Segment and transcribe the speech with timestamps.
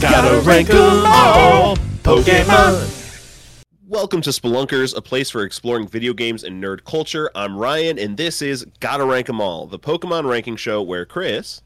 [0.00, 1.76] Gotta rank 'em all.
[2.02, 2.92] Pokemon.
[3.86, 7.30] Welcome to Spelunkers, a place for exploring video games and nerd culture.
[7.34, 11.62] I'm Ryan, and this is Gotta Rank 'em All, the Pokemon ranking show where Chris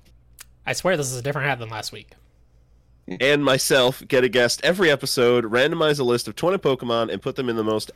[0.67, 2.11] I swear this is a different hat than last week.
[3.21, 7.35] and myself get a guest every episode, randomize a list of 20 Pokemon, and put
[7.37, 7.91] them in the most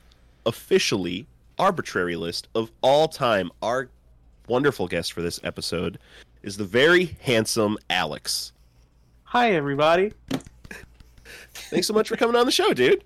[0.45, 1.27] officially
[1.59, 3.51] arbitrary list of all time.
[3.63, 3.89] Our
[4.49, 5.99] wonderful guest for this episode
[6.43, 8.51] is the very handsome Alex.
[9.35, 10.13] Hi, everybody.
[11.55, 13.03] Thanks so much for coming on the show, dude.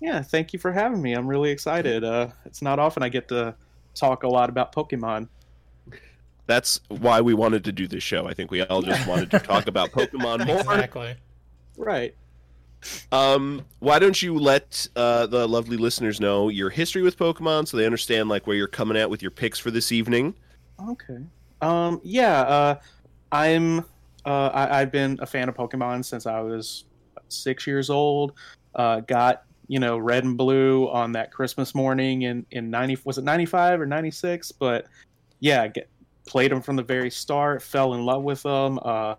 [0.00, 1.12] Yeah, thank you for having me.
[1.12, 2.02] I'm really excited.
[2.02, 3.54] Uh, it's not often I get to
[3.94, 5.28] talk a lot about Pokemon.
[6.46, 8.26] That's why we wanted to do this show.
[8.26, 10.60] I think we all just wanted to talk about Pokemon more.
[10.60, 11.14] Exactly.
[11.76, 12.14] Right.
[13.12, 17.76] Um, why don't you let uh, the lovely listeners know your history with Pokemon so
[17.76, 20.36] they understand like where you're coming at with your picks for this evening?
[20.88, 21.18] Okay.
[21.60, 22.80] Um, yeah, uh,
[23.30, 23.84] I'm.
[24.26, 26.84] Uh, I, I've been a fan of Pokemon since I was
[27.28, 28.32] six years old.
[28.74, 33.18] Uh, got you know red and blue on that Christmas morning in in ninety was
[33.18, 34.50] it ninety five or ninety six?
[34.50, 34.86] But
[35.40, 35.88] yeah, get,
[36.26, 37.62] played them from the very start.
[37.62, 38.80] Fell in love with them.
[38.82, 39.14] Uh,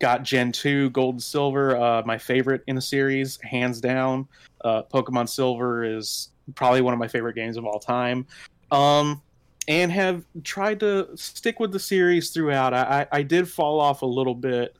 [0.00, 1.76] got Gen two, Gold and Silver.
[1.76, 4.28] Uh, my favorite in the series, hands down.
[4.62, 8.26] Uh, Pokemon Silver is probably one of my favorite games of all time.
[8.70, 9.22] Um,
[9.68, 12.74] and have tried to stick with the series throughout.
[12.74, 14.76] I, I, did fall off a little bit.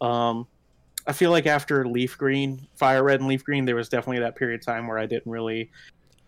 [0.00, 0.46] Um,
[1.06, 4.36] I feel like after Leaf Green, Fire Red and Leaf Green, there was definitely that
[4.36, 5.70] period of time where I didn't really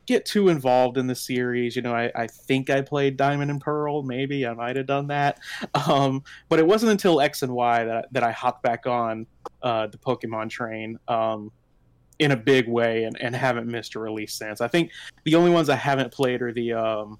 [0.06, 1.76] get too involved in the series.
[1.76, 4.02] You know, I, I think I played Diamond and Pearl.
[4.02, 5.38] Maybe I might have done that.
[5.86, 9.26] Um, but it wasn't until X and Y that, that I hopped back on
[9.62, 11.50] uh, the Pokemon train um,
[12.18, 14.60] in a big way and, and haven't missed a release since.
[14.60, 14.90] I think
[15.24, 17.18] the only ones I haven't played are the um,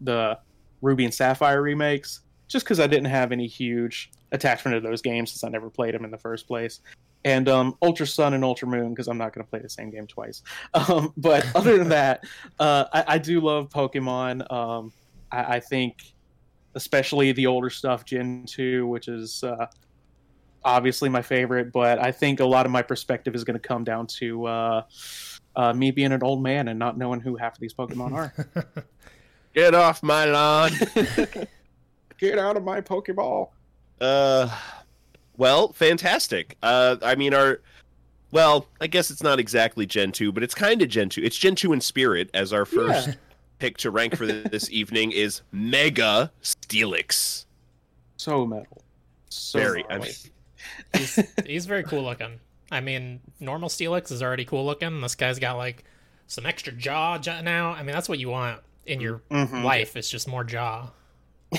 [0.00, 0.38] the
[0.82, 5.32] Ruby and Sapphire remakes, just because I didn't have any huge attachment to those games
[5.32, 6.80] since I never played them in the first place.
[7.24, 9.90] And um, Ultra Sun and Ultra Moon because I'm not going to play the same
[9.90, 10.42] game twice.
[10.74, 12.24] Um, but other than that,
[12.60, 14.50] uh, I, I, do love Pokemon.
[14.52, 14.92] Um,
[15.32, 16.14] I, I, think,
[16.74, 19.66] especially the older stuff, Gen 2, which is uh,
[20.64, 21.72] obviously my favorite.
[21.72, 24.82] But I think a lot of my perspective is going to come down to uh,
[25.56, 28.34] uh, me being an old man and not knowing who half of these Pokemon are.
[29.54, 30.70] Get off my lawn.
[32.18, 33.50] Get out of my Pokeball.
[34.00, 34.48] Uh,
[35.36, 36.56] well, fantastic.
[36.62, 37.60] Uh, I mean, our
[38.30, 41.22] well, I guess it's not exactly Gen two, but it's kind of Gen two.
[41.22, 42.30] It's Gen two in spirit.
[42.34, 43.14] As our first Yeah.
[43.58, 47.46] pick to rank for this evening is Mega Steelix.
[48.16, 48.82] So metal.
[49.30, 49.84] So Very.
[49.88, 50.12] I mean,
[50.94, 52.40] He's, he's very cool looking.
[52.70, 55.00] I mean, normal Steelix is already cool looking.
[55.00, 55.84] This guy's got like
[56.26, 57.70] some extra jaw now.
[57.70, 59.62] I mean, that's what you want in your Mhm.
[59.62, 59.96] life.
[59.96, 60.90] It's just more jaw.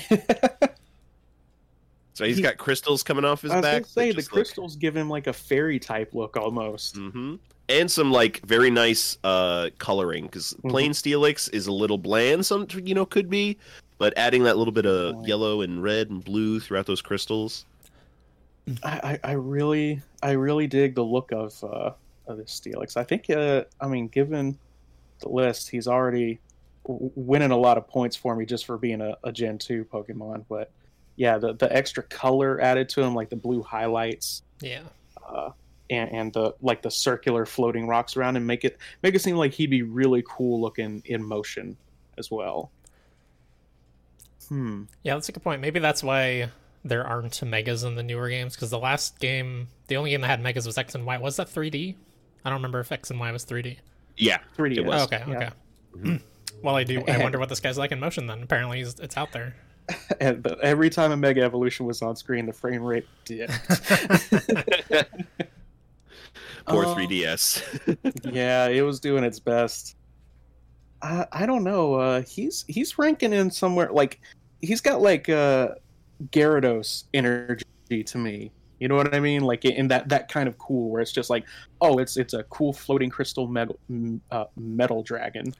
[2.13, 3.85] so he's He- got crystals coming off his I was back.
[3.85, 6.95] say the just look- crystals give him like a fairy type look almost.
[6.97, 7.35] hmm
[7.69, 10.69] And some like very nice uh coloring because Mm-hmm.
[10.69, 12.45] plain Steelix is a little bland.
[12.45, 13.57] Some you know could be,
[13.99, 17.65] but adding that little bit of Oh, yellow and red and blue throughout those crystals.
[18.83, 21.91] I, I, I really I really dig the look of uh,
[22.27, 22.97] of this Steelix.
[22.97, 24.57] I think uh, I mean given
[25.19, 26.39] the list, he's already w-
[26.89, 30.45] winning a lot of points for me just for being a, a Gen two Pokemon.
[30.49, 30.71] But
[31.15, 34.43] yeah, the the extra color added to him, like the blue highlights.
[34.61, 34.81] Yeah.
[35.27, 35.51] uh,
[35.89, 39.35] and, and the like the circular floating rocks around and make it make it seem
[39.35, 41.77] like he'd be really cool looking in motion
[42.17, 42.71] as well.
[44.47, 44.83] Hmm.
[45.03, 45.61] Yeah, that's a good point.
[45.61, 46.49] Maybe that's why
[46.83, 50.27] there aren't megas in the newer games because the last game, the only game that
[50.27, 51.17] had megas was X and Y.
[51.17, 51.95] Was that 3D?
[52.45, 53.77] I don't remember if X and Y was 3D.
[54.17, 54.77] Yeah, 3D.
[54.77, 55.01] It was.
[55.01, 55.51] Oh, okay, yeah.
[55.95, 56.21] okay.
[56.61, 57.03] Well, I do.
[57.07, 58.27] I wonder what this guy's like in motion.
[58.27, 59.55] Then apparently, he's, it's out there.
[60.19, 63.51] And but every time a Mega Evolution was on screen, the frame rate dipped.
[66.67, 66.95] poor Oh.
[66.95, 67.97] 3DS.
[68.33, 69.95] yeah, it was doing its best.
[71.01, 71.95] I, I don't know.
[71.95, 74.19] Uh, he's he's ranking in somewhere like
[74.61, 75.69] he's got like uh,
[76.29, 78.51] Gyarados energy to me.
[78.79, 79.41] You know what I mean?
[79.41, 81.45] Like in that that kind of cool where it's just like,
[81.81, 83.79] oh, it's it's a cool floating crystal metal
[84.31, 85.53] uh, metal dragon.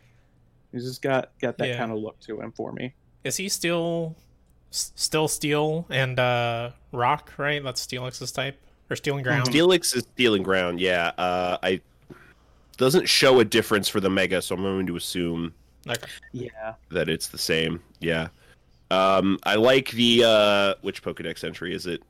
[0.72, 1.78] He's just got got that Yeah.
[1.78, 2.94] kind of look to him for me.
[3.24, 4.16] Is he still
[4.72, 7.34] s- still steel and uh, rock?
[7.38, 8.58] Right, that's Steelix's type
[8.90, 9.48] or steel and ground.
[9.50, 10.80] Steelix is stealing ground.
[10.80, 11.82] Yeah, uh, I
[12.78, 15.54] doesn't show a difference for the Mega, so I'm going to assume
[15.88, 16.08] Okay.
[16.32, 16.76] Yeah.
[16.92, 17.82] that it's the same.
[18.00, 18.30] Yeah.
[18.92, 22.02] Um, I like the uh, which Pokedex entry is it?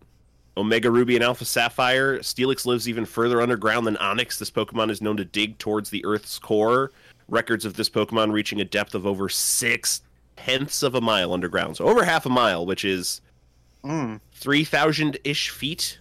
[0.57, 2.19] Omega Ruby and Alpha Sapphire.
[2.19, 4.37] Steelix lives even further underground than Onix.
[4.37, 6.91] This Pokemon is known to dig towards the Earth's core.
[7.29, 10.01] Records of this Pokemon reaching a depth of over six
[10.35, 13.21] tenths of a mile underground, so over half a mile, which is
[13.83, 14.19] Mm.
[14.33, 15.99] three thousand ish feet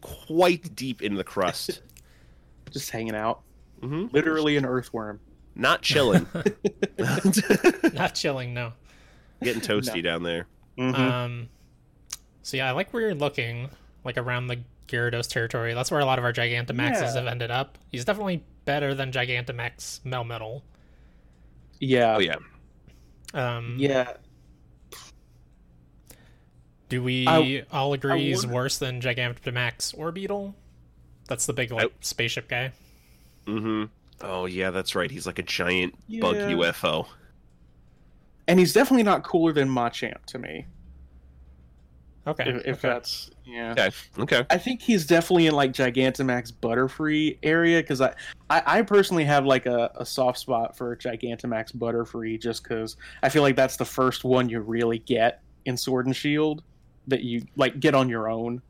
[0.00, 1.82] quite deep in the crust.
[2.70, 3.42] Just hanging out.
[3.80, 5.20] hmm Literally an earthworm.
[5.54, 6.26] Not chilling.
[7.94, 8.72] Not chilling, no.
[9.42, 10.46] Getting toasty down there.
[10.78, 10.94] Mhm.
[10.98, 11.48] Um,
[12.42, 13.68] so yeah, I like where you're looking,
[14.04, 15.74] like around the Gyarados territory.
[15.74, 17.14] That's where a lot of our Gigantamaxes Yeah.
[17.14, 17.78] have ended up.
[17.90, 20.62] He's definitely better than Gigantamax Melmetal.
[21.80, 22.16] yeah.
[22.16, 22.36] Oh yeah.
[23.34, 24.12] Um, Yeah.
[26.88, 30.54] Do we I- all agree I he's worse than Gigantamax Orbeetle?
[31.28, 32.72] That's the big like spaceship guy.
[33.46, 33.84] Mm hmm
[34.22, 35.10] Oh yeah, that's right.
[35.10, 37.06] He's like a giant bug UFO.
[38.48, 40.66] And he's definitely not cooler than Machamp to me.
[42.26, 42.44] Okay.
[42.48, 42.88] If, if okay.
[42.88, 43.72] that's yeah.
[43.72, 43.90] Okay.
[44.18, 44.46] Okay.
[44.50, 48.14] I think he's definitely in like Gigantamax Butterfree area because I,
[48.50, 53.28] I I personally have like a, a soft spot for Gigantamax Butterfree just because I
[53.28, 56.62] feel like that's the first one you really get in Sword and Shield
[57.06, 58.60] that you like get on your own.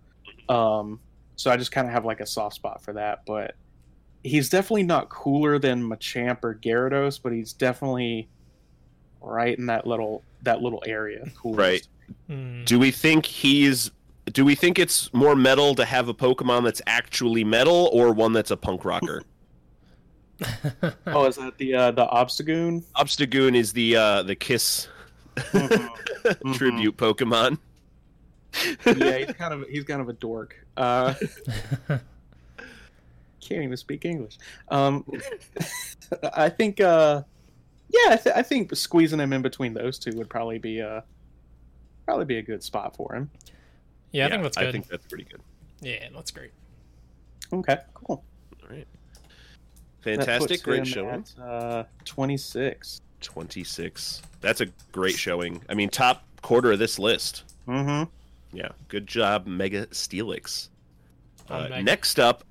[0.48, 1.00] Um,
[1.36, 3.22] so I just kind of have like a soft spot for that.
[3.26, 3.54] But
[4.22, 8.28] he's definitely not cooler than Machamp or Gyarados, but he's definitely
[9.22, 11.24] right in that little that little area.
[11.40, 11.58] Coolest.
[11.58, 11.88] Right.
[12.28, 12.64] Hmm.
[12.64, 13.90] Do we think he's?
[14.32, 18.32] Do we think it's more metal to have a Pokemon that's actually metal or one
[18.32, 19.22] that's a punk rocker?
[21.06, 22.84] Oh, is that the uh, the Obstagoon?
[22.96, 24.88] Obstagoon is the uh, the Kiss
[25.36, 26.54] Mhm.
[26.54, 27.58] tribute Pokemon.
[28.84, 30.56] yeah, he's kind of he's kind of a dork.
[30.76, 31.14] Uh,
[33.40, 34.38] can't even speak English.
[34.68, 35.04] Um,
[36.34, 37.22] I think, uh,
[37.90, 41.04] yeah, I, th- I think squeezing him in between those two would probably be a
[42.06, 43.30] probably be a good spot for him.
[44.12, 44.66] yeah, I think that's good.
[44.68, 45.40] I think that's pretty good.
[45.82, 46.52] Yeah, that's great.
[47.52, 48.24] Okay, cool.
[48.62, 48.86] All right.
[50.00, 51.24] Fantastic, great him showing.
[51.38, 53.02] at, uh, Twenty six.
[53.22, 54.22] 26.
[54.40, 55.62] That's a great showing.
[55.68, 57.44] I mean, top quarter of this list.
[57.66, 58.10] Mm-hmm.
[58.56, 60.68] Yeah, good job, Mega Steelix.
[61.48, 61.82] Uh, Mega.
[61.82, 62.44] next up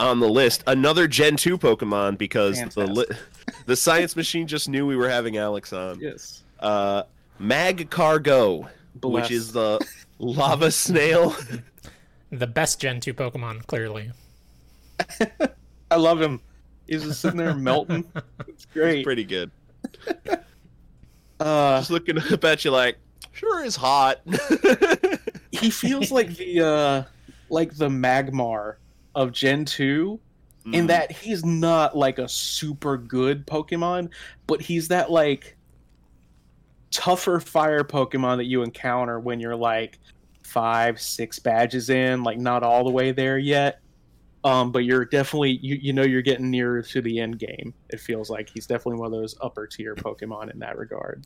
[0.00, 3.06] on the list, another Gen 2 Pokemon because the li-
[3.66, 6.00] the science machine just knew we were having Alex on.
[6.00, 6.42] Yes.
[6.58, 7.02] Uh,
[7.40, 9.22] Magcargo, Bless.
[9.24, 9.80] which is the
[10.18, 11.34] lava snail.
[12.32, 14.12] The best Gen 2 Pokemon, clearly.
[15.90, 16.40] I love him.
[16.86, 18.04] He's just sitting there melting.
[18.46, 19.02] It's great.
[19.02, 19.50] Pretty good.
[21.40, 22.98] Uh, Just looking up at you like,
[23.32, 24.20] sure is hot.
[25.50, 27.02] he feels like the uh
[27.48, 28.76] like the magmar
[29.14, 30.20] of gen 2
[30.66, 30.74] Mm.
[30.74, 34.10] in that he's not like a super good pokemon
[34.46, 35.56] but he's that like
[36.90, 39.98] tougher fire pokemon that you encounter when you're like
[40.42, 43.80] five six badges in like not all the way there yet
[44.42, 48.00] um but you're definitely you, you know you're getting nearer to the end game it
[48.00, 51.24] feels like he's definitely one of those upper tier pokemon in that regard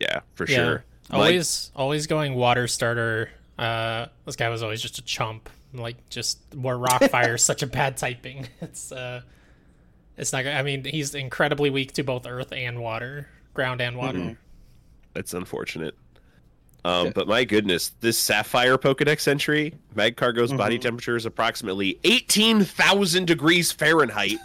[0.00, 0.56] yeah, for Yeah.
[0.56, 0.84] sure.
[1.10, 3.30] Mike- Always, always going water starter.
[3.56, 5.48] Uh, this guy was always just a chump.
[5.72, 8.48] Like, just where rock fire is such a bad typing.
[8.60, 9.20] It's uh,
[10.16, 10.46] it's not.
[10.48, 14.18] I mean, he's incredibly weak to both earth and water, ground and water.
[14.18, 14.36] Mhm.
[15.14, 15.94] That's unfortunate.
[16.84, 17.12] Um, Yeah.
[17.14, 20.82] But my goodness, this Sapphire Pokedex entry, Magcargo's body Mhm.
[20.82, 24.36] temperature is approximately 18,000 degrees Fahrenheit.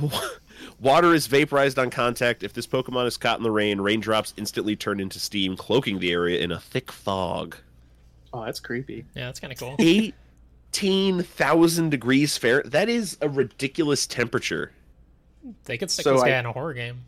[0.80, 2.42] Water is vaporized on contact.
[2.44, 6.12] If this Pokemon is caught in the rain, raindrops instantly turn into steam, cloaking the
[6.12, 7.56] area in a thick fog.
[8.32, 9.76] oh that's creepy Yeah, that's kind of cool.
[10.72, 12.72] 18,000 degrees Fahrenheit.
[12.72, 14.72] That is a ridiculous temperature.
[15.64, 17.00] They could stick So this guy I- in a horror game.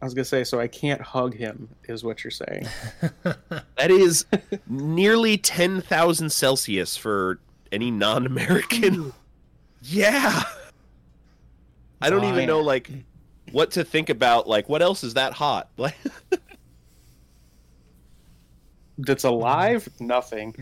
[0.00, 2.66] I was gonna say so i can't hug him is what you're saying
[3.84, 4.24] That is
[4.66, 7.38] nearly 10,000 Celsius for
[7.70, 9.12] any non American.
[9.82, 10.42] yeah.
[12.00, 12.90] I don't even know, like,
[13.52, 14.48] what to think about.
[14.48, 15.68] Like, what else is that hot?
[15.78, 15.96] Like,
[18.96, 20.52] that's alive nothing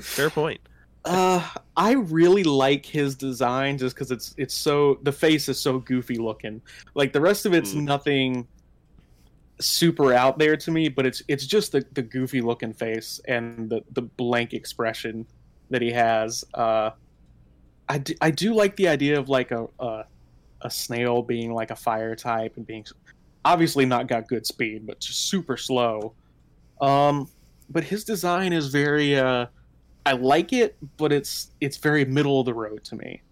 [0.00, 0.60] fair point.
[1.04, 5.78] Uh i really like his design just because it's it's so the face is so
[5.78, 6.60] goofy looking.
[6.94, 7.82] Like the rest of it's Mm.
[7.84, 8.48] nothing
[9.60, 13.68] super out there to me but it's it's just the, the goofy looking face and
[13.70, 15.26] the the blank expression
[15.70, 16.44] that he has.
[16.54, 16.90] Uh
[17.88, 20.04] i do, I do like the idea of like a, a
[20.62, 22.84] a snail being like a fire type and being
[23.44, 26.12] obviously not got good speed but just super slow.
[26.80, 27.28] Um
[27.70, 29.46] but his design is very uh
[30.08, 33.22] I like it, but it's it's very middle of the road to me.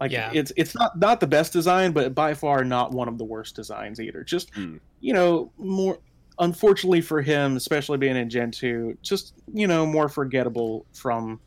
[0.00, 0.30] Like Yeah.
[0.34, 3.54] it's it's not not the best design, but by far not one of the worst
[3.54, 4.24] designs either.
[4.24, 4.76] Just Hmm.
[5.00, 5.98] you know, more
[6.38, 11.40] unfortunately for him, especially being in Gen two, just you know, more forgettable from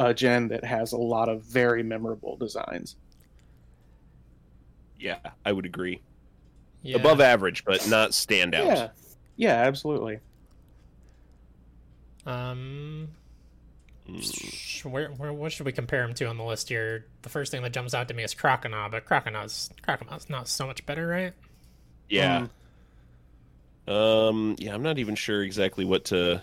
[0.00, 2.96] a gen that has a lot of very memorable designs.
[5.00, 6.00] Yeah, I would agree.
[6.82, 6.96] Yeah.
[6.96, 8.66] Above average, but not standout.
[8.66, 8.88] Yeah,
[9.36, 10.18] yeah, absolutely.
[12.26, 13.27] Um, Mm, sh-
[14.84, 17.04] where, where what should we compare him to on the list here?
[17.22, 20.66] The first thing that jumps out to me is Croconaw, but Croconaw's Croconaw's not so
[20.66, 21.32] much better, right?
[22.08, 22.46] Yeah.
[23.86, 24.56] Um, Um.
[24.58, 24.74] Yeah.
[24.74, 26.42] I'm not even sure exactly what to.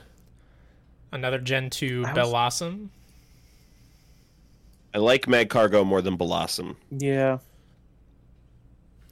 [1.11, 2.89] Another Gen two I was- Bellossom.
[4.93, 6.75] I like Magcargo more than Bellossom.
[6.89, 7.39] yeah,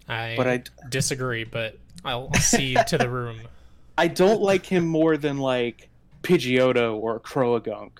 [0.07, 3.41] I but I disagree, but I'll, I'll cede to the room.
[3.97, 5.89] I don't like him more than like
[6.23, 7.91] Pidgeotto or Croagunk.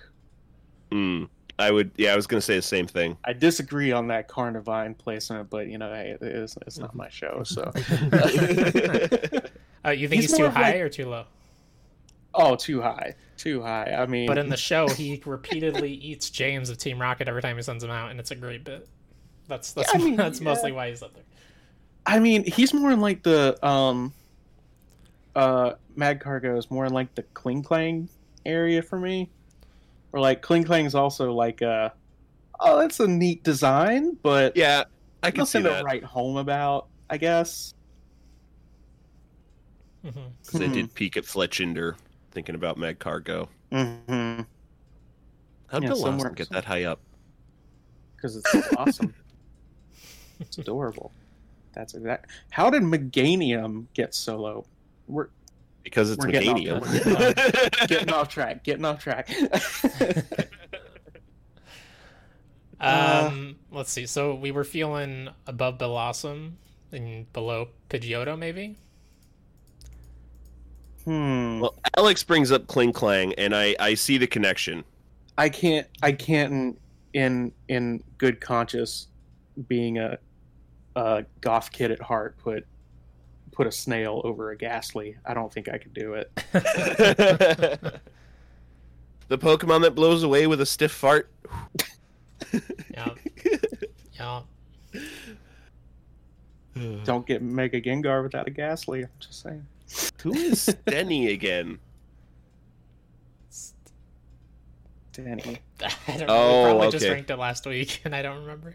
[0.94, 1.28] Mm.
[1.58, 1.90] I would.
[1.96, 2.12] Yeah.
[2.12, 3.16] I was gonna say the same thing.
[3.24, 7.08] I disagree on that Carnivine placement, but you know, hey, it is, it's not my
[7.08, 7.70] show, so.
[9.86, 11.24] Uh, you think He's he's, too high like- or too low?
[12.34, 13.94] oh, too high, too high.
[13.96, 17.56] I mean, But in the show, he repeatedly eats James of Team Rocket every time
[17.56, 18.88] he sends him out, and it's a great bit.
[19.46, 20.44] That's that's I mean, that's yeah.
[20.44, 21.22] mostly why he's up there.
[22.06, 24.12] I mean, he's more in like the um,
[25.36, 28.08] uh, Mad Cargo is more in like the Klinklang
[28.46, 29.28] area for me,
[30.14, 31.90] or like Klinklang is also like uh,
[32.60, 34.84] oh, that's a neat design, but Yeah.
[35.24, 37.74] I can see nothing to write home about, I guess.
[40.02, 40.10] hmm
[40.42, 40.72] Because I Hmm.
[40.72, 41.96] did peek at Fletchinder,
[42.30, 43.48] thinking about Magcargo.
[43.72, 44.42] Mm-hmm.
[45.68, 47.00] How'd Yeah, Bellossom somewhere- get that high up?
[48.16, 49.14] Because it's awesome.
[50.38, 51.10] it's adorable.
[51.72, 52.30] That's exact.
[52.50, 54.66] How did Meganium get so low?
[55.08, 55.28] We're
[55.84, 57.78] Because it's We're getting off- Meganium.
[57.80, 58.64] we're getting off track.
[58.64, 59.30] Getting off track.
[62.80, 64.04] Uh, Um, let's see.
[64.04, 66.54] So we were feeling above Bellossom
[66.92, 68.76] and below Pidgeotto, maybe.
[71.04, 71.60] hmm.
[71.60, 74.84] well, Alex brings up Klinklang, and I, I see the connection.
[75.38, 75.86] I can't.
[76.02, 76.52] I can't.
[76.52, 76.76] In
[77.14, 79.06] in, in good conscience,
[79.68, 80.18] being a,
[80.96, 82.66] a goth kid at heart, put
[83.54, 85.16] put a snail over a Gastly.
[85.24, 86.30] I don't think I could do it.
[89.28, 91.30] the Pokemon that blows away with a stiff fart.
[92.92, 93.10] Yeah.
[94.12, 94.40] yeah.
[97.04, 99.02] Don't get Mega Gengar without a Gastly.
[99.02, 99.64] I'm just saying.
[100.22, 101.78] Who is Denny again?
[105.12, 105.58] Denny.
[106.08, 106.62] I don't Oh, know.
[106.62, 107.14] We probably just okay.
[107.14, 108.74] ranked it last week, and I don't remember.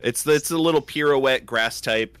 [0.00, 2.16] It's the it's a little pirouette grass type.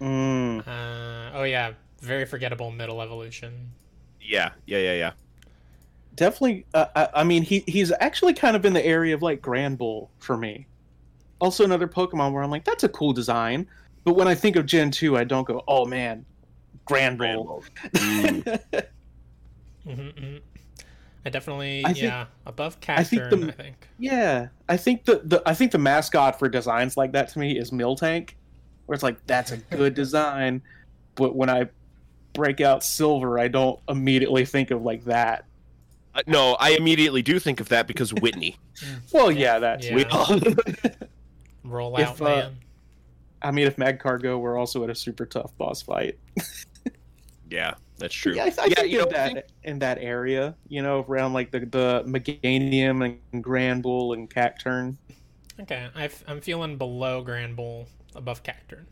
[0.00, 0.66] Mm.
[0.66, 3.70] Uh, oh yeah, very forgettable middle evolution.
[4.20, 5.12] Yeah, yeah, yeah, yeah.
[6.14, 9.40] definitely uh, I, I mean he he's actually kind of in the area of like
[9.42, 10.66] Granbull for me
[11.40, 13.66] also another pokemon where i'm like that's a cool design
[14.04, 16.24] but when i think of gen 2 i don't go oh man
[16.86, 17.62] Granbull
[17.94, 18.84] Mm.
[19.86, 20.36] hmm
[21.24, 23.88] I definitely, I think- yeah, above I think the- I think.
[23.98, 27.58] yeah i think the, the i think the mascot for designs like that to me
[27.58, 28.30] is miltank
[28.90, 30.60] where it's like that's a good design
[31.14, 31.64] but when i
[32.32, 35.44] break out silver i don't immediately think of like that
[36.12, 38.56] Uh, no, I immediately do think of that because Whitney.
[39.12, 39.94] well yeah that's Yeah.
[39.94, 40.40] We all-
[41.62, 42.56] Roll If, out, uh, man.
[43.42, 46.18] i mean if mad cargo were also at a super tough boss fight
[47.50, 48.34] yeah, that's true.
[48.34, 51.04] Yeah, I, I yeah, think you in know, that think- in that area, you know,
[51.08, 54.96] around like the the Meganium and Granbull and Cacturne.
[55.60, 58.86] Okay, I've, I'm feeling below Granbull, above Cacturne.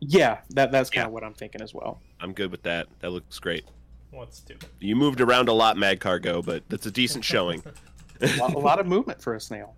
[0.00, 1.06] Yeah, that that's kind Yeah.
[1.06, 2.00] of what I'm thinking as well.
[2.20, 2.88] I'm good with that.
[3.00, 3.64] That looks great.
[4.12, 4.64] Let's do it.
[4.80, 7.62] You moved around a lot, Mad Cargo, but that's a decent showing.
[8.20, 9.74] A lot, a lot of movement for a snail.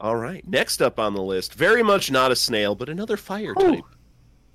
[0.00, 0.46] All right.
[0.46, 3.76] Next up on the list, very much not a snail, but another fire Whew.
[3.76, 3.84] type.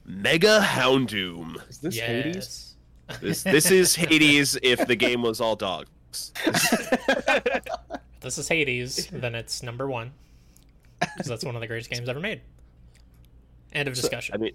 [0.06, 1.58] Mega Houndoom.
[1.70, 2.76] Is this Hades?
[3.22, 6.32] This this is Hades if the game was all dogs.
[8.22, 10.12] This is Hades, then it's number one.
[11.00, 12.42] Because that's one of the greatest games ever made.
[13.74, 14.36] End of discussion.
[14.36, 14.54] I mean,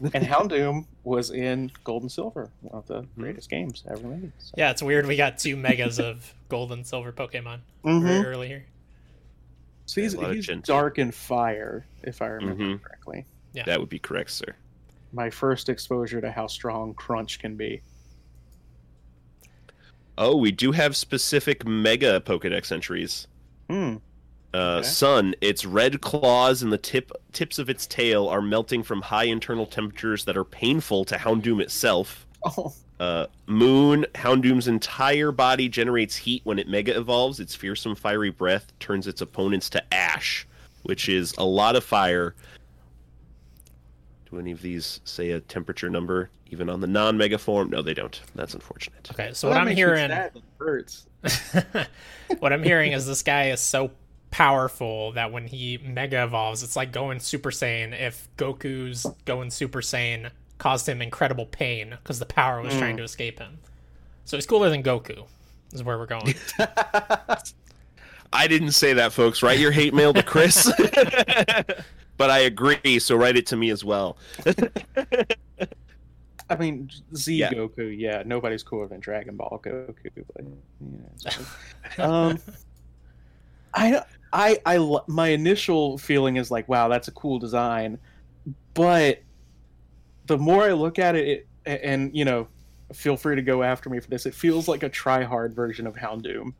[0.14, 3.20] and Houndoom was in Gold and Silver, one of the Hmm.
[3.22, 4.32] greatest games ever made.
[4.38, 4.54] So.
[4.56, 8.24] yeah, it's weird we got two megas of gold and silver Pokemon very Mhm.
[8.24, 8.64] early here.
[9.86, 12.82] So he's, A he's dark and fire, if I remember Mhm.
[12.82, 13.24] correctly.
[13.66, 14.54] that would be correct, sir.
[15.12, 17.82] My first exposure to how strong Crunch can be.
[20.16, 23.26] Oh, we do have specific Mega Pokedex entries.
[23.68, 23.96] Hmm.
[24.52, 24.86] Uh, Okay.
[24.86, 29.24] Sun, its red claws and the tip tips of its tail are melting from high
[29.24, 32.26] internal temperatures that are painful to Houndoom itself.
[32.46, 37.40] Oh, Uh, Moon, Houndoom's entire body generates heat when it mega evolves.
[37.40, 40.46] Its fearsome fiery breath turns its opponents to ash,
[40.84, 42.34] which is a lot of fire.
[44.30, 47.70] Do any of these say a temperature number, even on the non mega form?
[47.70, 48.20] No, they don't.
[48.36, 49.10] That's unfortunate.
[49.12, 50.10] Okay, so Well, what I'm hearing
[50.58, 51.06] hurts.
[52.38, 53.90] what I'm hearing is this guy is so
[54.30, 59.80] powerful that when he mega evolves, it's like going Super Saiyan if Goku's going Super
[59.80, 62.78] Saiyan caused him incredible pain because the power was Mm.
[62.78, 63.58] trying to escape him.
[64.24, 65.24] So he's cooler than Goku.
[65.72, 66.34] Is where we're going.
[68.32, 69.42] I didn't say that, folks.
[69.42, 70.70] Write your hate mail to Chris.
[72.16, 74.16] but I agree, so write it to me as well.
[76.50, 77.50] I mean, Z Yeah.
[77.52, 79.94] Goku, yeah, nobody's cooler than Dragon Ball Goku.
[80.34, 80.44] But,
[81.24, 81.30] yeah,
[81.96, 82.38] so- um,
[83.74, 87.98] I, I, I, my initial feeling is like, wow, that's a cool design,
[88.74, 89.20] but
[90.26, 92.46] the more I look at it, it and you know,
[92.92, 94.26] feel free to go after me for this.
[94.26, 96.52] It feels like a try-hard version of Houndoom.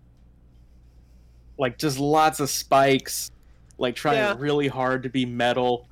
[1.58, 3.30] Like just lots of spikes,
[3.78, 4.34] like trying Yeah.
[4.38, 5.88] really hard to be metal,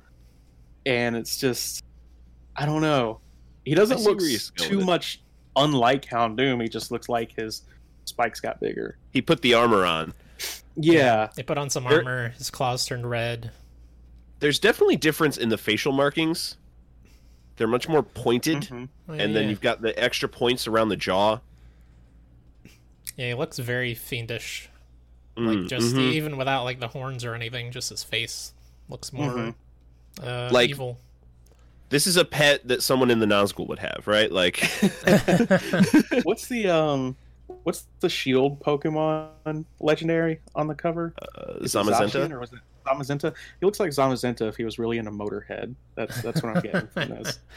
[0.85, 1.83] and it's just,
[2.55, 3.21] I don't know.
[3.65, 5.21] He doesn't look where you're s- going too much
[5.55, 6.61] unlike Houndoom.
[6.61, 7.63] He just looks like his
[8.05, 8.97] spikes got bigger.
[9.11, 10.13] He put the armor on.
[10.75, 12.29] Yeah, They put on some There- armor.
[12.29, 13.51] His claws turned red.
[14.39, 16.57] There's definitely difference in the facial markings.
[17.55, 18.89] They're much more pointed, Mhm.
[19.07, 19.49] Oh, and then yeah.
[19.51, 21.39] you've got the extra points around the jaw.
[23.15, 24.69] yeah, he looks very fiendish.
[25.37, 26.11] Mm, Like just mhm.
[26.13, 28.53] even without like the horns or anything, just his face
[28.89, 29.55] looks more Mhm.
[30.21, 30.99] uh, Like- evil.
[31.93, 34.31] This is a pet that someone in the Nazgul would have, right?
[34.31, 34.57] Like,
[36.23, 37.15] what's the um,
[37.63, 41.13] what's the shield Pokemon legendary on the cover?
[41.21, 42.31] uh, Is it Zacian Zamazenta.
[42.31, 43.33] or was it Zamazenta?
[43.59, 45.75] He looks like Zamazenta if he was really in a Motorhead.
[45.95, 47.39] That's that's what I'm getting from this.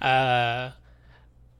[0.00, 0.72] Uh,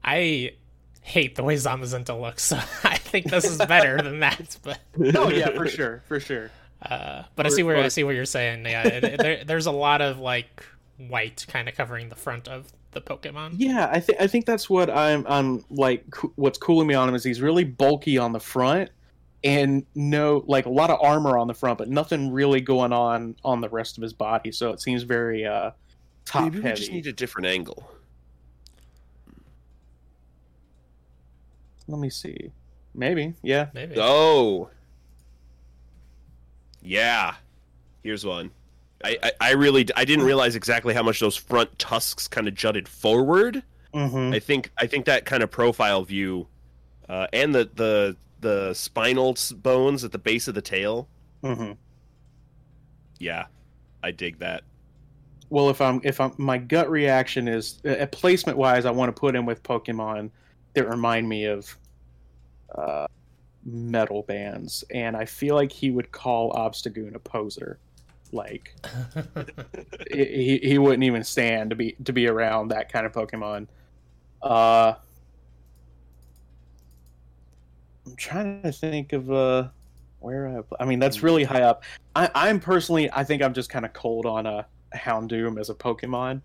[0.03, 0.53] I
[1.01, 4.57] hate the way Zamazenta looks, so I think this is better than that.
[4.63, 4.79] But
[5.15, 6.49] Oh yeah, for sure, for sure.
[6.81, 8.65] uh, but I see where I see what you're saying.
[8.65, 10.65] Yeah, it, it- there, there's a lot of like
[11.09, 13.53] white kind of covering the front of the Pokemon.
[13.57, 16.09] Yeah, I think I think that's what I'm I'm like.
[16.11, 18.89] co- What's cooling me on him is he's really bulky on the front,
[19.43, 23.35] and no like a lot of armor on the front, but nothing really going on
[23.45, 24.51] on the rest of his body.
[24.51, 25.71] So it seems very uh
[26.25, 26.77] top Maybe we heavy.
[26.79, 27.89] just need a different angle.
[31.87, 32.51] Let me see.
[32.93, 33.67] Maybe, yeah.
[33.73, 33.95] Maybe.
[33.97, 34.69] Oh,
[36.81, 37.35] yeah.
[38.03, 38.51] Here's one.
[39.03, 42.55] I, I, I really I didn't realize exactly how much those front tusks kind of
[42.55, 43.63] jutted forward.
[43.93, 44.33] Mm-hmm.
[44.33, 46.47] I think I think that kind of profile view,
[47.09, 51.07] uh, and the the the spinal bones at the base of the tail.
[51.43, 51.73] Mm-hmm.
[53.19, 53.45] Yeah,
[54.03, 54.63] I dig that.
[55.49, 59.19] Well, if I'm if I'm my gut reaction is uh, placement wise, I want to
[59.19, 60.31] put him with Pokemon
[60.73, 61.77] that remind me of
[62.73, 63.07] uh,
[63.65, 67.79] metal bands, and I feel like he would call Obstagoon a poser.
[68.31, 68.73] Like
[70.11, 73.67] he, he wouldn't even stand to be to be around that kind of Pokemon.
[74.41, 74.93] Uh,
[78.05, 79.67] I'm trying to think of uh
[80.19, 80.83] where I.
[80.83, 81.83] I mean, that's really high up.
[82.15, 84.65] I, I'm personally, I think I'm just kind of cold on a
[84.95, 86.41] Houndoom as a Pokemon.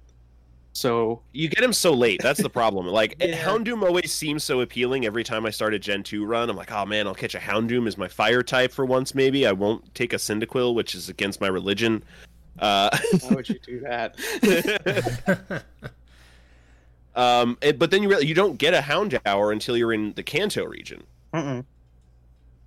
[0.77, 2.21] So You get him so late.
[2.23, 2.87] That's the problem.
[2.97, 3.43] Like Yeah.
[3.43, 6.51] Houndoom always seems so appealing every time I start a Gen 2 run.
[6.51, 9.47] I'm like, oh man, I'll catch a Houndoom as my fire type for once maybe.
[9.47, 12.05] I won't take a Cyndaquil, which is against my religion.
[12.59, 12.91] Uh,
[13.23, 14.17] why would you do that?
[17.15, 20.23] um, it- but then you really, you don't get a Houndour until you're in the
[20.23, 21.03] Kanto region.
[21.33, 21.65] Mm-mm.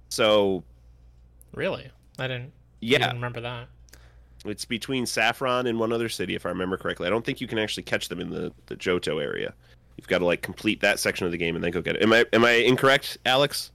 [0.09, 0.63] So
[1.53, 1.89] really?
[2.17, 2.51] I didn't.
[2.81, 3.67] yeah, Even remember that.
[4.49, 7.07] It's between Saffron and one other city, if I remember correctly.
[7.07, 9.53] I don't think you can actually catch them in the, the Johto area.
[9.97, 12.01] You've got to like complete that section of the game and then go get it.
[12.01, 13.71] Am I am I incorrect, Alex?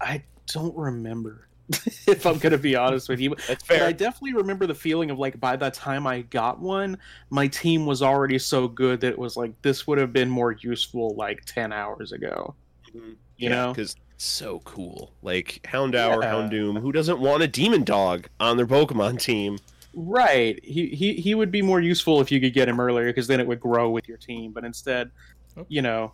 [0.00, 1.48] I don't remember.
[2.08, 5.18] if I'm gonna be honest with you, That's but I definitely remember the feeling of
[5.18, 6.98] like by the time I got one,
[7.30, 10.52] my team was already so good that it was like this would have been more
[10.52, 12.54] useful like ten hours ago.
[12.94, 13.12] Mm-hmm.
[13.36, 13.72] You know?
[13.72, 15.12] because so cool.
[15.22, 16.32] Like Houndour, Yeah.
[16.32, 16.80] Houndoom.
[16.80, 19.58] Who doesn't want a demon dog on their Pokemon team?
[19.94, 20.58] Right.
[20.64, 23.40] He he he would be more useful if you could get him earlier because then
[23.40, 24.52] it would grow with your team.
[24.52, 25.10] But instead,
[25.56, 25.66] Oh.
[25.68, 26.12] you know,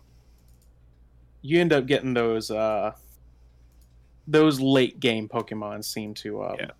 [1.41, 2.91] you end up getting those uh
[4.27, 6.71] those late game Pokemon seem to um, Yeah.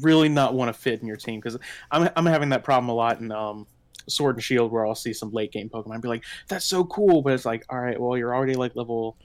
[0.00, 1.56] really not want to fit in your team because
[1.90, 3.66] I'm I'm having that problem a lot in um
[4.08, 6.84] Sword and Shield where I'll see some late game Pokemon and be like, that's so
[6.86, 9.16] cool, but it's like, all right, well you're already like level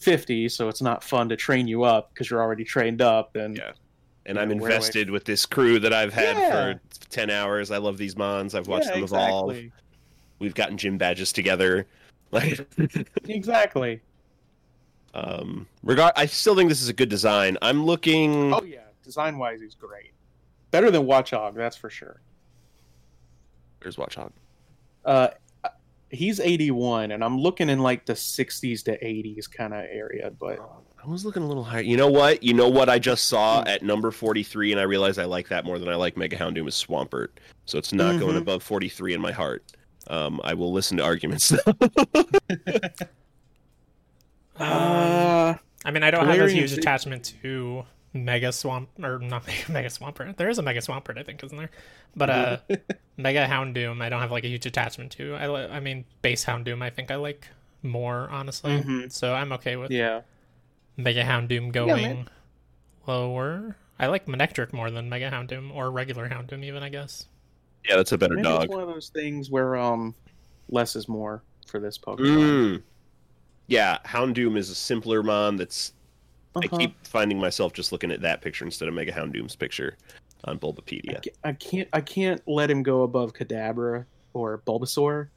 [0.00, 3.56] fifty, so it's not fun to train you up because you're already trained up and
[3.56, 3.72] Yeah.
[4.26, 6.50] And I'm I- invested with this crew that I've had Yeah.
[6.74, 7.70] for ten hours.
[7.70, 8.54] I love these Mons.
[8.54, 9.50] I've watched Yeah, them evolve.
[9.50, 9.72] exactly.
[10.38, 11.86] We've gotten gym badges together.
[12.32, 12.64] Like
[13.26, 14.00] Exactly.
[15.14, 17.58] um regard I still think this is a good design.
[17.60, 20.12] I'm looking Oh yeah, design wise, he's great.
[20.70, 22.20] Better than Watchog, that's for sure.
[23.82, 24.30] Where's Watchog?
[25.04, 25.30] Uh,
[26.10, 30.30] he's 81, and I'm looking in like the 60s to 80s kind of area.
[30.38, 30.58] But
[31.02, 31.82] I was looking a little higher.
[31.82, 32.42] You know what?
[32.42, 33.34] You know what I just Hmm.
[33.36, 36.36] saw at number 43, and I realized I like that more than I like Mega
[36.36, 37.28] Houndoom is Swampert.
[37.66, 38.42] So it's not going Mhm.
[38.42, 39.64] above 43 in my heart.
[40.08, 41.52] Um, I will listen to arguments.
[44.58, 45.54] Uh,
[45.86, 49.88] I mean, I don't have a huge attachment to Mega Swamp or not Mega, Mega
[49.88, 50.36] Swampert.
[50.36, 51.70] There is a Mega Swampert, I think, isn't there?
[52.16, 52.56] But uh,
[53.16, 55.34] Mega Houndoom, I don't have like a huge attachment to.
[55.36, 57.46] I li- I mean, base Houndoom, I think I like
[57.82, 58.72] more honestly.
[58.80, 59.10] Mhm.
[59.12, 60.22] So I'm okay with yeah.
[60.96, 61.70] Mega Houndoom man.
[61.70, 62.28] going
[63.06, 63.76] lower.
[63.98, 67.26] I like Manectric more than Mega Houndoom or regular Houndoom, even I guess.
[67.88, 68.64] yeah, that's a better Maybe dog.
[68.64, 70.14] it's one of those things where um,
[70.68, 72.18] less is more for this Pokemon.
[72.78, 72.82] Mm.
[73.66, 75.56] Yeah, Houndoom is a simpler mon.
[75.56, 75.92] That's
[76.56, 76.78] I Uh-huh.
[76.78, 79.96] keep finding myself just looking at that picture instead of Mega Houndoom's picture
[80.44, 81.22] on Bulbapedia.
[81.22, 81.88] ca- I can't.
[81.92, 85.28] I can't let him go above Kadabra or Bulbasaur.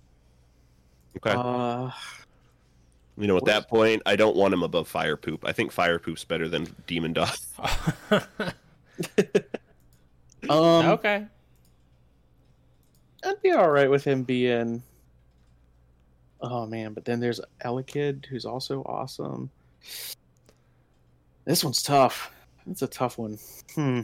[1.17, 1.91] Okay, Uh,
[3.17, 5.45] you know, at that point, I don't want him above Fire Poop.
[5.45, 7.35] I think Fire Poop's better than Demon Dog.
[10.49, 11.25] um, okay.
[13.23, 14.81] I'd be all right with him being.
[16.41, 19.49] Oh man, but then there's Elekid, who's also awesome.
[21.45, 22.31] This one's tough.
[22.69, 23.37] It's a tough one.
[23.75, 24.01] Hmm.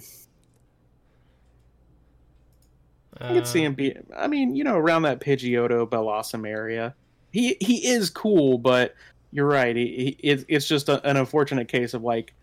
[3.20, 3.96] I could see Uh, him be.
[4.16, 6.96] I mean, you know, around that Pidgeotto Bellossom area,
[7.32, 8.96] he he is cool, but
[9.32, 9.76] you're right.
[9.76, 12.34] He, he it's it's just a, an unfortunate case of like,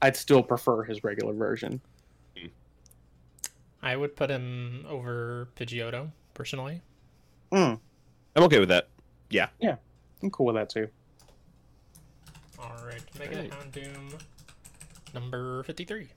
[0.00, 1.80] I'd still prefer his regular version.
[3.82, 6.80] I would put him over Pidgeotto personally.
[7.50, 7.74] Hmm.
[8.36, 8.88] I'm okay with that.
[9.28, 9.48] Yeah.
[9.60, 9.76] Yeah,
[10.22, 10.88] I'm cool with that too.
[12.58, 13.50] All right, Mega Alright.
[13.50, 14.20] Houndoom,
[15.14, 16.08] number fifty-three.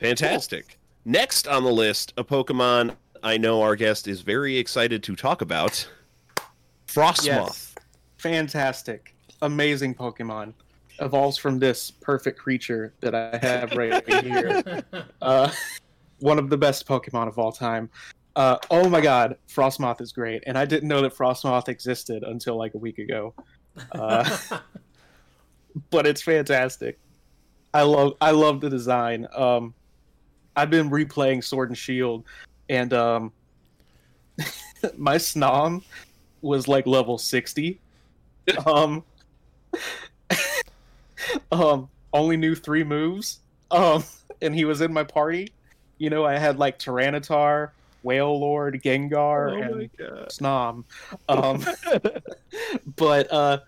[0.00, 0.78] Fantastic.
[1.04, 5.40] Next on the list, a Pokemon I know our guest is very excited to talk
[5.42, 5.88] about.
[6.86, 7.24] Frosmoth.
[7.24, 7.74] Yes.
[8.18, 9.14] Fantastic.
[9.42, 10.54] Amazing Pokemon.
[11.00, 14.82] Evolves from this perfect creature that I have right here.
[15.20, 15.50] Uh,
[16.20, 17.90] one of the best Pokemon of all time.
[18.34, 20.44] Uh, oh my god, Frosmoth is great.
[20.46, 23.34] And I didn't know that Frosmoth existed until like a week ago.
[23.92, 24.38] Uh,
[25.90, 26.98] but it's fantastic.
[27.76, 29.28] I love I love the design.
[29.36, 29.74] Um,
[30.56, 32.24] I've been replaying Sword and Shield,
[32.70, 33.32] and um,
[34.96, 35.82] my Snom
[36.40, 37.78] was like level sixty.
[38.64, 39.02] Um,
[41.50, 43.40] um, only knew three moves.
[43.72, 44.04] Um,
[44.40, 45.52] and he was in my party.
[45.98, 47.70] You know, I had like Tyranitar,
[48.04, 49.90] Wailord, Gengar, Oh and.
[50.28, 50.84] Snom.
[51.28, 51.66] Um,
[52.94, 53.58] but uh,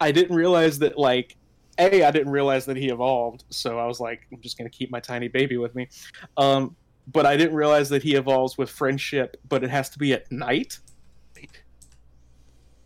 [0.00, 1.36] I didn't realize that like
[1.80, 4.90] a I didn't realize that he evolved, so I was like, I'm just gonna keep
[4.90, 5.88] my tiny baby with me.
[6.36, 6.76] Um,
[7.12, 10.30] but I didn't realize that he evolves with friendship, but it has to be at
[10.30, 10.78] night.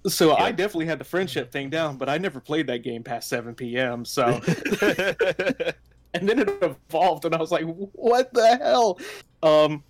[0.07, 3.29] So I definitely had the friendship thing down, but I never played that game past
[3.31, 4.05] 7 p.m.
[4.05, 4.39] So
[6.15, 8.99] and then it evolved, and I was like, "What the hell?"
[9.43, 9.83] Um,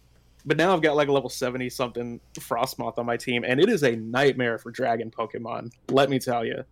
[0.47, 3.69] but now I've got like a level seventy something Frosmoth on my team, and it
[3.69, 5.71] is a nightmare for Dragon Pokemon.
[5.91, 6.65] Let me tell you,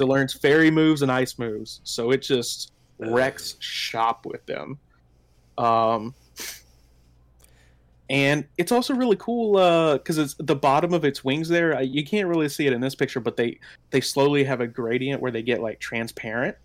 [0.00, 4.78] it learns Fairy moves and Ice moves, so it just wrecks shop with them.
[5.58, 6.14] Um,
[8.08, 9.52] and it's also really cool
[9.96, 11.48] because it's the bottom of its wings.
[11.48, 14.60] There, uh, you can't really see it in this picture, but they they slowly have
[14.60, 16.56] a gradient where they get like transparent.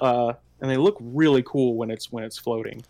[0.00, 2.82] Uh, and they look really cool when it's when it's floating.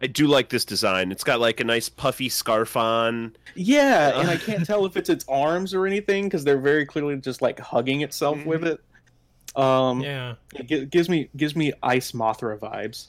[0.00, 1.10] I do like this design.
[1.10, 3.34] It's got like a nice puffy scarf on.
[3.56, 7.16] Yeah, and I can't tell if it's its arms or anything because they're very clearly
[7.16, 8.80] just like hugging itself with it.
[9.56, 10.34] Um, yeah.
[10.54, 13.08] it gi- gives me gives me Ice Mothra vibes.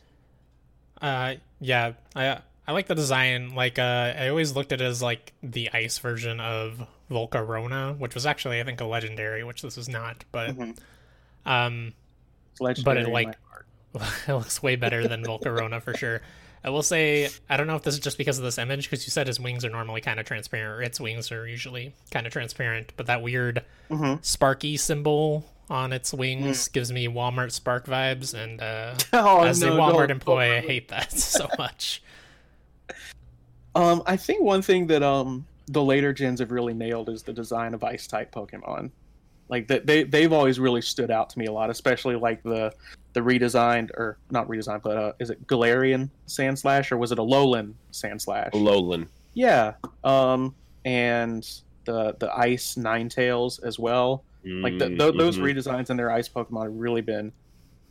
[1.01, 3.53] Uh, yeah, I I like the design.
[3.55, 8.15] Like, uh, I always looked at it as like the ice version of Volcarona, which
[8.15, 10.25] was actually I think a legendary, which this is not.
[10.31, 10.77] But Mhm.
[11.45, 11.93] um,
[12.51, 13.37] It's legendary in like-
[14.27, 16.21] it looks way better than Volcarona for sure.
[16.63, 19.05] I will say I don't know if this is just because of this image because
[19.05, 22.27] you said his wings are normally kind of transparent, or its wings are usually kind
[22.27, 24.23] of transparent, but that weird Mhm.
[24.23, 29.67] sparky symbol on its wings gives me Walmart Spark vibes, and uh, Oh, as a
[29.69, 32.01] Walmart employee, I hate that so much.
[33.75, 37.33] Um, I think one thing that um the later gens have really nailed is the
[37.33, 38.89] design of ice type Pokemon.
[39.49, 42.73] Like that they they've always really stood out to me a lot, especially like the
[43.13, 47.21] the redesigned or not redesigned, but uh, is it Galarian Sandslash or was it a
[47.21, 48.51] Alolan Sandslash?
[48.51, 49.07] Alolan.
[49.33, 49.73] Yeah.
[50.03, 51.47] Um, and
[51.85, 54.23] the the ice Ninetales as well.
[54.45, 57.31] Like the, th- those redesigns and their ice Pokemon have really been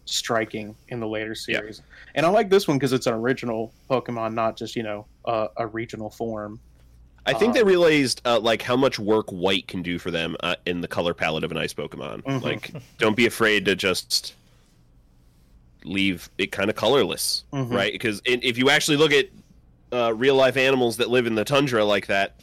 [0.07, 1.83] striking in the later series.
[2.15, 5.49] And I like this one because it's an original Pokemon, not just you know uh,
[5.57, 6.59] a regional form.
[7.29, 10.57] I think they realized uh, like how much work white can do for them uh,
[10.67, 12.23] in the color palette of an ice Pokemon.
[12.25, 12.43] Mhm.
[12.43, 14.35] Like, don't be afraid to just
[15.85, 17.73] leave it kind of colorless, Mhm.
[17.73, 17.93] right?
[17.93, 19.29] Because if you actually look at
[19.93, 22.35] uh, real life animals that live in the tundra like that,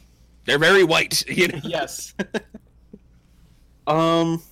[0.46, 1.24] They're very white.
[1.28, 1.60] You know?
[1.64, 2.14] yes.
[3.86, 4.42] um,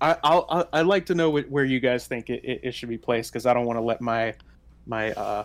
[0.00, 2.88] I I'll, I I'd like to know where you guys think it, it, it should
[2.88, 4.34] be placed because I don't want to let my
[4.86, 5.44] my uh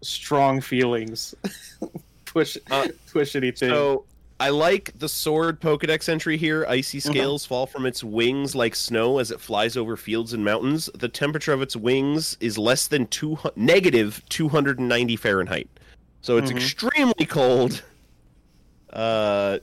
[0.00, 1.34] strong feelings
[2.32, 3.68] push Uh, push anything.
[3.70, 4.04] So
[4.40, 6.66] I like the sword Pokedex entry here.
[6.68, 7.10] Icy Mm-hmm.
[7.12, 10.90] scales fall from its wings like snow as it flies over fields and mountains.
[10.94, 15.68] The temperature of its wings is less than two negative 290 Fahrenheit,
[16.22, 16.56] so it's Mhm.
[16.56, 17.82] extremely cold.
[18.92, 19.58] Uh,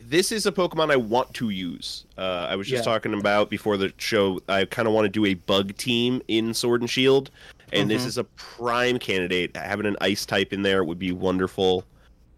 [0.00, 2.04] this is a Pokemon I want to use.
[2.18, 2.92] Uh, I was just Yeah.
[2.92, 4.40] talking about before the show.
[4.48, 7.30] I kind of want to do a bug team in Sword and Shield,
[7.72, 8.06] and this Mhm.
[8.06, 9.56] is a prime candidate.
[9.56, 11.84] Having an Ice type in there would be wonderful.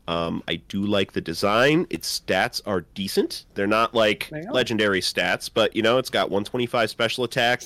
[0.08, 1.86] Um, I do like the design.
[1.88, 3.44] Its stats are decent.
[3.54, 7.62] They're not like They legendary stats, but you know, it's got 125 special attack.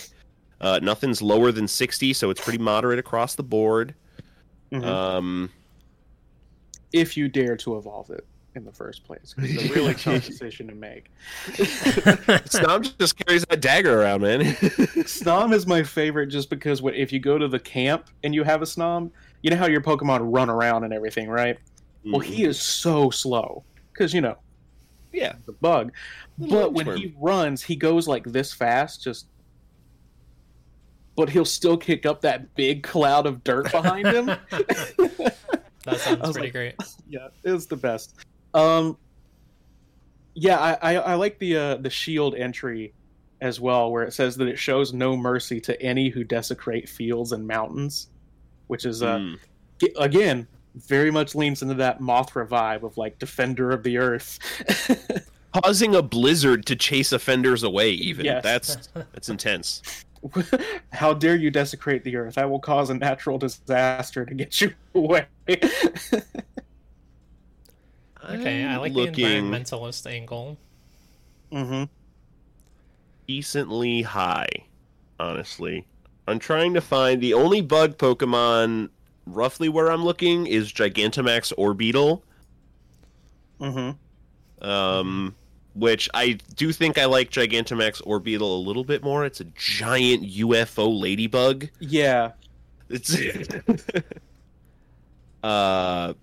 [0.60, 3.94] Uh, nothing's lower than 60, so it's pretty moderate across the board.
[4.72, 4.84] Mhm.
[4.84, 5.50] Um,
[6.92, 8.24] if you dare to evolve it
[8.56, 9.34] in the first place.
[9.38, 11.10] it's a really tough decision to make.
[11.46, 14.40] Snom just carries that dagger around, man.
[15.04, 18.42] Snom is my favorite just because what if you go to the camp and you
[18.42, 19.10] have a Snom,
[19.42, 21.58] you know how your Pokemon run around and everything, right?
[22.04, 22.50] Well, he mm-hmm.
[22.50, 24.36] is so slow because you know
[25.12, 25.34] yeah.
[25.44, 25.92] the bug.
[26.38, 26.98] Little But when inchworm.
[26.98, 29.26] he runs, he goes like this fast, just.
[31.16, 34.26] But he'll still kick up that big cloud of dirt behind him.
[35.86, 36.74] That sounds pretty like- great.
[37.08, 38.16] yeah, it was the best.
[38.56, 38.96] Um,
[40.34, 42.92] yeah, I, I, I like the uh, the shield entry
[43.40, 47.32] as well, where it says that it shows no mercy to any who desecrate fields
[47.32, 48.08] and mountains,
[48.66, 49.38] which is uh, Mm.
[49.80, 54.38] g- again very much leans into that Mothra vibe of like defender of the earth.
[55.62, 57.90] causing a blizzard to chase offenders away.
[57.92, 58.42] Even Yes.
[58.42, 58.76] that's
[59.12, 59.82] that's intense.
[60.92, 62.36] How dare you desecrate the earth?
[62.36, 65.26] I will cause a natural disaster to get you away.
[68.28, 70.58] Okay, I I'm like looking the environmentalist angle.
[71.52, 71.84] Mm-hmm.
[73.28, 74.48] decently high.
[75.18, 75.86] Honestly,
[76.26, 78.90] I'm trying to find the only bug Pokemon
[79.26, 82.22] roughly where I'm looking is Gigantamax Orbeetle.
[83.60, 83.96] Mm
[84.60, 85.34] hmm Um,
[85.74, 89.24] which I do think I like Gigantamax Orbeetle a little bit more.
[89.24, 91.68] It's a giant UFO ladybug.
[91.78, 92.32] Yeah.
[92.88, 93.14] It's
[95.42, 96.14] uh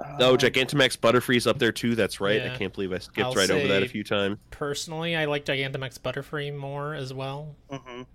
[0.00, 1.94] oh, Gigantamax Butterfree's up there too.
[1.94, 2.42] That's right.
[2.42, 2.52] Yeah.
[2.54, 4.38] I can't believe I skipped I'll right over that a few times.
[4.50, 7.54] Personally, I like Gigantamax Butterfree more as well.
[7.70, 8.06] Mhm.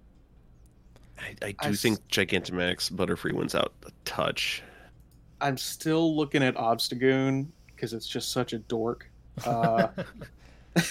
[1.19, 4.63] I, I do I s- think Gigantamax Butterfree wins out a touch.
[5.41, 9.09] I'm still looking at Obstagoon because it's just such a dork.
[9.45, 9.87] Uh,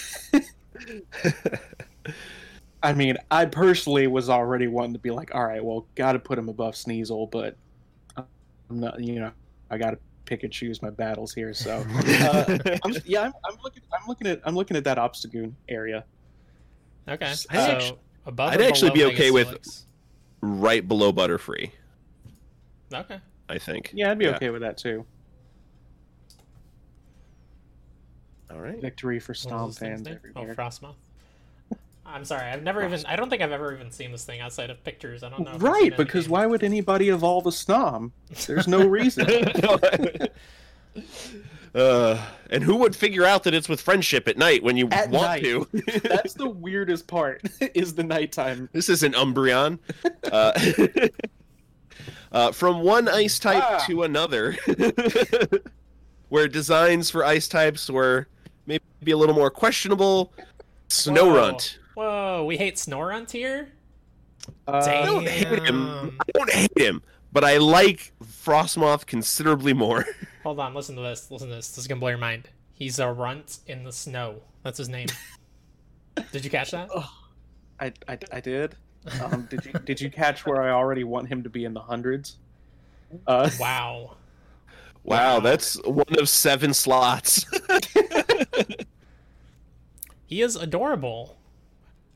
[2.83, 6.19] I mean, I personally was already wanting to be like, all right, well, got to
[6.19, 7.57] put him above Sneasel, but
[8.15, 8.25] I'm
[8.69, 9.31] not, you know,
[9.71, 11.53] I got to pick and choose my battles here.
[11.53, 15.53] So, uh, I'm, yeah, I'm, I'm looking, I'm looking at, I'm looking at that Obstagoon
[15.69, 16.03] area.
[17.07, 18.51] Okay, I'd so above.
[18.51, 19.81] I'd actually be okay with- Megasteelix?
[20.41, 21.71] right below Butterfree,
[22.93, 23.19] Okay.
[23.49, 23.91] I think.
[23.93, 25.05] Yeah, I'd be okay with that too.
[28.51, 28.79] All right.
[28.79, 30.07] Victory for Stomp this thing's fans?
[30.07, 30.11] Oh,
[30.41, 30.55] everywhere.
[30.55, 30.95] Frosmoth.
[32.07, 33.03] I'm sorry, I've never even.
[33.07, 35.23] I don't think I've ever even seen this thing outside of pictures.
[35.23, 35.51] I don't know.
[35.51, 38.11] if I've seen it Right, because why would anybody evolve a Snom?
[38.45, 39.27] There's no reason.
[41.75, 45.09] uh, and who would figure out that it's with friendship at night when you At
[45.09, 45.43] want night.
[45.43, 45.67] to?
[46.03, 47.41] That's the weirdest part.
[47.73, 48.69] Is the nighttime.
[48.71, 49.79] this is an Umbreon.
[50.31, 50.51] Uh,
[52.31, 53.83] uh, from one ice type Ah.
[53.87, 54.55] to another,
[56.29, 58.27] where designs for ice types were
[58.67, 60.31] maybe a little more questionable.
[60.89, 61.77] Snorunt.
[61.77, 63.69] Whoa, we hate Snorunt here.
[64.67, 66.17] Uh, I don't hate him.
[66.19, 70.05] I don't hate him, but I like Frosmoth considerably more.
[70.43, 71.31] Hold on, listen to this.
[71.31, 71.69] Listen to this.
[71.69, 72.49] This is gonna blow your mind.
[72.73, 74.41] He's a runt in the snow.
[74.63, 75.07] That's his name.
[76.31, 76.89] Did you catch that?
[77.79, 78.75] I, I, I did.
[79.21, 81.81] Um, did you did you catch where I already want him to be in the
[81.81, 82.37] hundreds?
[83.27, 84.15] Uh, Wow.
[85.03, 85.39] Wow, Wow.
[85.41, 87.45] that's one of seven slots.
[90.25, 91.37] He is adorable.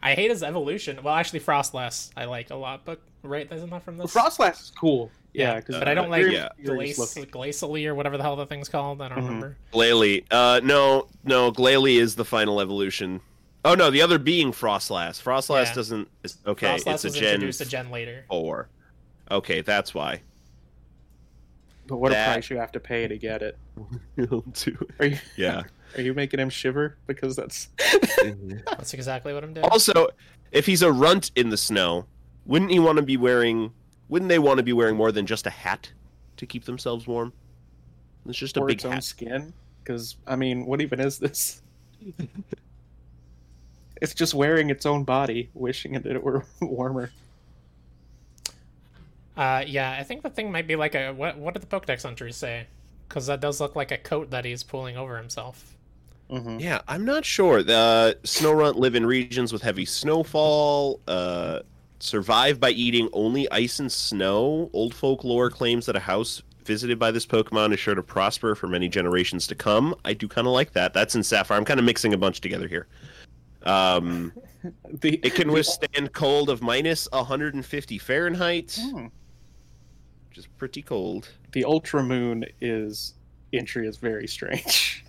[0.01, 0.99] I hate his evolution.
[1.03, 4.13] Well, actually, Frostlass I like a lot, but right, isn't that from this?
[4.13, 5.11] Frostlass is cool.
[5.33, 6.49] Yeah, Yeah, because but I don't like yeah.
[6.63, 6.97] Glace,
[7.29, 9.01] Glacely or whatever the hell that thing's called.
[9.01, 9.25] I don't Mhm.
[9.25, 9.57] remember.
[9.71, 10.23] Glalie.
[10.31, 13.21] Uh, no, no, Glalie is the final evolution.
[13.65, 15.21] Oh no, the other being Frostlass.
[15.21, 15.73] Frostlass Yeah.
[15.73, 16.07] doesn't.
[16.23, 18.23] Is, okay, Frostlass it's a Gen introduced a gen later.
[18.29, 18.69] four.
[19.29, 20.21] Okay, that's why.
[21.87, 23.57] But what That- a price you have to pay to get it.
[24.53, 24.77] Two.
[24.99, 25.63] Are you yeah.
[25.95, 26.97] Are you making him shiver?
[27.07, 27.69] Because that's
[28.67, 29.67] That's exactly what I'm doing.
[29.69, 30.07] also,
[30.51, 32.05] if he's a runt in the snow,
[32.45, 33.71] wouldn't he want to be wearing?
[34.07, 35.91] Wouldn't they want to be wearing more than just a hat
[36.37, 37.33] to keep themselves warm?
[38.27, 39.03] It's just a or big its own hat.
[39.03, 39.53] skin.
[39.83, 41.61] Because I mean, what even is this?
[44.01, 47.11] it's just wearing its own body, wishing it that it were warmer.
[49.37, 51.37] Uh, yeah, I think the thing might be like a what?
[51.37, 52.67] What did the Pokedex entries say?
[53.07, 55.75] Because that does look like a coat that he's pulling over himself.
[56.29, 57.63] Hmm Yeah, I'm not sure.
[57.63, 61.01] The snow Snorunt live in regions with heavy snowfall.
[61.07, 61.59] Uh,
[61.99, 64.69] survive by eating only ice and snow.
[64.73, 68.67] Old folklore claims that a house visited by this Pokemon is sure to prosper for
[68.67, 69.95] many generations to come.
[70.05, 70.93] I do kind of like that.
[70.93, 71.57] That's in Sapphire.
[71.57, 72.87] I'm kind of mixing a bunch together here.
[73.63, 74.31] Um,
[75.01, 79.05] The it can withstand cold of minus 150 Fahrenheit, Hmm.
[80.27, 81.29] which is pretty cold.
[81.53, 83.13] the Ultra Moon is
[83.53, 85.03] entry is very strange.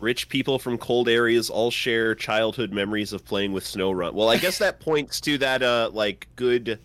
[0.00, 4.12] Rich people from cold areas all share childhood memories of playing with Snorunt.
[4.14, 6.78] Well, I guess that points to that uh like good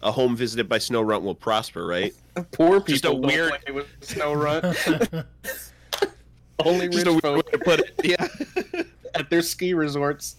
[0.00, 2.14] a home visited by Snorunt will prosper, right?
[2.52, 5.24] Poor people Just a don't weird- play with Snorunt.
[6.64, 7.94] Only Just rich a weird folk way to put it.
[8.04, 8.28] Yeah.
[9.16, 10.36] at their ski resorts.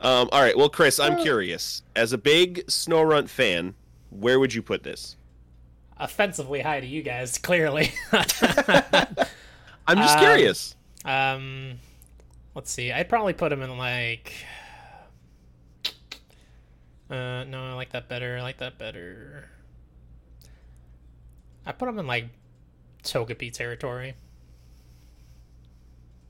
[0.00, 1.22] um all right, well Chris, I'm Uh.
[1.22, 1.82] curious.
[1.96, 3.74] As a big Snorunt fan,
[4.10, 5.16] where would you put this?
[6.02, 7.92] Offensively high to you guys, clearly.
[8.12, 10.74] I'm just Um, curious.
[11.04, 11.74] um,
[12.56, 12.90] let's see.
[12.90, 14.32] I'd probably put him in like.
[17.08, 18.36] Uh, no, I like that better.
[18.36, 19.48] I like that better.
[21.64, 22.26] I put him in like
[23.04, 24.14] Togepi territory.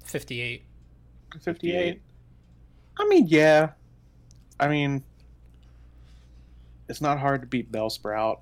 [0.05, 0.65] Fifty-eight.
[1.41, 2.03] 58.
[2.99, 3.71] I mean, yeah.
[4.61, 5.03] I mean,
[6.91, 8.41] it's not hard to beat Bellsprout.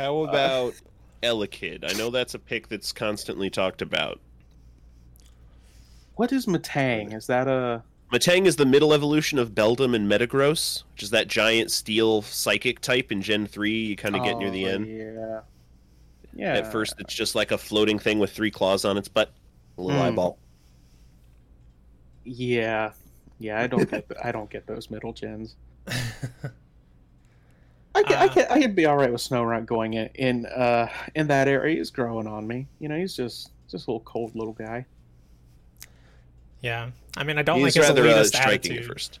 [0.00, 0.74] How about
[1.22, 1.84] Elekid?
[1.88, 4.18] I know that's a pick that's constantly talked about.
[6.16, 7.14] What is Metang?
[7.14, 11.28] Is that a Metang is the middle evolution of Beldum and Metagross, which is that
[11.28, 14.86] giant steel psychic type in Gen 3 you kind of get near the Oh, end.
[14.86, 15.40] Yeah.
[16.34, 16.54] Yeah.
[16.58, 19.30] At first, it's just like a floating thing with three claws on its butt,
[19.78, 20.06] a little Hmm.
[20.08, 20.38] eyeball.
[22.24, 22.92] Yeah.
[23.38, 25.56] Yeah, I don't get the, I don't get those middle gens.
[27.94, 30.08] I can, I Uh, can I can be all right with Snow Snorunt going in
[30.14, 31.76] in uh in that area.
[31.76, 32.66] He's growing on me.
[32.78, 34.86] You know, he's just just a little cold little guy.
[36.62, 38.86] Yeah, I mean, I don't He's like his rather uh, elitist attitude.
[38.86, 39.18] first.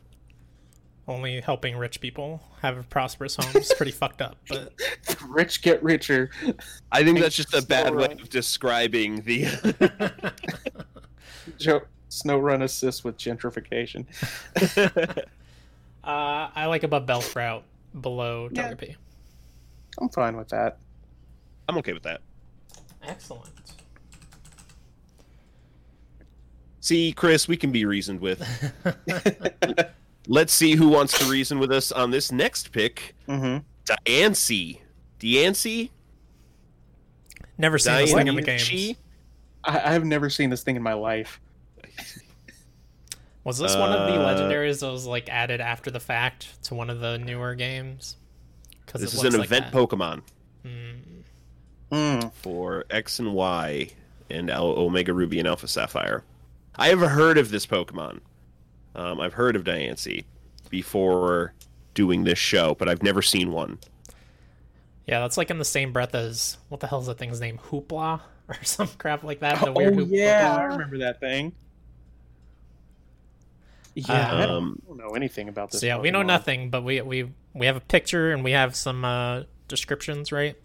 [1.08, 3.72] Only helping rich people have prosperous homes.
[3.76, 4.72] Pretty fucked up, but
[5.28, 6.30] Rich get richer.
[6.92, 8.22] I think that's just a bad way Snowrun.
[8.22, 10.32] of describing the.
[11.58, 11.80] Joe
[12.10, 14.04] Snowrun assists with gentrification.
[16.04, 17.62] uh, I like above Bellsprout,
[18.00, 18.72] below Yeah.
[18.72, 18.96] Togepi.
[20.00, 20.78] I'm fine with that.
[21.68, 22.20] I'm okay with that.
[23.02, 23.50] Excellent.
[26.80, 28.42] See, Chris, we can be reasoned with.
[30.28, 33.14] Let's see who wants to reason with us on this next pick.
[33.28, 33.58] Mm-hmm.
[34.06, 34.80] Diancie.
[35.18, 35.90] Diancie?
[37.58, 38.86] Never seen this thing in the Diancie?
[38.86, 38.98] games.
[39.64, 41.40] I, I've never seen this thing in my life.
[43.44, 46.74] Was this one of the Uh, legendaries that was like added after the fact to
[46.74, 48.16] one of the newer games?
[48.84, 50.22] Because This is an event Pokemon
[51.90, 52.32] Mm.
[52.34, 53.90] for X and Y
[54.28, 56.22] and Al- Omega Ruby and Alpha Sapphire.
[56.76, 58.20] I have heard of this Pokemon.
[58.94, 60.24] Um, I've heard of Diancie
[60.68, 61.52] before
[61.94, 63.78] doing this show, but I've never seen one.
[65.06, 67.58] Yeah, that's like in the same breath as what the hell's that thing's name?
[67.58, 69.64] Hoopla or some crap like that.
[69.64, 71.52] The weird oh yeah, I remember that thing.
[74.08, 75.80] Yeah, I, don't, Um, I don't know anything about this.
[75.80, 78.76] So yeah, we know nothing, but we we we have a picture and we have
[78.76, 80.56] some uh, descriptions, right?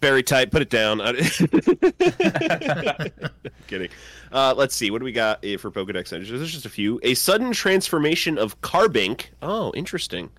[0.00, 0.50] Very tight.
[0.50, 0.98] Put it down.
[3.66, 3.88] Kidding.
[4.30, 4.90] Uh, let's see.
[4.90, 6.28] What do we got eh, for Pokedex entries?
[6.28, 7.00] There's just a few.
[7.02, 9.26] A sudden transformation of Carbink.
[9.40, 10.30] Oh, interesting.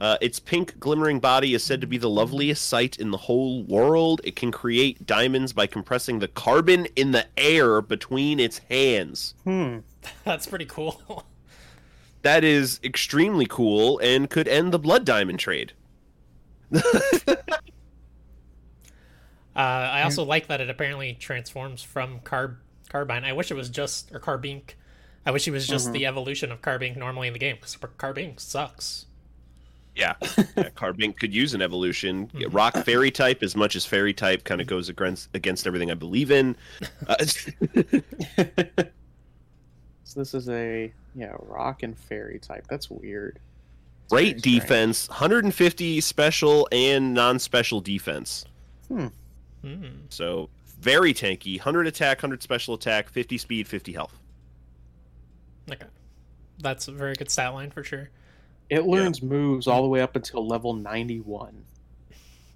[0.00, 3.62] Uh, its pink glimmering body is said to be the loveliest sight in the whole
[3.62, 4.20] world.
[4.24, 9.34] It can create diamonds by compressing the carbon in the air between its hands.
[9.44, 9.78] Hmm.
[10.24, 11.24] That's pretty cool.
[12.22, 15.72] That is extremely cool and could end the blood diamond trade.
[19.54, 22.56] Uh, I also like that it apparently transforms from carb
[22.88, 23.24] carbine.
[23.24, 24.76] I wish it was just or carbink.
[25.26, 28.40] I wish it was just the evolution of carbink normally in the game because carbink
[28.40, 29.06] sucks.
[29.94, 32.30] Yeah, yeah Carbink could use an evolution.
[32.34, 35.90] Yeah, Rock fairy type, as much as fairy type kind of goes against against everything
[35.90, 36.56] I believe in.
[37.06, 37.16] Uh,
[40.12, 42.66] So this is a yeah rock and fairy type.
[42.68, 43.38] That's weird.
[44.04, 44.60] It's great very strange.
[44.60, 48.44] defense, 150 special and non-special defense.
[48.88, 49.06] Hmm.
[50.10, 51.56] So very tanky.
[51.56, 54.18] 100 attack, 100 special attack, 50 speed, 50 health.
[55.70, 55.86] Okay,
[56.58, 58.10] that's a very good stat line for sure.
[58.72, 61.64] It learns moves all the way up until level ninety one.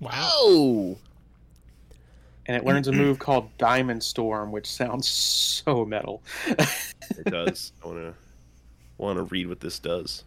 [0.01, 0.11] Wow.
[0.33, 0.97] Oh,
[2.47, 6.23] and it learns a move called Diamond Storm, which sounds so metal.
[6.47, 7.73] It does.
[7.85, 8.15] I want to
[8.97, 10.25] want to read what this does.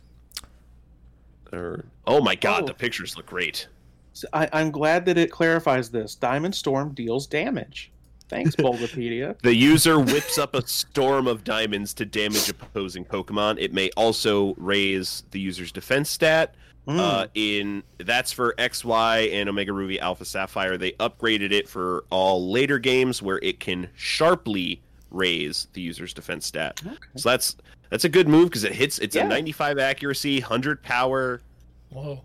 [1.52, 2.68] Or oh my god, Oh.
[2.68, 3.68] the pictures look great.
[4.14, 6.14] So I, I'm glad that it clarifies this.
[6.14, 7.92] Diamond Storm deals damage.
[8.30, 9.36] Thanks, Bulbapedia.
[9.42, 13.58] The user whips up a storm of diamonds to damage opposing Pokemon.
[13.60, 16.56] It may also raise the user's defense stat.
[16.88, 16.98] Mm.
[17.00, 20.78] Uh, in that's for XY and Omega Ruby Alpha Sapphire.
[20.78, 26.46] They upgraded it for all later games where it can sharply raise the user's defense
[26.48, 26.82] stat.
[26.86, 26.96] Okay.
[27.18, 27.58] So that's
[27.90, 28.98] that's a good move because it hits.
[29.00, 29.26] It's Yeah.
[29.26, 31.42] a 95 accuracy, 100 power.
[31.90, 32.22] Whoa,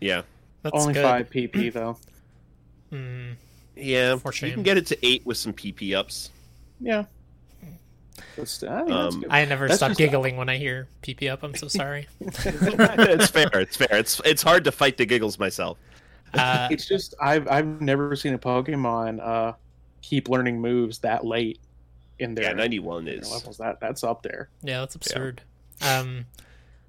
[0.00, 0.22] Yeah,
[0.62, 1.02] that's Only good.
[1.02, 1.98] five PP though.
[2.90, 3.32] Hmm.
[3.76, 4.16] Yeah.
[4.16, 6.30] For You can get it to eight with some PP ups.
[6.80, 7.04] Yeah.
[8.36, 9.24] That's, I think that's Um.
[9.30, 11.42] I never That's stop just- giggling when I hear PP up.
[11.42, 12.06] I'm so sorry.
[12.20, 13.48] it's fair.
[13.60, 13.88] It's fair.
[13.92, 15.78] It's it's hard to fight the giggles myself.
[16.34, 19.52] Uh, it's just I've I've never seen a Pokemon uh
[20.02, 21.58] keep learning moves that late
[22.18, 23.30] in their, Yeah, 91 is.
[23.30, 23.58] levels.
[23.58, 24.48] That that's up there.
[24.62, 25.42] yeah, that's absurd.
[25.82, 26.26] Um,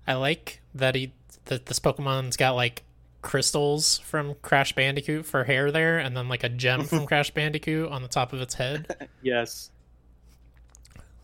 [0.06, 1.12] I like that he
[1.46, 2.84] that this Pokemon's got like
[3.28, 7.92] crystals from Crash Bandicoot for hair there, and then like a gem from Crash Bandicoot
[7.92, 9.10] on the top of its head.
[9.22, 9.72] Yes.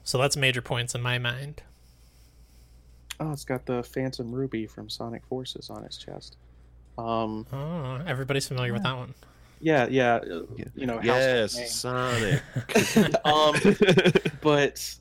[0.04, 1.64] So that's major points in my mind.
[3.22, 6.36] Oh, it's got the Phantom Ruby from Sonic Forces on its chest.
[6.98, 9.14] Um, Oh, everybody's familiar with that one.
[9.62, 10.42] yeah, yeah, uh,
[10.76, 12.42] you know, Yes, Sonic.
[13.24, 13.56] um,
[14.42, 14.94] but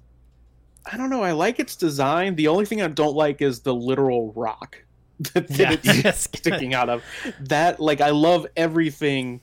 [0.87, 1.23] I don't know.
[1.25, 2.37] I like its design.
[2.37, 4.79] The only thing I don't like is the literal rock
[5.35, 6.21] that, that Yeah, it's yes.
[6.35, 7.03] sticking out of.
[7.41, 9.41] That like I love everything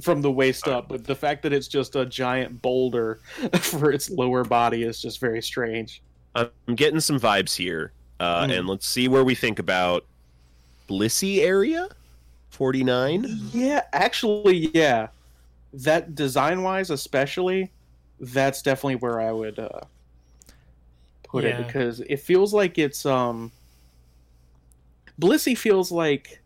[0.00, 3.20] from the waist up, but the fact that it's just a giant boulder
[3.60, 6.00] for its lower body is just very strange.
[6.34, 8.58] I'm getting some vibes here, uh, Mm.
[8.60, 10.06] and let's see where we think about
[10.88, 11.88] Blissey area.
[12.50, 13.26] 49.
[13.52, 15.08] Yeah, actually, yeah.
[15.72, 17.70] That design wise, especially,
[18.20, 19.80] that's definitely where I would uh,
[21.24, 21.58] put Yeah.
[21.60, 23.52] it because it feels like it's um.
[25.20, 26.40] Blissey feels like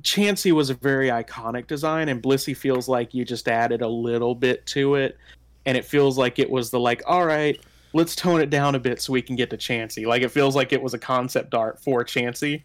[0.00, 4.34] Chansey was a very iconic design, and Blissey feels like you just added a little
[4.34, 5.16] bit to it,
[5.64, 7.58] and it feels like it was the like, all right,
[7.92, 10.06] let's tone it down a bit so we can get to Chansey.
[10.06, 12.62] Like it feels like it was a concept art for Chansey.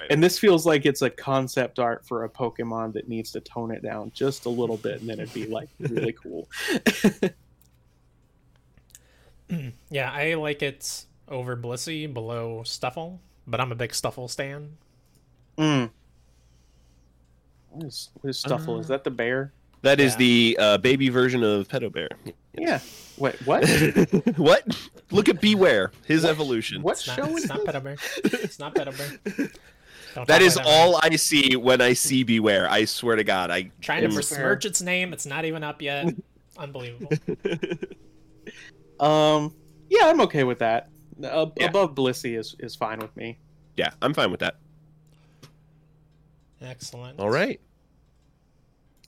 [0.00, 0.10] Right.
[0.10, 3.70] And this feels like it's a concept art for a Pokemon that needs to tone
[3.70, 6.48] it down just a little bit, and then it'd be like really cool.
[9.90, 14.76] Yeah, I like it over Blissey, below Stufful, but I'm a big Stufful stan.
[15.58, 15.90] Mm.
[17.70, 18.78] What is, what is Stufful?
[18.80, 19.52] is Uh, that the bear?
[19.82, 20.18] That is Yeah.
[20.18, 22.08] the uh, baby version of Pedo Bear.
[22.56, 22.78] Yeah.
[23.18, 23.64] Wait, what?
[24.36, 24.62] what?
[25.10, 26.82] Look at Bewear, his evolution.
[26.82, 27.74] what It's not, show it's is not this?
[27.74, 27.96] Pedo Bear.
[28.24, 29.48] It's not Pedo Bear.
[30.14, 30.74] Don't That talk is like man.
[30.88, 32.68] all I see when I see Bewear.
[32.68, 35.12] I swear to God, I Trying to am- besmirch its name.
[35.12, 36.14] It's not even up yet.
[36.58, 37.10] Unbelievable.
[39.00, 39.54] Um,
[39.88, 40.90] yeah, I'm okay with that.
[41.22, 41.66] Yeah.
[41.66, 43.38] Above Blissey is, is fine with me.
[43.76, 44.56] Yeah, I'm fine with that.
[46.60, 47.18] Excellent.
[47.18, 47.60] All right.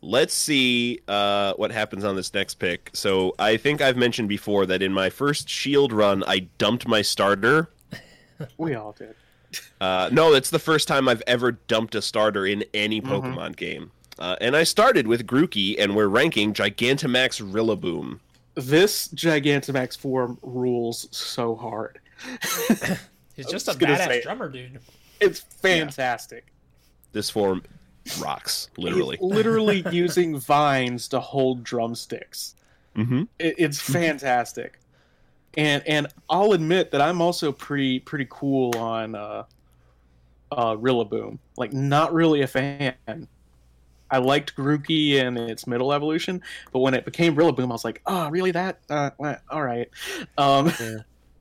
[0.03, 2.91] Let's see uh, what happens on this next pick.
[2.93, 7.03] So I think I've mentioned before that in my first Shield run, I dumped my
[7.03, 7.71] starter.
[8.59, 9.15] We all did.
[9.81, 13.93] Uh, no, it's the first time I've ever dumped a starter in any Pokemon game.
[14.19, 18.19] Uh, and I started with Grookey, and we're ranking Gigantamax Rillaboom.
[18.57, 22.01] This Gigantamax form rules so hard.
[23.35, 24.81] He's I just a was gonna say badass drummer dude.
[25.21, 26.53] It's fantastic.
[27.13, 27.65] This form
[28.19, 29.19] rocks, literally.
[29.31, 32.55] He's literally using vines to hold drumsticks.
[32.97, 34.81] hmm It, it's fantastic.
[35.57, 39.45] And and I'll admit that I'm also pretty pretty cool on uh
[40.51, 41.39] uh Rillaboom.
[41.57, 42.95] Like not really a fan.
[44.11, 48.03] I liked Grookey and its middle evolution, but when it became Rillaboom, I was like,
[48.07, 48.53] "Oh, really?
[48.53, 48.81] That?
[48.89, 49.11] Uh,
[49.51, 49.89] all right."
[50.39, 50.73] Um,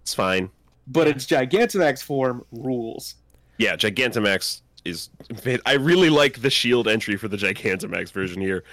[0.01, 0.51] It's fine.
[0.88, 3.15] But its Gigantamax form rules.
[3.57, 5.09] Yeah, Gigantamax is.
[5.65, 8.63] I really like the shield entry for the Gigantamax version here.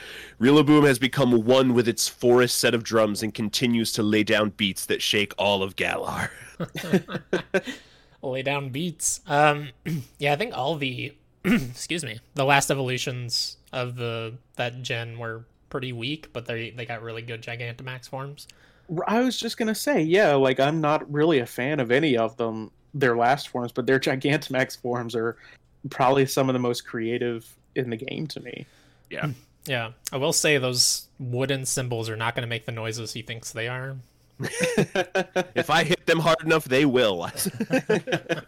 [0.40, 4.50] Rillaboom has become one with its forest set of drums and continues to lay down
[4.50, 6.30] beats that shake all of Galar.
[8.22, 9.20] Lay down beats.
[9.26, 9.70] Um,
[10.18, 15.44] yeah, I think all the, excuse me, the last evolutions of the that gen were
[15.70, 18.46] pretty weak, but they they got really good Gigantamax forms.
[19.06, 22.36] I was just gonna say, yeah, like I'm not really a fan of any of
[22.36, 25.36] them, their last forms, but their Gigantamax forms are
[25.88, 28.66] probably some of the most creative in the game to me.
[29.10, 29.26] Yeah.
[29.26, 29.32] Hmm.
[29.66, 33.20] Yeah, I will say those wooden cymbals are not going to make the noises he
[33.22, 33.96] thinks they are.
[34.40, 37.22] if I hit them hard enough, they will.
[37.22, 37.32] I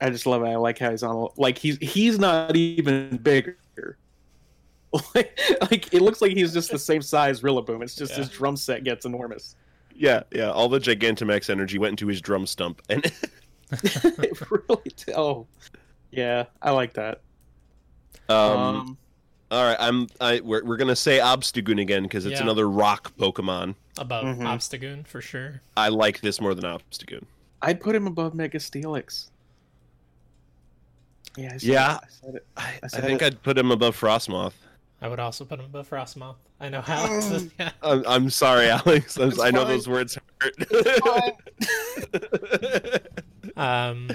[0.00, 0.48] I just love it.
[0.48, 1.28] I like how he's on.
[1.36, 3.56] Like he's he's not even bigger.
[5.14, 5.38] like,
[5.70, 7.82] like, it looks like he's just the same size Rillaboom.
[7.82, 8.18] It's just Yeah.
[8.18, 9.56] his drum set gets enormous.
[9.94, 10.50] Yeah, yeah.
[10.50, 13.04] All the Gigantamax energy went into his drum stump, and
[13.72, 14.90] it really.
[14.96, 15.46] t- Oh,
[16.10, 17.20] yeah, I like that.
[18.28, 18.98] um, Um,
[19.50, 20.08] all right, I'm.
[20.20, 22.42] I we're, we're gonna say Obstagoon again because it's Yeah.
[22.42, 23.74] another rock Pokemon.
[23.98, 24.38] Above Mhm.
[24.42, 25.60] Obstagoon for sure.
[25.76, 27.24] I like this more than Obstagoon.
[27.62, 29.30] I'd put him above Mega Steelix.
[31.36, 31.94] Yeah, I said Yeah.
[31.96, 32.46] it, I said it.
[32.56, 33.26] I, I I said think it.
[33.26, 34.54] I'd put him above Frosmoth.
[35.04, 36.36] I would also put him above Frosmoth.
[36.58, 37.26] I know Alex.
[37.30, 37.72] is- yeah.
[37.82, 39.18] I'm, I'm sorry, Alex.
[39.18, 39.68] I'm, I know fine.
[39.68, 40.56] those words hurt.
[43.56, 44.08] Um,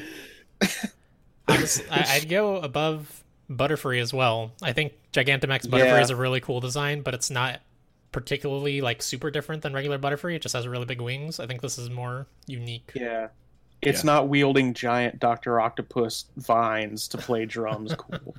[1.48, 4.52] honest- I, I'd go above Butterfree as well.
[4.62, 6.02] I think Gigantamax Butterfree Yeah.
[6.02, 7.62] is a really cool design, but it's not
[8.12, 10.36] particularly like super different than regular Butterfree.
[10.36, 11.40] It just has really big wings.
[11.40, 12.92] I think this is more unique.
[12.96, 13.28] Yeah.
[13.82, 14.08] It's Yeah.
[14.12, 15.62] not wielding giant Dr.
[15.62, 17.96] Octopus vines to play drums.
[18.10, 18.36] Cool.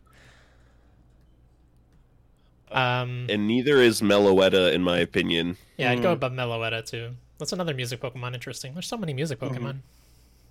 [2.72, 5.56] Um, and neither is Meloetta, in my opinion.
[5.76, 6.14] yeah, I'd go Mm.
[6.14, 7.10] above Meloetta too.
[7.38, 8.34] That's another music Pokemon.
[8.34, 8.74] Interesting.
[8.74, 9.48] There's so many music Mhm.
[9.50, 9.76] Pokemon.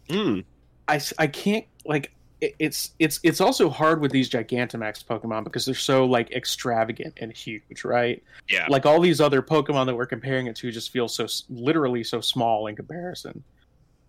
[0.10, 0.44] Mm.
[0.88, 2.12] I, s- I can't like
[2.42, 7.14] it- it's it's it's also hard with these Gigantamax Pokemon because they're so like extravagant
[7.18, 8.24] and huge, right?
[8.50, 8.66] Yeah.
[8.70, 12.22] Like all these other Pokemon that we're comparing it to just feel so literally so
[12.22, 13.44] small in comparison.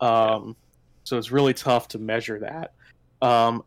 [0.01, 0.57] Um,
[1.05, 2.73] so it's really tough to measure that.
[3.21, 3.65] Um, w-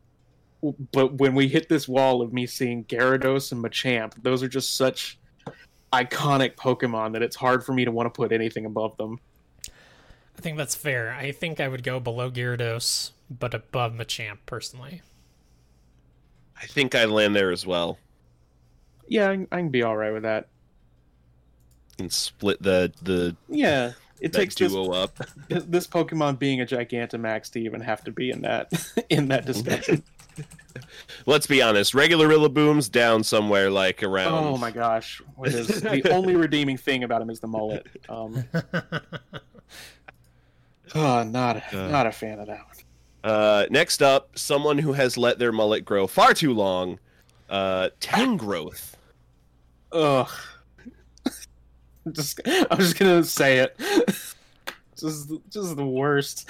[0.91, 4.77] but when we hit this wall of me seeing Gyarados and Machamp, those are just
[4.77, 5.19] such
[5.91, 9.19] iconic Pokemon that it's hard for me to want to put anything above them.
[10.37, 11.13] I think that's fair.
[11.13, 15.01] I think I would go below Gyarados, but above Machamp personally.
[16.59, 17.99] I think I'd land there as well.
[19.07, 20.47] Yeah, I, I can be all right with that.
[21.99, 25.19] And split the the Yeah, it that takes this, duo up.
[25.49, 28.71] this Pokemon being a Gigantamax to even have to be in that
[29.09, 30.03] in that discussion.
[31.25, 31.93] Let's be honest.
[31.93, 34.33] Regular Rillaboom's down somewhere like around.
[34.33, 37.85] oh my gosh, with his, the only redeeming thing about him is the mullet.
[38.09, 38.43] Um,
[40.95, 41.87] oh, not Uh.
[41.89, 42.67] not a fan of that one.
[43.23, 46.99] Uh, next up, someone who has let their mullet grow far too long.
[47.49, 48.93] Uh, Tangrowth.
[49.91, 50.29] Ugh.
[52.11, 53.77] just I'm just gonna say it.
[54.99, 56.49] just just the worst.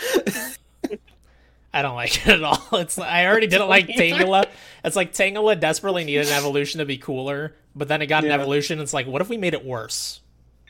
[1.74, 2.62] I don't like it at all.
[2.80, 4.46] It's I already didn't like Tangela.
[4.84, 8.32] It's like Tangela desperately needed an evolution to be cooler, but then it got an
[8.32, 8.80] evolution.
[8.80, 10.22] It's like, what if we made it worse?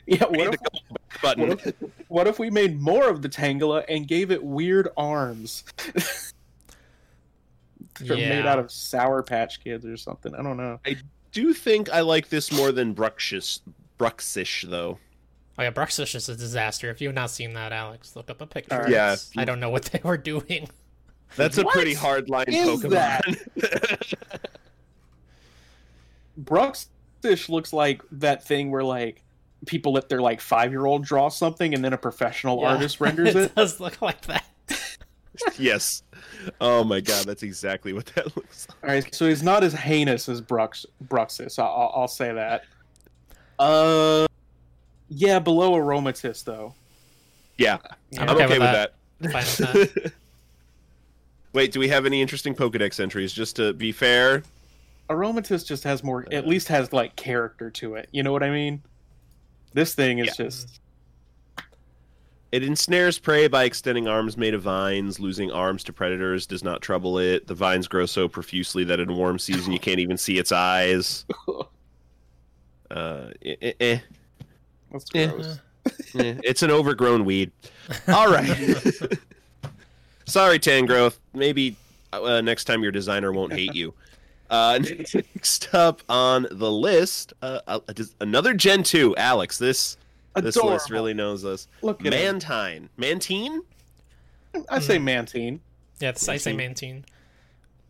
[0.06, 0.60] Yeah, what if,
[1.22, 1.48] Button.
[1.48, 1.74] what if
[2.08, 5.64] what if we made more of the Tangela and gave it weird arms?
[8.00, 10.34] They're made out of Sour Patch Kids or something.
[10.34, 10.80] I don't know.
[10.84, 10.96] I
[11.32, 13.60] do think I like this more than Bruxish,
[13.98, 14.98] Bruxish though.
[15.58, 16.90] Oh yeah, Bruxish is a disaster.
[16.90, 18.74] If you've not seen that, Alex, look up a picture.
[18.74, 18.90] Alright.
[18.90, 19.16] Yeah.
[19.36, 20.68] I don't know what they were doing.
[21.36, 22.90] That's a What pretty hard line is Pokemon.
[22.90, 24.50] that?
[26.40, 29.22] Bruxish looks like that thing where like
[29.66, 32.72] people let their like five year old draw something and then a professional Yeah.
[32.74, 33.42] artist renders it.
[33.44, 34.44] It does look like that.
[35.58, 36.02] yes.
[36.60, 38.78] Oh my god, that's exactly what that looks like.
[38.84, 41.58] All right, so he's not as heinous as Brux Bruxus.
[41.58, 42.64] I'll, I'll, I'll say that.
[43.58, 44.26] Uh,
[45.08, 46.74] yeah, below Aromatisse though.
[47.56, 47.78] Yeah,
[48.18, 49.32] I'm I'm okay okay, with with that.
[49.32, 50.12] Fine with that.
[51.54, 53.32] Wait, do we have any interesting Pokedex entries?
[53.32, 54.42] Just to be fair,
[55.08, 58.08] Aromatisse just has more, at least has like character to it.
[58.12, 58.82] You know what I mean?
[59.72, 60.44] This thing is Yeah.
[60.46, 60.80] just
[62.52, 65.18] it ensnares prey by extending arms made of vines.
[65.18, 67.46] Losing arms to predators does not trouble it.
[67.48, 71.24] The vines grow so profusely that in warm season you can't even see its eyes.
[72.90, 73.98] Uh, eh, eh, eh.
[74.92, 75.26] that's Eh.
[75.26, 75.58] gross.
[76.16, 77.50] Eh, it's an overgrown weed.
[78.08, 78.46] All right.
[80.26, 81.18] Sorry, Tangrowth.
[81.32, 81.76] Maybe
[82.12, 83.94] uh, next time your designer won't hate you.
[84.50, 84.78] Uh,
[85.14, 87.80] next up on the list, uh, uh,
[88.20, 89.16] another Gen 2.
[89.16, 89.96] Alex, this
[90.36, 90.74] this Adorable.
[90.74, 91.66] list really knows us.
[91.80, 92.34] Look at him.
[92.38, 92.88] Mantine.
[92.98, 93.62] Mantine?
[94.68, 95.60] I say Mantine.
[95.98, 97.04] Yeah, it's, I say Mantine.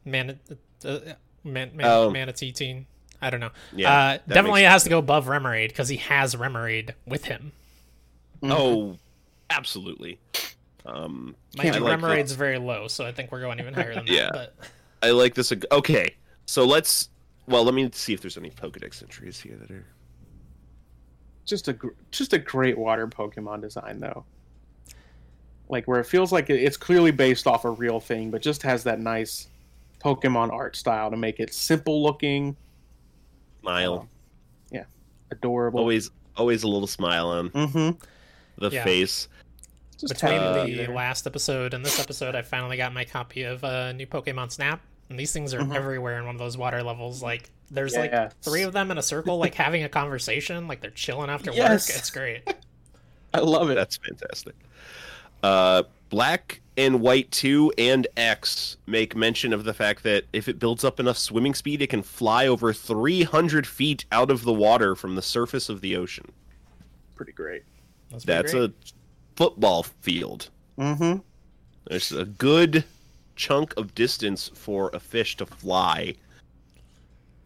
[0.05, 0.37] Mantine.
[0.47, 2.11] Man, uh, man, man, Oh.
[2.11, 2.87] Manatee teen.
[3.21, 3.51] I don't know.
[3.75, 7.53] Yeah, uh, definitely makes has to go above Remoraid because he has Remoraid with him.
[8.43, 8.99] Oh,
[9.51, 10.19] absolutely.
[10.87, 13.95] Um, Mind I you, like Remoraid's very low, so I think we're going even higher
[13.95, 14.13] than that.
[14.13, 14.29] Yeah.
[14.33, 14.55] But
[15.03, 15.51] I like this.
[15.53, 16.15] ag- Okay,
[16.47, 17.09] so let's.
[17.47, 19.85] Well, let me see if there's any Pokedex entries here that are.
[21.45, 24.25] just a gr- just a great water Pokemon design though.
[25.69, 28.63] Like where it feels like it- it's clearly based off a real thing, but just
[28.63, 29.49] has that nice
[30.03, 32.57] Pokemon art style to make it simple looking,
[33.63, 34.09] Smile.
[34.71, 34.85] Yeah.
[35.31, 35.81] Adorable.
[35.81, 37.99] Always, always a little smile on Mm-hmm.
[38.63, 38.85] the Yeah.
[38.85, 39.29] face.
[40.01, 40.95] Just Between have it the there.
[40.95, 44.81] last episode and this episode, I finally got my copy of uh, new Pokemon Snap,
[45.09, 45.75] and these things are Mhm.
[45.75, 47.23] everywhere in one of those water levels.
[47.23, 48.01] Like, there's Yeah.
[48.01, 51.53] like three of them in a circle, like having a conversation, like they're chilling after
[51.53, 51.89] Yes.
[51.89, 51.99] work.
[51.99, 52.43] It's great.
[53.35, 53.75] I love it.
[53.77, 54.55] That's fantastic.
[55.43, 60.59] Uh, Black and White 2 and X make mention of the fact that if it
[60.59, 64.95] builds up enough swimming speed, it can fly over 300 feet out of the water
[64.95, 66.33] from the surface of the ocean.
[67.17, 67.63] pretty great.
[68.11, 68.71] That's, pretty That's great.
[68.71, 68.73] a
[69.37, 70.49] football field.
[70.79, 71.19] Mm-hmm.
[71.89, 72.85] There's a good
[73.37, 76.15] chunk of distance for a fish to fly.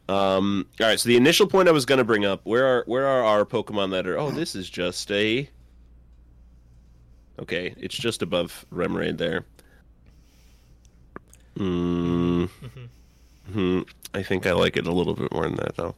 [0.08, 2.84] Um, all right, so the initial point I was going to bring up, where are
[2.86, 4.18] where are our Pokemon that are?
[4.18, 5.48] Oh, this is just a.
[7.40, 9.44] Okay, it's just above Remoraid there.
[11.56, 12.44] Hmm.
[12.44, 12.88] Mhm.
[13.52, 13.80] Hmm.
[14.14, 15.94] I think I like it a little bit more than that, though.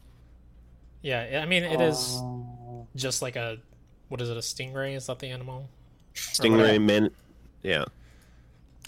[1.02, 2.86] Yeah, I mean, it is Oh.
[2.96, 3.58] just like a
[4.08, 4.36] what is it?
[4.36, 4.96] A stingray?
[4.96, 5.68] Is that the animal?
[6.32, 7.10] Stingray, man.
[7.62, 7.84] Yeah.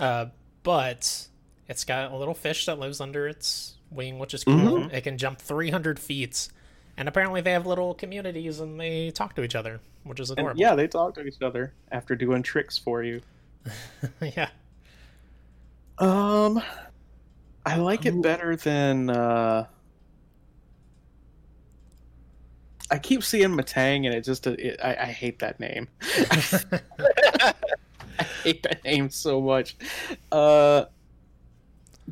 [0.00, 0.26] Uh,
[0.62, 1.28] but
[1.68, 4.54] it's got a little fish that lives under its wing, which is cool.
[4.54, 4.92] Mhm.
[4.92, 6.48] It can jump 300 feet,
[6.96, 10.38] and apparently they have little communities and they talk to each other, which is And
[10.40, 10.60] adorable.
[10.60, 13.20] yeah, they talk to each other after doing tricks for you.
[14.20, 14.48] yeah.
[15.98, 16.62] Um,
[17.64, 19.10] I like it better than.
[19.10, 19.66] uh
[22.92, 25.88] I keep seeing Metang, and it just it, I, I hate that name.
[28.18, 29.76] I hate that name so much.
[30.30, 30.84] Uh,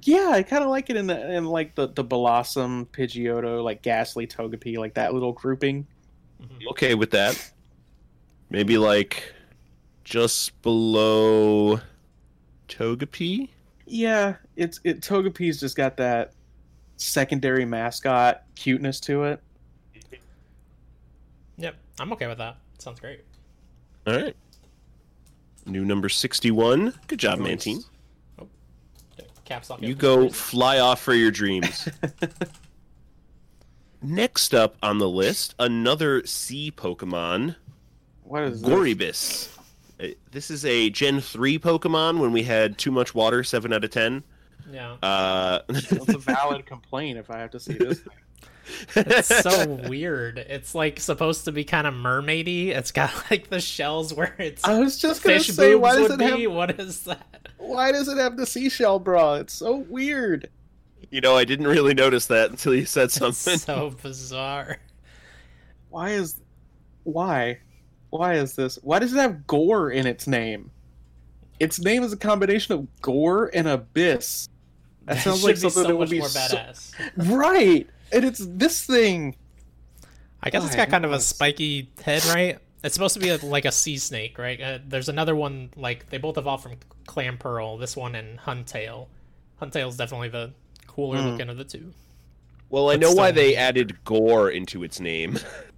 [0.03, 3.83] yeah, I kind of like it in the in like the the Bellossom, Pidgeotto, like
[3.83, 5.87] Gastly, Togepi, like that little grouping.
[6.43, 6.71] Mhm.
[6.71, 7.53] okay with that.
[8.49, 9.35] Maybe like
[10.05, 11.79] just below
[12.69, 13.51] Togepi.
[13.85, 16.33] Yeah, it's it Togepi's just got that
[16.97, 19.43] secondary mascot cuteness to it.
[22.01, 22.57] Yep, I'm okay with that.
[22.79, 23.21] Sounds great.
[24.07, 24.35] All right.
[25.67, 26.95] New number 61.
[27.07, 27.49] Good job, Nice.
[27.49, 27.83] Mantine.
[28.41, 29.83] Okay, Caps lock.
[29.83, 31.89] You go fly off for your dreams.
[34.03, 37.57] Next up on the list, another sea Pokemon,
[38.23, 38.71] What is this?
[38.71, 39.49] Gorebyss.
[40.03, 43.85] Uh, This is a Gen 3 Pokemon when we had too much water, 7 out
[43.85, 44.25] of 10.
[44.73, 48.17] Yeah, Uh, That's a valid complaint if I have to see this thing.
[48.95, 50.39] It's so weird.
[50.39, 52.69] It's like supposed to be kind of mermaidy.
[52.69, 56.21] It's got like the shells where it's I was just gonna say, why does would
[56.21, 56.43] it be.
[56.45, 57.49] have What is that?
[57.59, 59.35] why does it have the seashell bra?
[59.35, 60.49] It's so weird.
[61.11, 63.59] you know, I didn't really notice that until you said It's something.
[63.59, 64.79] so bizarre.
[65.89, 66.41] Why is
[67.03, 67.59] why?
[68.11, 68.77] Why is this?
[68.83, 70.71] Why does it have gore in its name?
[71.59, 74.49] Its name is a combination of gore and abyss.
[75.07, 76.93] That It sounds like be something so that would much be more so- badass.
[77.37, 77.87] right.
[78.13, 79.37] And it's this thing.
[80.43, 82.59] I guess it's got kind of a spiky head, right?
[82.83, 84.61] It's supposed to be a, like a sea snake, right?
[84.61, 87.79] Uh, there's another one like they both evolved from Clamperl.
[87.79, 89.09] This one and Huntail.
[89.61, 90.53] Huntail's definitely the
[90.87, 91.27] cooler Hmm.
[91.29, 91.93] looking of the two.
[92.71, 95.39] Well, I But know why they added gore into its name.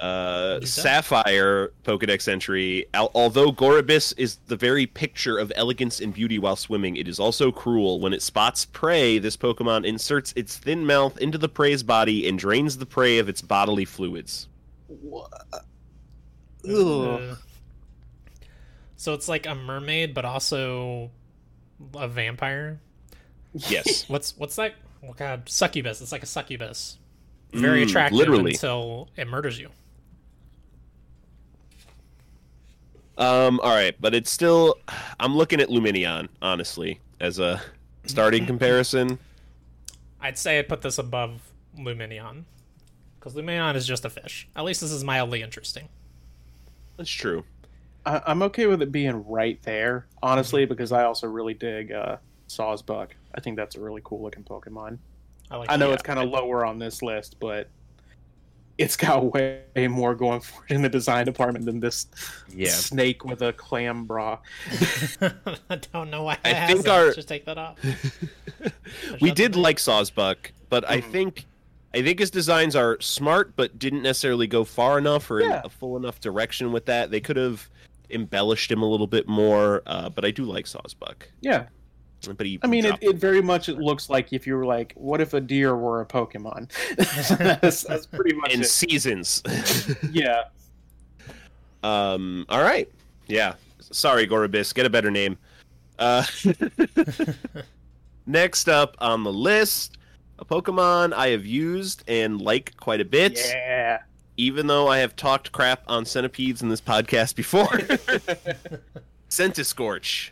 [0.00, 0.82] Uh, What'd you say?
[0.82, 2.86] Sapphire Pokedex entry.
[2.94, 7.20] Al- although Gorebyss is the very picture of elegance and beauty while swimming, it is
[7.20, 8.00] also cruel.
[8.00, 12.38] When it spots prey, this Pokemon inserts its thin mouth into the prey's body and
[12.38, 14.48] drains the prey of its bodily fluids.
[14.88, 15.30] What?
[16.68, 17.36] Uh,
[18.96, 21.10] so it's like a mermaid, but also
[21.94, 22.80] a vampire.
[23.54, 24.74] Yes, What's what's that?
[25.06, 26.00] Oh god, succubus.
[26.00, 26.98] It's like a succubus.
[27.52, 28.52] Very Mm, attractive literally.
[28.52, 29.70] until it murders you.
[33.18, 34.76] Um, all right, but it's still.
[35.18, 37.60] I'm looking at Lumineon, honestly, as a
[38.06, 39.18] starting comparison.
[40.20, 41.40] I'd say I'd put this above
[41.78, 42.44] Lumineon.
[43.18, 44.48] Because Lumineon is just a fish.
[44.56, 45.88] At least this is mildly interesting.
[46.96, 47.44] That's true.
[48.06, 52.16] I, I'm okay with it being right there, honestly, because I also really dig uh,
[52.48, 53.08] Sawsbuck.
[53.34, 54.96] I think that's a really cool looking Pokemon.
[55.50, 57.68] I like I know it's kind of lower on this list, but
[58.78, 62.06] it's got way more going for it in the design department than this
[62.54, 62.70] Yeah.
[62.70, 64.38] snake with a clam bra.
[65.20, 66.90] I don't know why I I has think it.
[66.90, 67.78] our- Just take that off.
[69.20, 71.10] we did the- like Sawsbuck, but I Mhm.
[71.12, 71.46] think
[71.92, 75.68] I think his designs are smart, but didn't necessarily go far enough or in a
[75.68, 77.10] full enough direction with that.
[77.10, 77.68] They could have
[78.10, 81.22] embellished him a little bit more, uh, but I do like Sawsbuck.
[81.40, 81.66] Yeah,
[82.26, 84.92] But he, I mean, it, it very much it looks like if you were like,
[84.94, 86.70] what if a deer were a Pokemon?
[87.60, 88.66] that's, that's pretty much in it.
[88.66, 89.42] seasons.
[90.12, 90.44] Yeah,
[91.82, 92.90] um, all right,
[93.26, 93.54] yeah.
[93.80, 95.38] Sorry, Gorebyss, get a better name.
[95.98, 96.24] Uh,
[98.26, 99.98] next up on the list,
[100.38, 103.38] a Pokemon I have used and like quite a bit.
[103.38, 104.00] yeah.
[104.36, 107.66] even though I have talked crap on centipedes in this podcast before.
[109.28, 110.30] Centiskorch.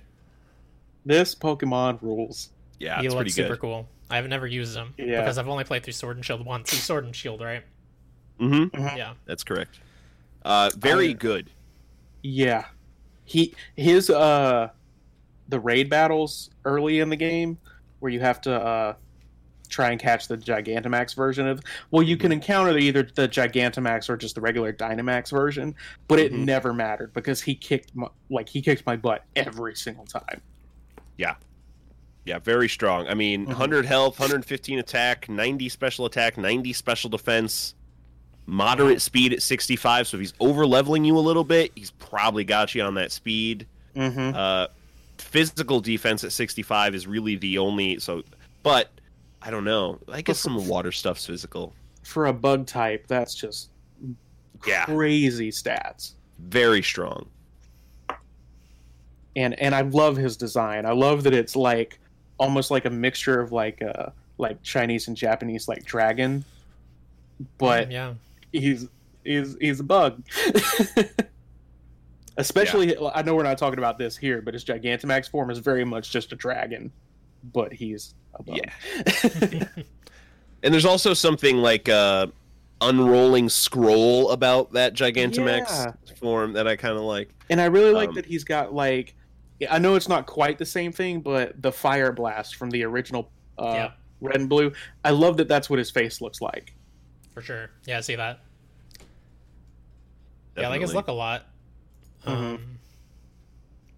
[1.09, 2.50] This Pokemon rules.
[2.78, 3.61] Yeah, he it's pretty looks super good.
[3.61, 3.88] cool.
[4.11, 5.20] I've never used him Yeah.
[5.22, 6.70] because I've only played through Sword and Shield once.
[6.70, 7.62] He's Sword and Shield, right?
[8.38, 8.96] Mm-hmm.
[8.96, 9.14] Yeah.
[9.24, 9.80] That's correct.
[10.44, 11.50] Uh, very I- good.
[12.22, 12.66] Yeah,
[13.24, 14.68] he his uh
[15.48, 17.56] the raid battles early in the game
[18.00, 18.94] where you have to uh
[19.70, 21.61] try and catch the Gigantamax version of.
[21.90, 25.74] Well, you can encounter either the Gigantamax or just the regular Dynamax version,
[26.06, 26.44] but it Mhm.
[26.44, 30.40] never mattered because he kicked my, like he kicked my butt every single time.
[31.19, 31.35] Yeah,
[32.25, 33.07] Yeah, very strong.
[33.09, 33.49] I mean, Mhm.
[33.49, 37.75] 100 health, 115 attack, 90 special attack, 90 special defense,
[38.45, 40.07] moderate speed at 65.
[40.07, 43.12] So if he's over leveling you a little bit, he's probably got you on that
[43.12, 43.66] speed.
[43.97, 44.37] Mm-hmm.
[44.37, 44.66] Uh,
[45.16, 47.99] physical defense at 65 is really the only.
[47.99, 48.23] So,
[48.62, 48.91] but
[49.41, 49.99] I don't know.
[50.12, 51.73] I guess some water stuff's physical.
[52.03, 53.71] For a bug type, that's just
[54.66, 56.12] Yeah, crazy stats.
[56.39, 57.27] very strong.
[59.39, 60.84] And and I love his design.
[60.84, 61.99] I love that it's like
[62.39, 66.45] almost like a mixture of like uh like Chinese and Japanese like dragon,
[67.57, 68.14] but yeah.
[68.53, 68.86] he's
[69.24, 70.22] he's he's a bug.
[72.36, 75.84] Especially, I know we're not talking about this here, but his Gigantamax form is very
[75.84, 76.93] much just a dragon,
[77.53, 78.59] but he's a bug.
[78.62, 79.64] Yeah.
[80.61, 82.26] And there's also something like uh
[82.80, 85.93] unrolling scroll about that Gigantamax Yeah.
[86.16, 87.30] form that I kind of like.
[87.49, 89.14] and I really like Um, that he's got like,
[89.68, 93.30] I know it's not quite the same thing, but the fire blast from the original
[93.59, 93.90] uh, yeah,
[94.20, 94.72] red and blue.
[95.04, 96.74] I love that that's what his face looks like.
[97.32, 97.70] for sure.
[97.86, 98.40] Yeah, I see that.
[100.56, 101.46] Yeah, I like his look a lot.
[102.24, 102.30] Mhm.
[102.30, 102.78] Um,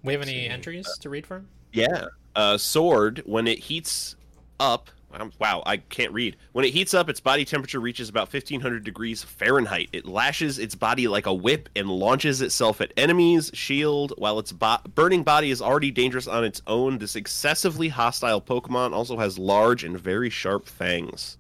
[0.03, 1.49] we have any entries to read from?
[1.73, 2.07] Yeah.
[2.37, 4.17] Uh, sword, when it heats
[4.59, 6.37] up, um, wow, I can't read.
[6.53, 9.89] When it heats up, its body temperature reaches about 1500 degrees Fahrenheit.
[9.93, 14.13] It lashes its body like a whip and launches itself at enemies, shield.
[14.19, 18.93] While its bo- burning body is already dangerous on its own, this excessively hostile Pokemon
[18.93, 21.37] also has large and very sharp fangs.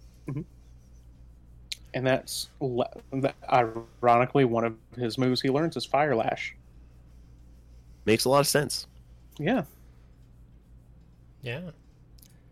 [1.94, 6.54] and that's le- that, ironically one of his moves he learns is fire lash.
[8.04, 8.86] Makes a lot of sense.
[9.38, 9.62] Yeah,
[11.42, 11.70] Yeah.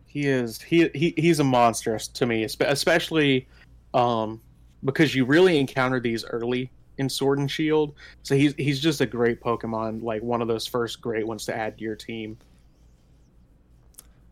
[0.08, 3.46] He is he, he he's a monster to me, especially
[3.94, 4.40] um,
[4.84, 7.94] because you really encounter these early in Sword and Shield.
[8.22, 11.56] So he's he's just a great Pokemon, like one of those first great ones to
[11.56, 12.36] add to your team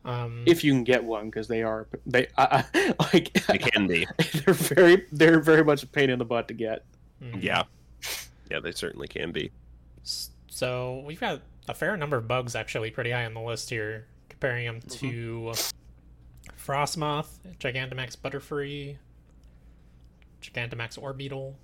[0.04, 3.86] Um, if you can get one because they are they I, I, like It can
[3.86, 4.06] be.
[4.44, 6.84] they're very they're very much a pain in the butt to get.
[7.22, 7.42] mhm.
[7.42, 7.64] Yeah.
[8.50, 9.50] Yeah, they certainly can be.
[10.48, 14.06] So we've got a fair number of bugs actually pretty high on the list here,
[14.38, 15.52] comparing them to
[16.58, 18.96] Frosmoth, Gigantamax Butterfree,
[20.42, 21.54] Gigantamax Orbeetle.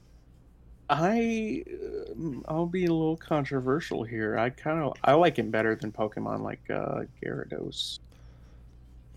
[0.89, 1.65] I
[2.13, 4.39] um, I'll be a little controversial here.
[4.39, 7.99] I kind of I like him better than Pokemon like uh, Gyarados.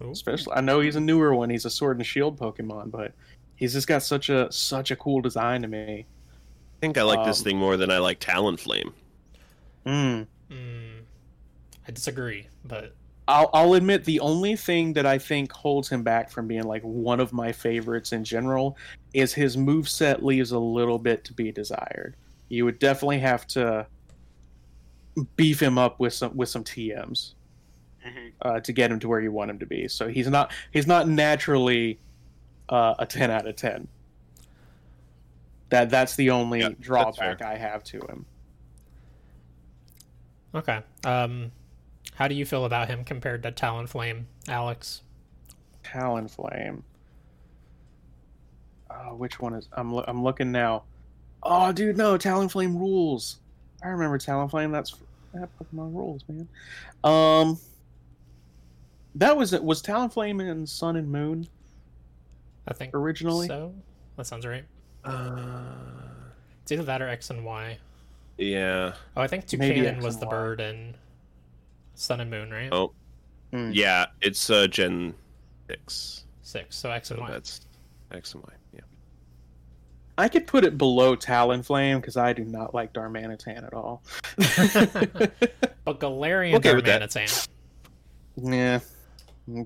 [0.03, 0.11] Ooh.
[0.11, 1.49] Especially, I know he's a newer one.
[1.49, 3.13] He's a Sword and Shield Pokemon, but
[3.55, 6.05] he's just got such a such a cool design to me.
[6.05, 8.91] I think I like this Um, thing more than I like Talonflame.
[9.85, 10.27] Mm.
[10.51, 10.99] Mm,
[11.87, 12.93] I disagree, but
[13.28, 16.84] I'll I'll admit the only thing that I think holds him back from being like
[16.84, 18.78] one of my favorites in general
[19.13, 22.15] is his move set leaves a little bit to be desired.
[22.49, 23.88] You would definitely have to
[25.38, 27.34] beef him up with some with some TMs
[28.43, 29.88] uh, to get him to where you want him to be.
[29.88, 31.99] So he's not he's not naturally
[32.69, 33.88] uh, a ten out of ten.
[35.69, 37.41] That that's the only Yeah, drawback.
[37.41, 38.26] I have to him.
[40.53, 40.82] okay.
[41.03, 41.51] Um,
[42.16, 45.01] how do you feel about him compared to Talonflame, Alex?
[45.84, 46.82] Talonflame.
[48.89, 49.68] Oh, which one is?
[49.74, 50.84] I'm loo- I'm looking now.
[51.43, 53.39] Oh, dude, no, Talonflame rules.
[53.84, 54.72] I remember Talonflame.
[54.72, 54.95] That's
[55.34, 56.47] that Pokemon rules, man.
[57.03, 57.59] Um,
[59.16, 59.63] that was it.
[59.63, 61.47] was Talonflame in Sun and Moon
[62.68, 63.47] I think originally.
[63.47, 63.74] so.
[64.18, 64.63] That sounds right.
[65.03, 65.61] Uh,
[66.63, 67.78] It's either that or X and Y.
[68.38, 68.93] yeah.
[69.18, 70.32] Oh, I think Maybe Toucannon X was the Y.
[70.32, 70.95] bird in
[71.95, 72.69] Sun and Moon, right?
[72.71, 72.91] Oh.
[73.51, 73.71] Hmm.
[73.73, 75.13] Yeah, it's uh, Gen
[75.69, 76.25] 6.
[76.41, 76.75] Six.
[76.75, 77.31] So X So and Y.
[77.31, 77.61] that's
[78.11, 78.49] X and Y.
[78.73, 78.81] Yeah.
[80.17, 84.03] I could put it below Talonflame because I do not like Darmanitan at all.
[85.85, 87.01] But Galarian Okay with that.
[87.03, 87.47] Darmanitan.
[88.41, 88.79] yeah.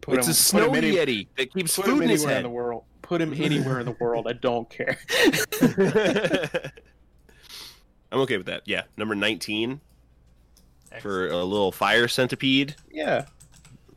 [0.02, 2.32] Put it's him- a snow any, yeti that keeps Put food him in his anywhere
[2.32, 2.46] in head.
[2.46, 2.84] the world.
[3.02, 4.28] Put him anywhere in the world.
[4.28, 4.98] I don't care.
[8.12, 8.64] I'm okay with that.
[8.66, 9.80] Yeah, number 19
[10.92, 11.02] X.
[11.04, 12.76] for a little fire centipede.
[12.92, 13.26] yeah.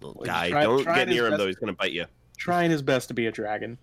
[0.00, 0.50] Little Well, guy.
[0.50, 1.46] try- Don't try get near him though.
[1.46, 2.06] He's gonna bite you.
[2.36, 3.78] Trying his best to be a dragon.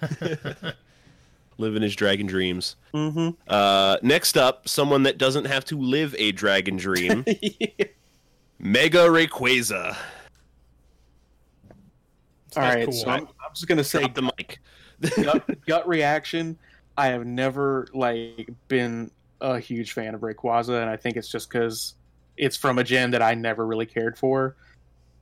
[1.58, 2.76] living his dragon dreams.
[2.94, 3.30] Mm-hmm.
[3.48, 7.24] Uh, next up, someone that doesn't have to live a dragon dream,
[8.58, 9.96] Mega Rayquaza.
[12.46, 12.92] It's All kinda right, cool.
[12.92, 14.58] so I'm, I'm just gonna say Drop the mic.
[15.22, 16.58] gut, gut reaction.
[16.96, 19.10] I have never like been
[19.40, 21.94] a huge fan of Rayquaza, and I think it's just because
[22.40, 24.56] it's from a gen that I never really cared for.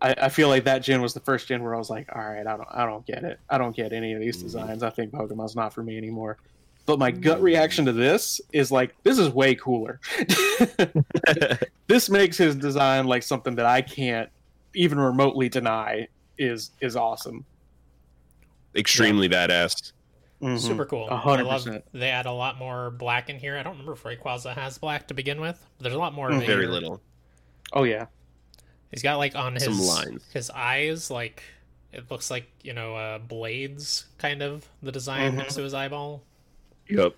[0.00, 2.22] I, I feel like that gen was the first gen where I was like, all
[2.22, 3.40] right, I don't, I don't get it.
[3.50, 4.42] I don't get any of these Mhm.
[4.42, 4.82] designs.
[4.84, 6.38] I think Pokemon's not for me anymore.
[6.86, 10.00] But my gut reaction to this is like, this is way cooler.
[11.88, 14.30] this makes his design like something that I can't
[14.74, 16.08] even remotely deny
[16.38, 17.44] is is awesome.
[18.76, 19.92] Extremely badass.
[20.40, 20.58] Mhm.
[20.58, 21.08] Super cool.
[21.08, 21.84] A hundred I love percent.
[21.92, 23.56] they add a lot more black in here.
[23.58, 25.58] I don't remember if Rayquaza has black to begin with.
[25.76, 26.30] But there's a lot more.
[26.30, 26.46] Mm, there.
[26.46, 27.02] Very little.
[27.72, 28.06] Oh yeah.
[28.90, 30.24] He's got like on his lines.
[30.32, 31.42] his eyes like
[31.92, 35.36] it looks like you know uh, blades kind of the design Mhm.
[35.36, 36.22] next to his eyeball.
[36.88, 37.14] Yep.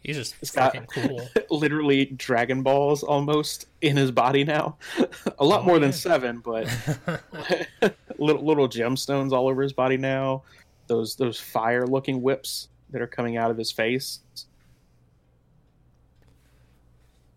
[0.00, 1.28] He's just It's got- fucking cool.
[1.50, 4.76] literally Dragon Balls almost in his body now.
[5.38, 6.66] a lot Oh, more than seven, but
[8.18, 10.42] little little gemstones all over his body now.
[10.86, 14.20] Those those fire looking whips that are coming out of his face.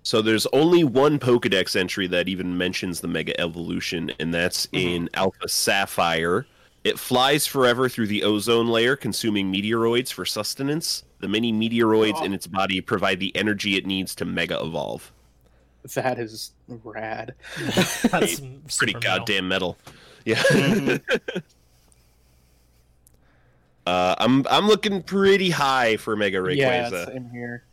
[0.10, 5.08] So there's only one Pokedex entry that even mentions the Mega Evolution, and that's in
[5.14, 6.48] Alpha Sapphire.
[6.84, 11.04] It flies forever through the ozone layer, consuming meteoroids for sustenance.
[11.20, 15.12] The many meteoroids in its body provide the energy it needs to Mega Evolve.
[15.94, 17.36] That is rad.
[17.60, 19.02] That's Pretty super metal.
[19.02, 19.78] goddamn metal.
[20.26, 20.38] Yeah.
[20.38, 21.02] Mhm.
[23.86, 26.58] uh, I'm I'm looking pretty high for Mega Rayquaza.
[26.58, 27.64] yeah, same here.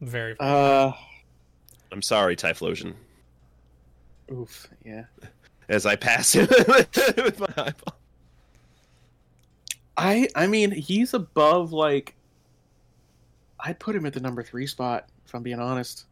[0.00, 0.36] Very.
[0.40, 0.92] Uh,
[1.94, 2.94] I'm sorry, Typhlosion.
[4.32, 5.04] oof, yeah.
[5.68, 7.94] As I pass him with my eyeball.
[9.96, 12.16] I I mean he's above like.
[13.60, 16.04] I'd put him at the number three spot if I'm being honest.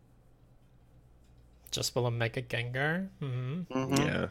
[1.73, 3.09] just below Mega Gengar.
[3.19, 3.99] hmm Mhm.
[3.99, 4.27] Yeah.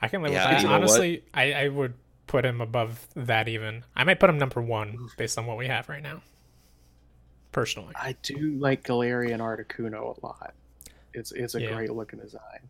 [0.00, 0.62] I can live Yeah, with that.
[0.62, 0.68] you?
[0.74, 1.92] Honestly, I, I would
[2.26, 3.84] put him above that even.
[3.94, 6.22] I might put him number one based on what we have right now.
[7.52, 7.92] Personally.
[7.96, 10.54] I do like Galarian Articuno a lot.
[11.14, 11.74] It's it's a Yeah.
[11.74, 12.68] great looking design.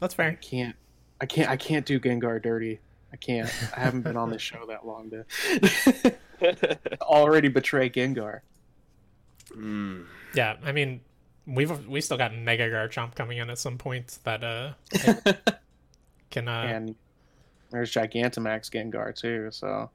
[0.00, 0.26] That's fair.
[0.26, 0.38] I fair.
[0.40, 0.76] can't
[1.20, 2.78] I can't I can't do Gengar dirty.
[3.12, 3.48] I can't.
[3.76, 8.40] I haven't been on this show that long to already betray Gengar.
[9.52, 10.04] Mm.
[10.34, 11.00] Yeah, I mean,
[11.46, 14.72] we've we still got Mega Garchomp coming in at some point that uh
[16.30, 16.94] can uh and
[17.70, 19.90] there's Gigantamax Gengar too, so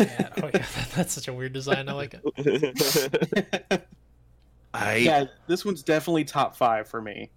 [0.00, 1.88] yeah, oh yeah, that's such a weird design.
[1.88, 3.82] I like it.
[4.74, 7.30] I yeah, this one's definitely top five for me,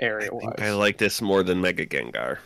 [0.00, 0.54] I area wise.
[0.58, 2.38] I like this more than Mega Gengar.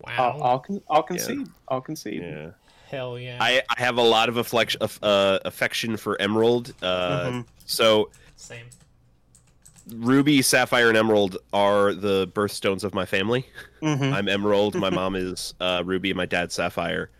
[0.00, 0.12] Wow.
[0.36, 1.48] I'll, I'll, con- I'll concede.
[1.68, 2.22] I'll concede.
[2.22, 2.50] Yeah.
[2.88, 3.38] Hell yeah.
[3.40, 6.74] I, I have a lot of afflection, of, uh, affection for Emerald.
[6.82, 7.46] Uh, Mhm.
[7.66, 8.66] So Same.
[9.94, 13.46] Ruby, Sapphire, and Emerald are the birthstones of my family.
[13.80, 14.12] Mhm.
[14.12, 14.74] I'm Emerald.
[14.74, 17.10] My mom is uh, Ruby, my dad's Sapphire.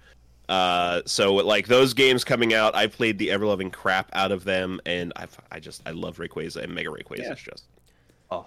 [0.52, 4.44] Uh, so like those games coming out, I played the ever loving crap out of
[4.44, 7.32] them, and I I just I love Rayquaza and Mega Rayquaza Yeah.
[7.32, 7.64] is just
[8.30, 8.44] oh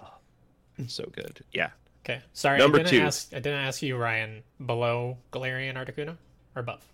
[0.86, 1.40] so good.
[1.52, 1.70] Yeah,
[2.04, 2.20] Okay.
[2.32, 3.04] Sorry, Number I didn't two.
[3.04, 6.16] ask I didn't ask you, Ryan, below Galarian Articuno
[6.54, 6.84] or above?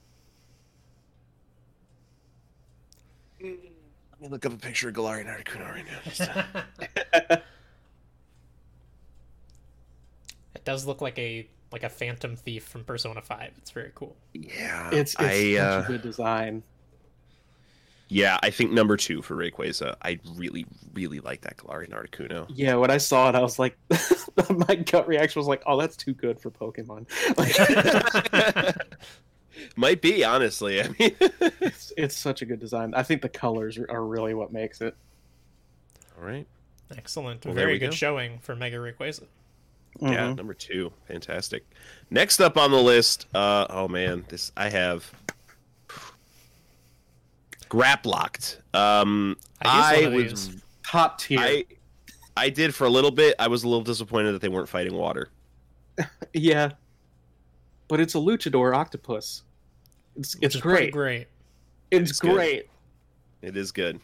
[3.42, 3.50] let
[4.20, 7.36] me look up a picture of Galarian Articuno right now.
[10.54, 13.52] it does look like a like a phantom thief from Persona 5.
[13.58, 14.16] It's very cool.
[14.34, 16.62] Yeah, It's, it's I such uh, a good design.
[18.08, 19.96] yeah I think number two for Rayquaza.
[20.02, 22.46] I really really like that Galarian Articuno.
[22.54, 23.76] Yeah, when I saw it, I was like,
[24.68, 27.06] my gut reaction was like, "Oh, that's too good for Pokemon."
[27.38, 28.76] Like,
[29.76, 30.80] Might be honestly.
[30.82, 31.14] I mean,
[31.60, 32.94] it's, it's such a good design.
[32.94, 34.94] I think the colors are- are really what makes it.
[36.18, 36.46] all right.
[36.96, 37.44] Excellent.
[37.46, 37.96] Well, very good go.
[37.96, 39.24] showing for Mega Rayquaza.
[40.01, 40.36] Yeah, Mhm.
[40.36, 41.64] number two, fantastic.
[42.11, 45.11] Next up on the list, uh, oh man, this I have
[47.68, 48.57] Grapploct.
[48.74, 51.38] Um, I I, used one of was, top tier.
[51.40, 51.64] I,
[52.36, 53.34] I did for a little bit.
[53.38, 55.28] I was a little disappointed that they weren't fighting water.
[56.34, 56.70] Yeah,
[57.88, 59.43] but it's a luchador octopus.
[60.16, 60.93] It's which it's great.
[60.95, 61.26] great.
[61.90, 62.32] It's, It's good.
[62.34, 62.70] great.
[63.43, 64.01] It is good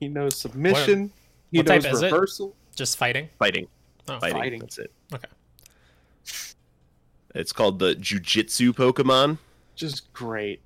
[0.00, 1.12] He knows submission.
[1.50, 2.12] he what type knows is it?
[2.12, 2.56] reversal.
[2.74, 3.28] Just fighting.
[3.38, 3.68] fighting.
[4.08, 4.38] Oh, Fighting.
[4.38, 4.60] Fighting.
[4.60, 4.92] That's it.
[5.12, 5.28] Okay.
[7.34, 9.38] It's called the Jujitsu Pokemon.
[9.74, 10.60] Just great.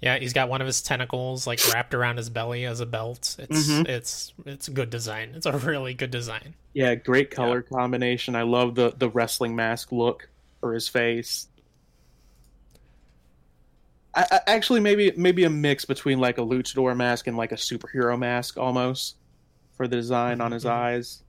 [0.00, 3.34] Yeah, he's got one of his tentacles like wrapped around his belly as a belt.
[3.40, 3.88] It's Mhm.
[3.88, 5.32] it's it's good design.
[5.34, 6.54] It's a really good design.
[6.74, 8.36] Yeah, great color combination.
[8.36, 10.28] I love the the wrestling mask look.
[10.60, 11.46] for his face.
[14.14, 17.56] I, I, actually, maybe maybe a mix between like a luchador mask and like a
[17.56, 19.16] superhero mask almost
[19.76, 20.70] for the design on his Mhm.
[20.70, 21.22] eyes.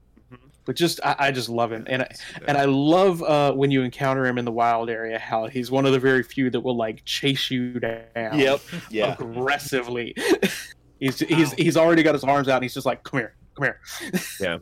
[0.70, 2.08] But just I, I just love him, and I,
[2.46, 5.84] and I love uh, when you encounter him in the wild area how he's one
[5.84, 8.60] of the very few that will like chase you down Yep.
[8.88, 9.14] Yeah.
[9.18, 10.14] aggressively.
[11.00, 11.54] he's he's Wow.
[11.58, 13.80] he's already got his arms out and he's just like, come here, come here.
[14.40, 14.58] Yeah.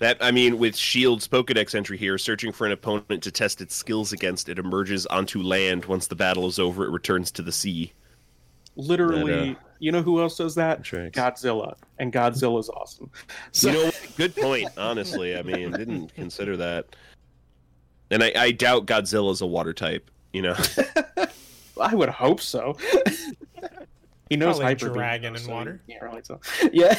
[0.00, 3.76] That I mean, with Shield's Pokedex entry here, searching for an opponent to test its
[3.76, 5.84] skills against, it emerges onto land.
[5.84, 7.92] Once the battle is over, it returns to the sea.
[8.76, 10.82] Literally, That, you know who else does that?
[10.84, 11.18] Tracks.
[11.18, 13.10] Godzilla, and Godzilla's awesome.
[13.52, 14.68] So, You know, good point.
[14.76, 16.86] Honestly, I mean, didn't consider that.
[18.10, 20.10] And I, I doubt Godzilla's a water type.
[20.32, 20.56] You know,
[21.80, 22.76] I would hope so.
[24.30, 25.80] he knows Probably hyper dragon and water.
[25.86, 26.40] Yeah, really so.
[26.72, 26.96] Yeah.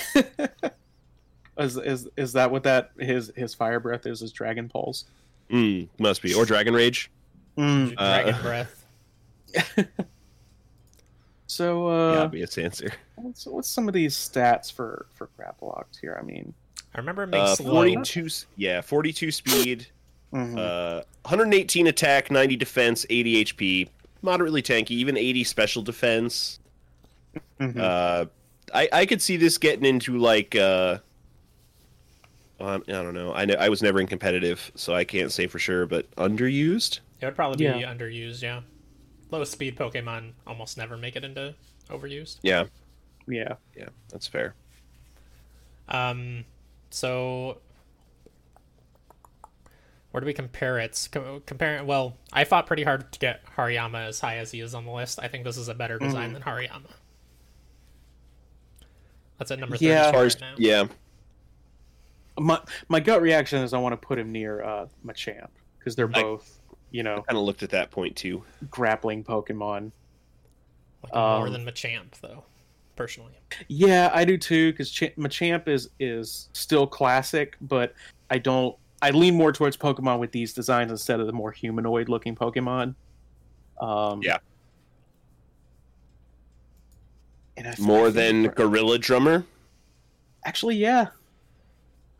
[1.57, 4.19] is, is is that what that his his fire breath is?
[4.19, 5.05] His dragon pulse.
[5.49, 7.09] mm, must be or Dragon Rage.
[7.57, 7.95] Mm.
[7.95, 8.85] Dragon Uh, breath.
[11.55, 12.91] So, the uh, obvious answer.
[13.15, 16.17] what's, what's some of these stats for for Grapploct here?
[16.19, 16.53] I mean,
[16.95, 17.71] I remember it makes Uh, slow.
[17.73, 18.25] Forty-two.
[18.25, 19.87] s- Yeah, forty-two speed.
[20.33, 20.57] mhm.
[20.57, 23.89] Uh, 118 attack, 90 defense, 80 HP.
[24.21, 26.59] Moderately tanky, even 80 special defense.
[27.59, 27.77] Mhm.
[27.79, 28.25] Uh,
[28.73, 30.97] I I could see this getting into like uh,
[32.59, 33.33] um, I don't know.
[33.33, 35.85] I know I was never in competitive, so I can't say for sure.
[35.85, 36.99] But underused.
[37.21, 37.93] It would probably be Yeah.
[37.93, 38.61] underused, yeah.
[39.33, 41.55] Low speed Pokemon almost never make it into
[41.89, 42.37] overused.
[42.43, 42.65] Yeah,
[43.27, 43.55] yeah.
[43.75, 44.53] yeah, that's fair.
[45.89, 46.45] Um,
[46.91, 47.57] so
[50.11, 51.09] where do we compare it?
[51.11, 54.75] Co- compare well, I fought pretty hard to get Hariyama as high as he is
[54.75, 55.17] on the list.
[55.19, 56.33] I think this is a better design Mhm.
[56.33, 56.91] than Hariyama.
[59.39, 60.03] That's at number Yeah.
[60.03, 60.55] thirty As far as right now.
[60.59, 60.87] yeah,
[62.37, 66.07] My my gut reaction is I want to put him near uh, Machamp because they're
[66.13, 66.59] I- both
[66.93, 68.41] you know kind of looked at that point too.
[68.69, 69.91] grappling Pokemon.
[71.03, 72.45] Like more Um, than Machamp, though.
[72.95, 73.33] Personally,
[73.67, 74.71] Yeah, I do too.
[74.71, 77.93] Because Ch- Machamp is is still classic, but
[78.29, 78.77] I don't.
[79.01, 82.95] I lean more towards Pokemon with these designs instead of the more humanoid looking Pokemon.
[83.81, 84.37] Um, Yeah.
[87.57, 89.45] And I, I More think than Gorilla Drummer.
[90.45, 91.07] actually, yeah.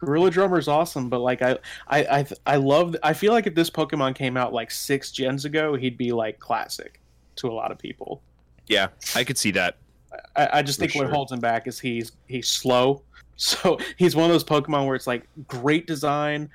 [0.05, 2.95] Gorilla Drummer is awesome, but like I, I, I, I love.
[3.03, 6.39] I feel like if this Pokemon came out like six gens ago, he'd be like
[6.39, 6.99] classic
[7.37, 8.21] to a lot of people.
[8.67, 9.77] Yeah, I could see that.
[10.35, 13.01] I, I just think what holds him back is he's he's slow.
[13.35, 16.51] So he's one of those Pokemon where it's like great design,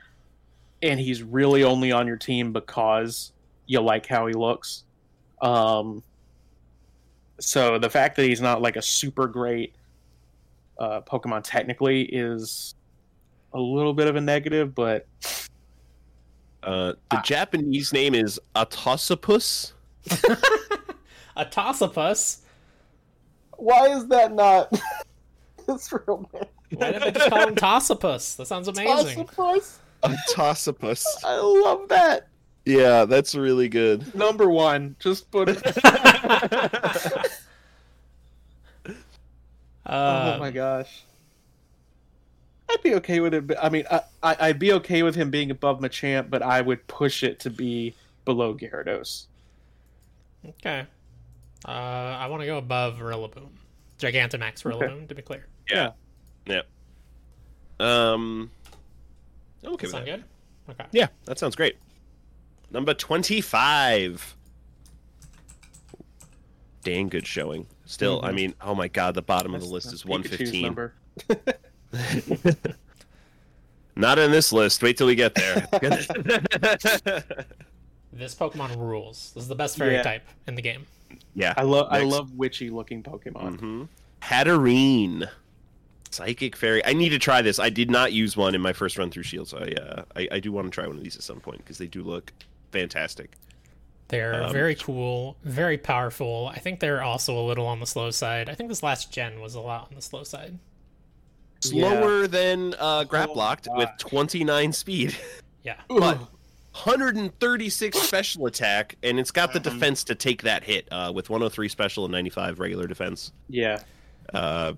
[0.81, 3.33] and he's really only on your team because
[3.67, 4.85] you like how he looks.
[5.43, 6.05] Um,
[7.41, 9.75] so the fact that he's not like a super great
[10.79, 12.75] uh, Pokemon technically is
[13.53, 15.07] a little bit of a negative, but
[16.63, 17.23] Uh, the Ah.
[17.25, 19.73] Japanese name is Atosopus.
[21.37, 22.39] a Tossapus.
[23.57, 24.73] why is that not
[25.67, 26.45] his real name?
[26.75, 28.37] Why didn't they just call him Tossapus?
[28.37, 29.29] That sounds amazing.
[30.03, 31.07] Atosopus.
[31.25, 32.29] I love that.
[32.65, 34.15] Yeah, that's really good.
[34.15, 35.63] Number one, just put it.
[39.87, 41.03] Uh, oh my gosh.
[42.71, 43.47] I'd be okay with it.
[43.47, 46.61] but- I mean, I, I, I'd be okay with him being above Machamp, but I
[46.61, 47.95] would push it to be
[48.25, 49.27] below Gyarados.
[50.47, 50.87] Okay.
[51.67, 53.49] Uh, I want to go above Rillaboom.
[53.99, 55.47] Gigantamax Rillaboom, to be clear.
[55.71, 55.91] Yeah.
[56.47, 56.61] Yeah.
[57.81, 58.51] Um.
[59.65, 60.17] I'm okay Does with that that.
[60.69, 60.81] good?
[60.81, 60.85] Okay.
[60.93, 61.77] Yeah, that sounds great.
[62.71, 64.37] Number twenty-five.
[66.85, 67.67] Dang good showing.
[67.87, 68.35] Still, I Mhm.
[68.35, 70.63] mean, oh my god, the bottom of the list that's is 115.
[70.63, 70.95] Number.
[73.97, 74.83] Not in this list.
[74.83, 75.67] Wait till we get there.
[78.11, 79.33] This Pokemon rules.
[79.35, 80.03] This is the best fairy Yeah.
[80.03, 80.87] type in the game.
[81.35, 81.53] yeah.
[81.57, 83.59] I love I love witchy looking Pokemon.
[83.59, 83.83] Mm-hmm.
[84.23, 85.29] Hatterene.
[86.11, 86.85] Psychic Fairy.
[86.87, 87.59] I need to try this.
[87.59, 90.29] I did not use one in my first run through Shield, so I, uh, I,
[90.33, 92.33] I do want to try one of these at some point because they do look
[92.73, 93.33] fantastic.
[94.09, 96.51] They're Um, very cool, very powerful.
[96.53, 98.49] I think they're also a little on the slow side.
[98.49, 100.59] I think this last gen was a lot on the slow side.
[101.61, 105.17] Slower than uh, Grapploct with 29 speed,
[105.65, 105.75] Yeah.
[105.89, 106.19] but
[106.85, 109.65] 136 special attack, and it's got the Mhm.
[109.65, 113.33] defense to take that hit uh, with 103 special and 95 regular defense.
[113.49, 113.81] Yeah.
[114.33, 114.75] Uh,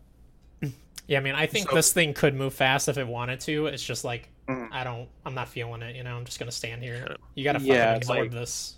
[1.08, 3.66] Yeah, I mean, I think So- this thing could move fast if it wanted to.
[3.66, 4.68] It's just like Mhm.
[4.70, 5.08] I don't.
[5.26, 5.96] I'm not feeling it.
[5.96, 7.16] You know, I'm just gonna stand here.
[7.34, 8.76] You gotta Yeah, fucking it's absorb like- this.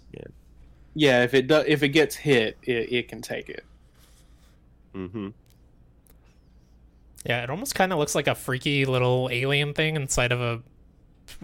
[0.95, 3.65] Yeah, if it does if it gets hit, it, it can take it.
[4.95, 5.29] Mm hmm
[7.25, 10.63] Yeah, it almost kind of looks like a freaky little alien thing inside of a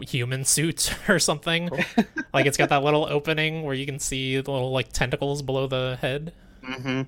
[0.05, 1.71] human suit or something.
[2.35, 5.67] like it's got that little opening where you can see the little like tentacles below
[5.67, 6.33] the head.
[6.63, 7.03] Mm-hmm.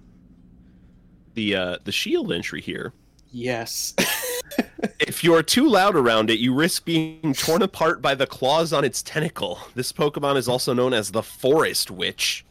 [1.35, 2.93] The uh, the shield entry here.
[3.31, 3.95] Yes.
[4.99, 8.85] If you're too loud around it, you risk being torn apart by the claws on
[8.85, 9.59] its tentacle.
[9.75, 12.45] This Pokemon is also known as the Forest Witch.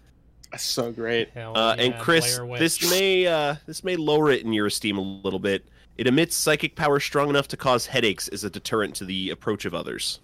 [0.51, 1.29] That's so great.
[1.29, 5.01] Hell Uh, and Chris, this may uh, this may lower it in your esteem a
[5.01, 5.67] little bit.
[5.99, 9.65] It emits psychic power strong enough to cause headaches as a deterrent to the approach
[9.65, 10.21] of others.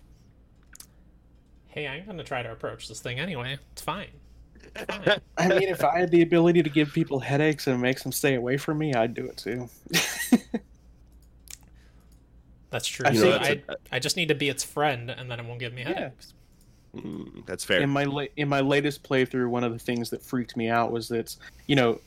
[1.67, 3.57] Hey, I'm gonna try to approach this thing anyway.
[3.73, 4.07] It's fine.
[4.73, 5.19] It's fine.
[5.38, 8.36] I mean, if I had the ability to give people headaches and makes them stay
[8.36, 9.67] away from me, I'd do it too.
[12.69, 13.05] That's true.
[13.05, 13.59] I You know, that's
[13.91, 15.93] I just need to be its friend, and then it won't give me Yeah.
[15.93, 16.34] headaches.
[16.95, 17.82] Mm, that's fair.
[17.82, 20.93] in my la- in my latest playthrough, one of the things that freaked me out
[20.93, 21.36] was that
[21.67, 21.99] you know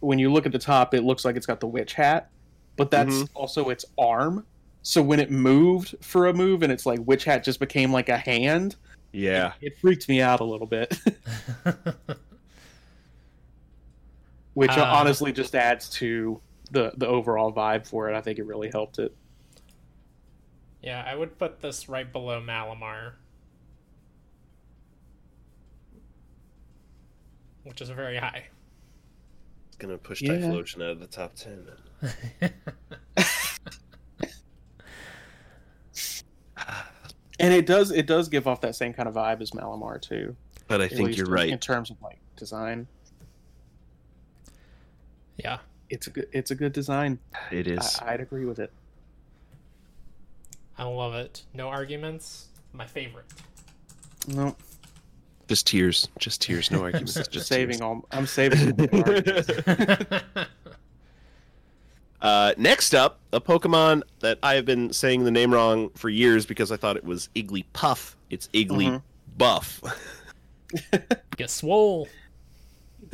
[0.00, 2.28] when you look at the top, it looks like it's got the witch hat,
[2.76, 3.28] but that's Mhm.
[3.34, 4.44] also its arm.
[4.82, 8.08] So when it moved for a move and it's like witch hat just became like
[8.08, 8.76] a hand,
[9.12, 9.52] yeah.
[9.60, 10.98] it freaked me out a little bit.
[14.54, 18.14] Which Uh, honestly just adds to the the overall vibe for it.
[18.16, 19.14] I think it really helped it.
[20.82, 23.14] yeah, I would put this right below Malamar,
[27.64, 28.44] which is very high.
[29.68, 30.32] It's gonna push Yeah.
[30.32, 31.66] Typhlosion out of the top ten.
[37.40, 40.36] And it does it does give off that same kind of vibe as Malamar too.
[40.68, 41.48] But I think you're in- right.
[41.50, 42.86] in terms of like design.
[45.36, 45.58] yeah,
[45.90, 47.18] It's a good it's a good design.
[47.50, 47.98] It is.
[48.00, 48.72] I, I'd agree with it.
[50.78, 51.42] I love it.
[51.52, 52.46] No arguments.
[52.72, 53.26] My favorite.
[54.28, 54.56] No,
[55.48, 56.08] just tears.
[56.20, 56.70] Just tears.
[56.70, 57.14] No arguments.
[57.14, 57.82] just, just saving tears.
[57.82, 58.06] all.
[58.12, 58.80] I'm saving.
[58.80, 59.50] all my arguments.
[62.24, 66.46] Uh, next up, a Pokemon that I have been saying the name wrong for years
[66.46, 68.14] because I thought it was Igglypuff.
[68.30, 69.02] It's Igglybuff.
[69.38, 71.18] Mhm.
[71.36, 72.08] Get swole.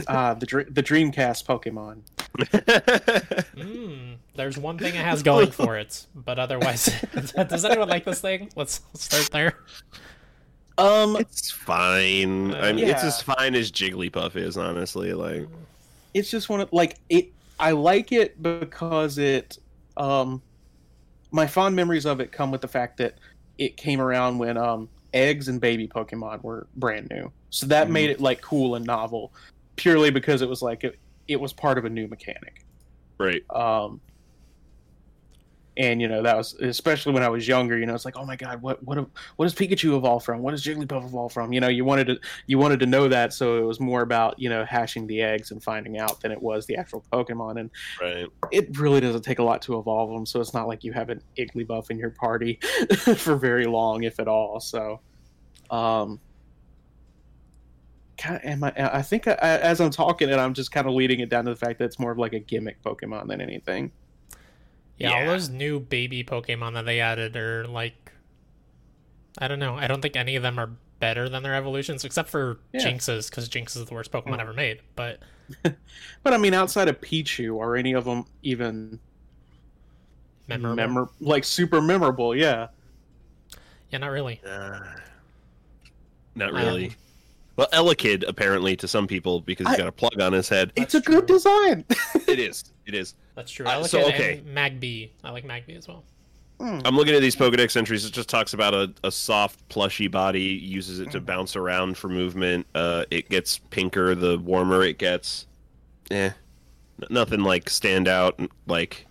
[0.07, 2.03] uh, the dr- the Dreamcast Pokemon.
[3.61, 6.87] Mm, there's one thing it has going for it, but otherwise,
[7.49, 8.49] does anyone like this thing?
[8.57, 9.59] Let's, let's start there.
[10.79, 12.55] Um, it's fine.
[12.55, 15.13] I mean, it's as fine as Jigglypuff is, honestly.
[15.13, 15.49] Like,
[16.15, 17.33] it's just one of like it.
[17.61, 19.59] I like it because it.
[19.97, 20.43] Um,
[21.31, 23.15] my fond memories of it come with the fact that
[23.59, 27.93] it came around when um eggs and baby Pokemon were brand new, so that Mhm.
[27.93, 29.33] made it like cool and novel,
[29.77, 30.99] purely because it was like it,
[31.29, 32.65] it was part of a new mechanic.
[33.19, 33.43] right.
[33.51, 34.01] um
[35.81, 38.25] and you know that was especially when i was younger you know it's like oh
[38.25, 38.99] my god what what
[39.37, 42.19] what does pikachu evolve from what does jigglypuff evolve from you know you wanted to
[42.47, 45.51] you wanted to know that so it was more about you know hashing the eggs
[45.51, 47.71] and finding out than it was the actual pokemon and
[48.01, 48.27] Right.
[48.53, 51.09] it really doesn't take a lot to evolve them so it's not like you have
[51.09, 52.61] an igglybuff in your party
[53.17, 55.01] for very long if at all so
[55.71, 56.21] um
[58.19, 61.21] kind am I, I think I, as I'm talking it, I'm just kind of leading
[61.21, 63.93] it down to the fact that it's more of like a gimmick Pokemon than anything.
[65.01, 68.13] Yeah, all those new baby Pokemon that they added are like,
[69.39, 69.75] I don't know.
[69.77, 72.81] I don't think any of them are better than their evolutions, except for Yeah.
[72.85, 74.41] Jynx's, because Jinx is the worst Pokemon Mm.
[74.41, 74.81] ever made.
[74.97, 75.21] But
[76.23, 79.01] But I mean, outside of Pichu, are any of them even
[80.49, 80.77] memorable.
[80.77, 82.37] memor- like super memorable?
[82.37, 82.69] Yeah.
[83.91, 84.41] yeah, not really.
[84.47, 84.81] Uh,
[86.35, 86.91] not Um,
[87.61, 87.69] really.
[87.73, 90.73] well, Elekid, apparently, to some people, because he's I- got a plug on his head.
[90.77, 91.85] It's That's a good design.
[92.27, 92.65] it is.
[92.87, 93.15] It is.
[93.35, 93.67] That's true.
[93.67, 94.39] Uh, I like so, it okay.
[94.39, 95.11] and Magby.
[95.25, 96.05] I like Magby as well.
[96.59, 96.81] Hmm.
[96.85, 98.05] I'm looking at these Pokedex entries.
[98.05, 102.09] It just talks about a, a soft, plushy body, uses it to bounce around for
[102.11, 102.67] movement.
[102.75, 105.47] Uh, it gets pinker the warmer it gets.
[106.11, 106.35] Eh, N-
[107.09, 108.39] nothing like stand out.
[108.67, 109.07] Like,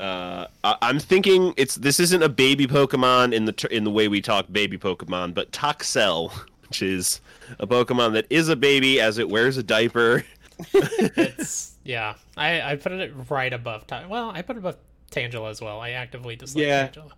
[0.00, 3.90] uh, I- I'm thinking it's this isn't a baby Pokemon in the ter- in the
[3.90, 6.30] way we talk baby Pokemon, but Toxel,
[6.68, 7.20] which is
[7.58, 10.24] a Pokemon that is a baby as it wears a diaper.
[10.72, 12.14] It's yeah.
[12.36, 13.86] I I put it right above.
[13.86, 14.76] Ta- well, I put it above
[15.10, 15.80] Tangela as well.
[15.80, 16.88] I actively dislike Yeah.
[16.88, 17.12] Tangela.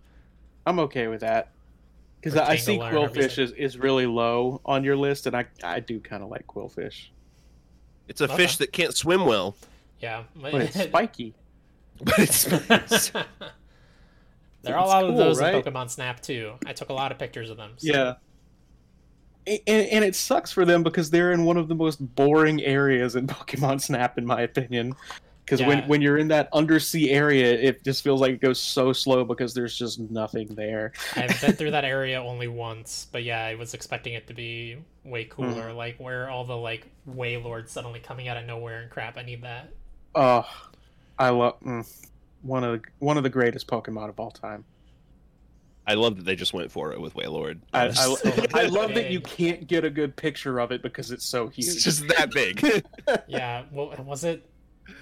[0.65, 1.51] I'm okay with that.
[2.21, 4.97] Because I, I see Tangela, or however you Qwilfish is, is really low on your
[4.97, 7.07] list, and I I do kind of like Qwilfish,
[8.09, 8.35] It's a Okay.
[8.35, 9.55] fish that can't swim well,
[10.01, 11.33] Yeah, but it's spiky.
[12.03, 12.43] but it's
[14.61, 15.55] there are a It's lot of those right?
[15.55, 16.53] in Pokemon Snap too.
[16.65, 17.73] I took a lot of pictures of them.
[17.77, 18.13] so- Yeah.
[19.67, 23.15] And, and it sucks for them because they're in one of the most boring areas
[23.15, 24.95] in Pokemon Snap, in my opinion.
[25.45, 25.87] Because when, Yeah.
[25.87, 29.55] when you're in that undersea area, it just feels like it goes so slow because
[29.55, 30.93] there's just nothing there.
[31.15, 34.77] I've been through that area only once, but yeah, I was expecting it to be
[35.03, 35.31] way Mm-hmm.
[35.31, 39.17] cooler, like where all the like Wailords suddenly coming out of nowhere and crap.
[39.17, 39.73] I need that.
[40.13, 40.45] Oh,
[41.17, 41.87] I love mm,
[42.43, 44.65] one of the, one of the greatest Pokemon of all time.
[45.89, 47.59] I love that they just went for it with Wailord.
[47.73, 47.87] I.
[47.87, 51.47] I, I love that you can't get a good picture of it because it's so
[51.47, 51.67] huge.
[51.67, 52.61] it's just that big.
[53.27, 54.47] yeah, well, was it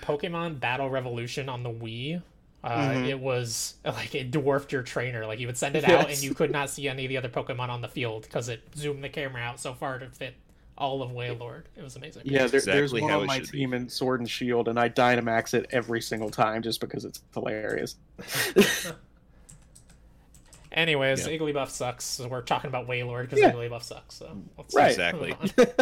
[0.02, 2.22] Pokemon Battle Revolution on the Wii?
[2.64, 3.08] Uh, Mhm.
[3.10, 5.26] It was like it dwarfed your trainer.
[5.26, 7.30] Like you would send it out and you could not see any of the other
[7.30, 10.36] Pokemon on the field because it zoomed the camera out so far to fit
[10.78, 11.64] all of Wailord.
[11.76, 12.24] It was amazing.
[12.26, 13.58] yeah, there, there's exactly one how on my should be.
[13.60, 17.22] team in Sword and Shield, and I Dynamax it every single time just because it's
[17.34, 17.96] hilarious.
[20.78, 21.34] Anyways, Yeah.
[21.38, 22.06] Igglybuff sucks.
[22.06, 23.52] So we're talking about Wailord because Yeah.
[23.52, 24.16] Igglybuff sucks.
[24.16, 24.92] So let's Right.
[24.92, 25.36] Exactly.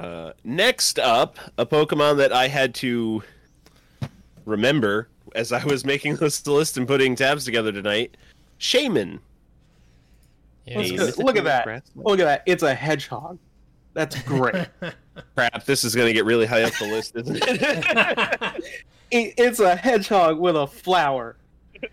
[0.00, 3.22] Uh, next up, a Pokemon that I had to
[4.44, 8.16] remember as I was making this list and putting tabs together tonight.
[8.58, 9.20] Shaymin.
[10.66, 11.04] Yeah, Let's A go.
[11.06, 11.64] mythical Look at that.
[11.64, 12.42] grass- Look at that.
[12.44, 13.38] It's a hedgehog.
[13.94, 14.66] That's great.
[15.36, 18.64] Crap, this is going to get really high up the list, isn't it?
[19.12, 21.36] it, it's a hedgehog with a flower.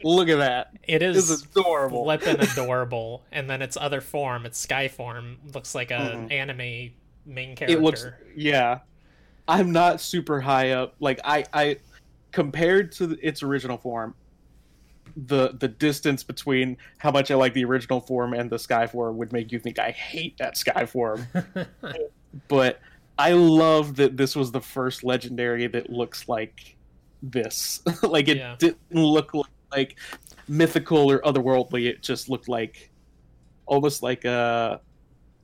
[0.04, 0.72] Look at that.
[0.84, 2.04] It's is adorable.
[2.06, 3.24] flippin' adorable.
[3.32, 6.32] and then its other form, its sky form, looks like an Mhm.
[6.32, 6.92] anime
[7.26, 7.78] main character.
[7.78, 8.06] It looks
[8.36, 8.80] yeah.
[9.48, 10.96] I'm not super high up.
[11.00, 11.78] Like I I
[12.32, 14.16] compared to its original form,
[15.28, 19.18] the the distance between how much I like the original form and the sky form
[19.18, 21.28] would make you think I hate that sky form.
[22.48, 22.80] but
[23.20, 26.76] I love that this was the first legendary that looks like
[27.22, 27.82] this.
[28.04, 28.56] like it Yeah.
[28.58, 29.48] didn't look like
[30.48, 31.88] mythical or otherworldly.
[31.88, 32.90] It just looked like
[33.66, 34.82] almost like a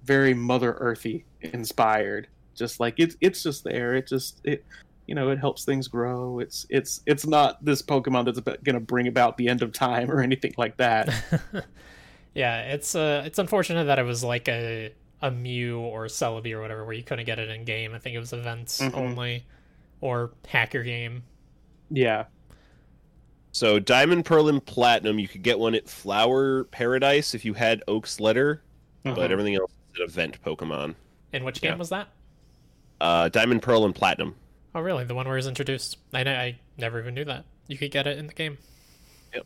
[0.03, 2.27] very Mother Earthy inspired.
[2.55, 3.95] Just like it's it's just there.
[3.95, 4.65] It just it
[5.05, 6.39] you know it helps things grow.
[6.39, 10.09] It's it's it's not this Pokemon that's going to bring about the end of time
[10.11, 11.09] or anything like that.
[12.33, 14.91] yeah, it's uh, it's unfortunate that it was like a
[15.21, 17.93] a Mew or Celebi or whatever, where you couldn't get it in game.
[17.93, 18.93] I think it was events Mhm.
[18.95, 19.45] only,
[20.01, 21.23] or hacker game.
[21.89, 22.25] yeah.
[23.57, 27.81] So, Diamond, Pearl, and Platinum, you could get one at Flower Paradise if you had
[27.87, 28.61] Oak's Letter,
[29.03, 29.29] but Mhm.
[29.31, 30.93] everything else is an event Pokemon.
[31.33, 31.77] And which game Yeah.
[31.77, 32.09] was that?
[33.01, 34.35] Uh, Diamond, Pearl, and Platinum.
[34.75, 35.05] Oh, really?
[35.05, 35.97] The one where it was introduced?
[36.13, 37.45] I I never even knew that.
[37.67, 38.59] You could get it in the game.
[39.33, 39.45] Yep.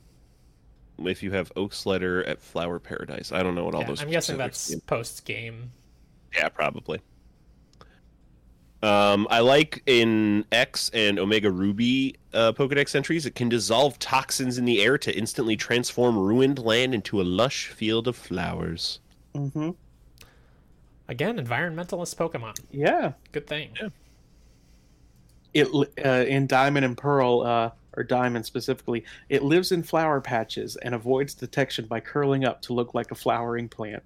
[1.05, 4.01] If you have Oak's Letter at Flower Paradise, I don't know what all Yeah, those.
[4.01, 5.71] I'm guessing that's post game.
[6.35, 6.99] Yeah, probably.
[8.83, 14.57] Um, I like in X and Omega Ruby uh, Pokedex entries, it can dissolve toxins
[14.57, 18.99] in the air to instantly transform ruined land into a lush field of flowers.
[19.35, 19.71] Mm-hmm.
[21.07, 22.57] Again, environmentalist Pokemon.
[22.71, 23.13] Yeah.
[23.31, 23.69] Good thing.
[23.79, 23.89] Yeah.
[25.53, 25.67] It
[26.03, 30.95] uh, in Diamond and Pearl, uh, or Diamond specifically, it lives in flower patches and
[30.95, 34.01] avoids detection by curling up to look like a flowering plant.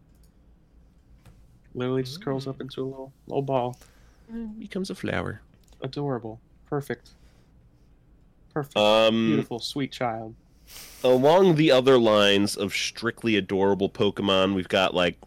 [1.76, 3.78] Literally just curls up into a little little ball.
[4.60, 5.42] Becomes a flower.
[5.82, 6.40] Adorable.
[6.70, 7.12] Perfect.
[8.54, 8.78] Perfect.
[8.78, 10.34] Um, Beautiful, sweet child.
[11.04, 15.18] along the other lines of strictly adorable Pokemon, we've got like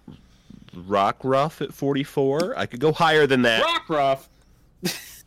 [0.74, 2.54] Rockruff at 44.
[2.58, 3.62] I could go higher than that.
[3.62, 4.26] Rockruff.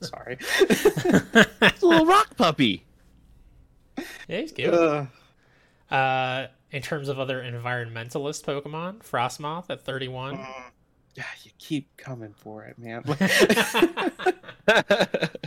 [0.00, 0.38] Sorry.
[1.64, 2.84] It's a little rock puppy.
[4.28, 4.72] Yeah, he's cute.
[4.74, 5.06] Uh,
[5.90, 10.36] Uh, in terms of other environmentalist Pokemon, Frosmoth at 31.
[10.36, 10.62] yeah,
[11.16, 13.02] you keep coming for it, man.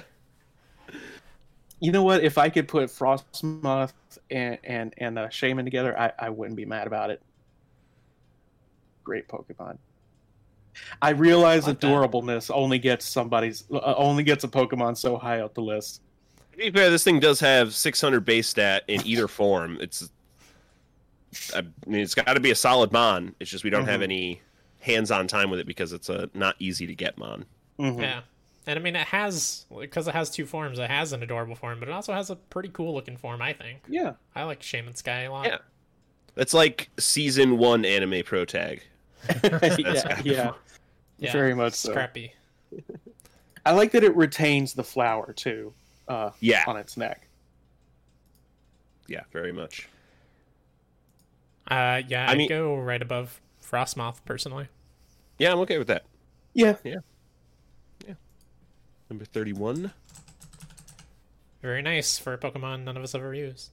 [1.80, 2.24] you know what?
[2.24, 3.94] If I could put Frosmoth
[4.32, 7.22] and and and uh, Shaymin together, I I wouldn't be mad about it.
[9.04, 9.78] Great Pokemon.
[11.02, 11.88] I realize Like that.
[11.88, 16.02] adorableness only gets somebody's uh, only gets a Pokemon so high up the list.
[16.52, 19.78] To be fair, this thing does have 600 base stat in either form.
[19.82, 20.10] It's,
[21.54, 23.36] I mean, it's got to be a solid mon.
[23.42, 24.04] It's just we don't have Mhm.
[24.06, 24.42] any
[24.86, 27.45] hands-on time with it because it's a not easy to get mon.
[27.80, 27.99] Mhm.
[28.02, 28.22] Yeah.
[28.68, 31.80] And I mean, it has, because it has two forms, it has an adorable form,
[31.80, 33.80] but it also has a pretty cool looking form, I think.
[33.88, 34.14] Yeah.
[34.36, 35.45] I like Shaymin Sky a lot.
[35.48, 35.57] Yeah.
[36.34, 38.82] That's like season one anime pro tag.
[39.44, 40.52] yeah, yeah,
[41.18, 41.91] Yeah, very much so.
[41.91, 42.34] Scrappy.
[43.66, 45.74] I like that it retains the flower too,
[46.07, 47.28] uh, Yeah, on its neck.
[49.07, 49.88] yeah, very much.
[51.70, 54.68] Uh, yeah, I I'd mean- go right above Frosmoth, personally.
[55.38, 56.06] Yeah, I'm okay with that.
[56.53, 56.76] Yeah.
[56.84, 56.98] Yeah.
[58.07, 58.14] Yeah.
[59.10, 59.91] Number 31.
[61.62, 63.72] Very nice for a Pokemon none of us ever used.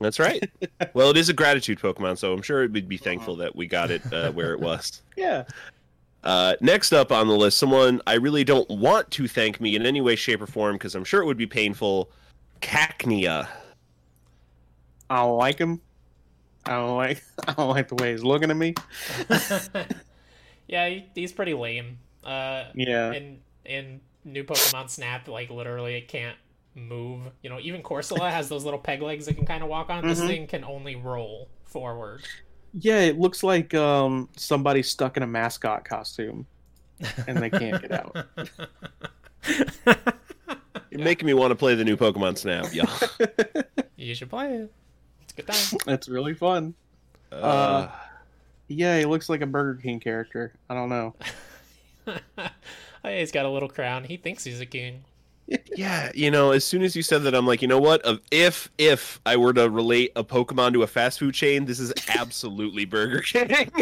[0.00, 0.48] That's right.
[0.94, 3.66] well, it is a gratitude Pokemon, so I'm sure it would be thankful that we
[3.66, 5.02] got it uh, where it was.
[5.16, 5.44] Yeah.
[6.22, 9.84] Uh, next up on the list, someone I really don't want to thank me in
[9.84, 12.10] any way, shape, or form because I'm sure it would be painful.
[12.60, 13.48] Cacnea.
[15.10, 15.80] I don't like him.
[16.66, 17.22] I don't like.
[17.48, 18.74] I don't like the way he's looking at me.
[20.68, 21.98] Yeah, he, he's pretty lame.
[22.24, 23.12] Uh, Yeah.
[23.12, 26.36] in in new Pokemon Snap, like literally, it can't
[26.74, 27.22] move.
[27.42, 30.06] You know, even Corsola has those little peg legs that can kind of walk on.
[30.06, 30.26] This Mhm.
[30.26, 32.22] thing can only roll forward.
[32.74, 36.46] Yeah, it looks like um somebody stuck in a mascot costume
[37.26, 38.26] and they can't get out.
[40.90, 42.88] You're making me want to play the new Pokemon Snap, y'all.
[43.96, 44.72] you should play it.
[45.22, 45.94] It's a good time.
[45.94, 46.74] It's really fun.
[47.30, 47.88] Uh,
[48.68, 50.52] Yeah, he looks like a Burger King character.
[50.68, 51.14] I don't know.
[52.06, 52.48] oh,
[53.04, 54.04] he's got a little crown.
[54.04, 55.04] He thinks he's a king.
[55.74, 58.02] yeah, you know, as soon as you said that, I'm like, you know what?
[58.02, 61.80] Of- If if I were to relate a Pokemon to a fast food chain, this
[61.80, 63.70] is absolutely Burger King,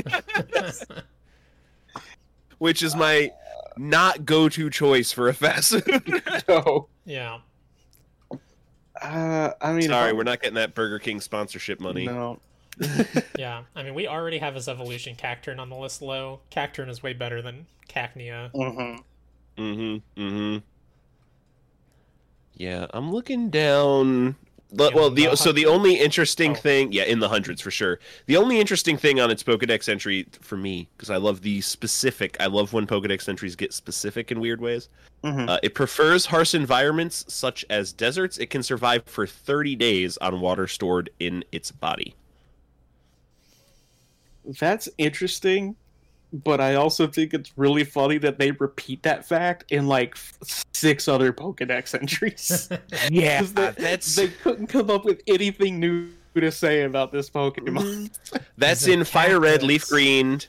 [2.58, 3.30] which is my
[3.76, 6.22] not go-to choice for a fast food.
[6.46, 7.38] So, yeah.
[9.02, 12.06] uh, I mean, Sorry, we're not getting that Burger King sponsorship money.
[12.06, 12.38] No,
[13.38, 13.62] Yeah.
[13.74, 16.40] I mean, we already have his evolution Cacturne on the list low.
[16.50, 18.50] Cacturne is way better than Cacnea.
[18.52, 18.98] Mhm.
[19.58, 20.20] Mm-hmm.
[20.22, 20.58] Mm-hmm.
[22.54, 24.36] Yeah, I'm looking down.
[24.72, 26.54] But, In well, the the so the only interesting Oh.
[26.54, 28.00] thing, yeah, in the hundreds for sure.
[28.26, 32.36] The only interesting thing on its Pokedex entry for me, because I love the specific.
[32.40, 34.88] I love when Pokedex entries get specific in weird ways.
[35.22, 35.48] Mhm.
[35.48, 38.38] Uh, it prefers harsh environments such as deserts.
[38.38, 42.14] It can survive for 30 days on water stored in its body.
[44.60, 45.76] That's interesting.
[46.32, 50.16] But I also think it's really funny that they repeat that fact in like
[50.72, 52.68] six other Pokedex entries.
[53.10, 58.10] yeah, they, that's they couldn't come up with anything new to say about this Pokemon.
[58.58, 59.88] That's He's a in Fire Red, Leaf.
[59.88, 60.40] Green,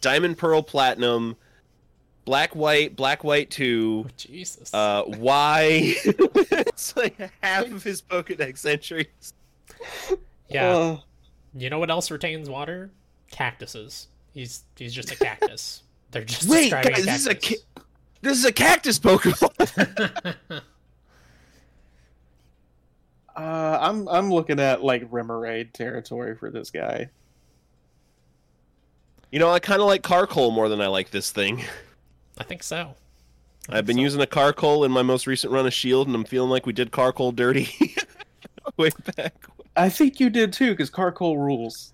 [0.00, 1.36] Diamond Pearl Platinum,
[2.24, 4.74] Black White, Black White 2, Oh, Jesus.
[4.74, 5.94] uh, Y.
[6.04, 9.06] it's like half of his Pokedex entries.
[10.48, 10.68] yeah.
[10.76, 10.98] Uh,
[11.54, 12.90] you know what else retains water?
[13.30, 14.08] Cactuses.
[14.32, 15.82] He's he's just a cactus.
[16.10, 17.64] They're just Wait, describing guys, a this is a cactus.
[17.74, 17.82] ca-
[18.22, 20.36] this is a cactus Pokemon.
[23.36, 27.10] uh, I'm I'm looking at like Remoraid territory for this guy.
[29.30, 31.64] you know, I kind of like Carkol more than I like this thing.
[32.38, 32.94] I think so.
[33.68, 34.02] I I've been so.
[34.02, 36.72] using a Carkol in my most recent run of Shield, and I'm feeling like we
[36.72, 37.68] did Carkol dirty
[38.76, 39.34] way back.
[39.76, 41.92] I think you did too, because Carkol rules.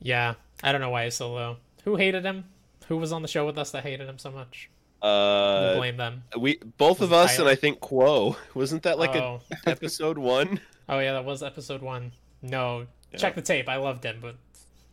[0.00, 1.56] Yeah, I don't know why he's so low.
[1.84, 2.44] Who hated him?
[2.88, 4.68] Who was on the show with us that hated him so much?
[5.02, 6.24] We'll Uh, blame them.
[6.38, 8.36] we both of Was it us, and I think Quo.
[8.54, 9.40] Wasn't that like oh.
[9.66, 10.60] a episode one?
[10.88, 12.12] oh yeah, that was episode one.
[12.42, 13.18] No, Yeah.
[13.18, 13.68] check the tape.
[13.68, 14.36] I loved him, but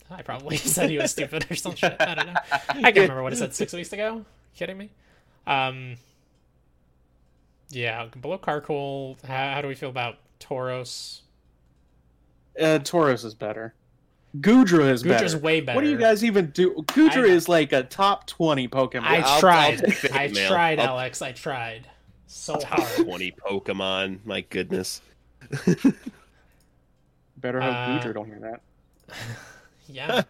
[0.09, 1.95] I probably said he was stupid or some shit.
[1.99, 2.39] I don't know.
[2.51, 4.25] I can't remember what I said six weeks ago.
[4.55, 4.89] kidding me?
[5.47, 5.95] Um.
[7.69, 9.17] Yeah, below Carkol.
[9.25, 11.21] How, how do we feel about Tauros?
[12.59, 13.73] Uh, Tauros is better.
[14.39, 15.37] Goodra is Goodra's better.
[15.39, 15.75] way better.
[15.75, 16.73] What do you guys even do?
[16.87, 19.03] Goodra I- is like a top twenty Pokemon.
[19.03, 19.77] I I'll- I'll tried.
[19.79, 20.47] take the I email.
[20.49, 21.21] tried, I'll- Alex.
[21.21, 21.87] I tried
[22.27, 23.05] so hard.
[23.05, 24.19] Twenty Pokemon.
[24.25, 25.01] My goodness.
[27.37, 28.61] Better hope Uh, Goodra don't hear that.
[29.87, 30.21] Yeah.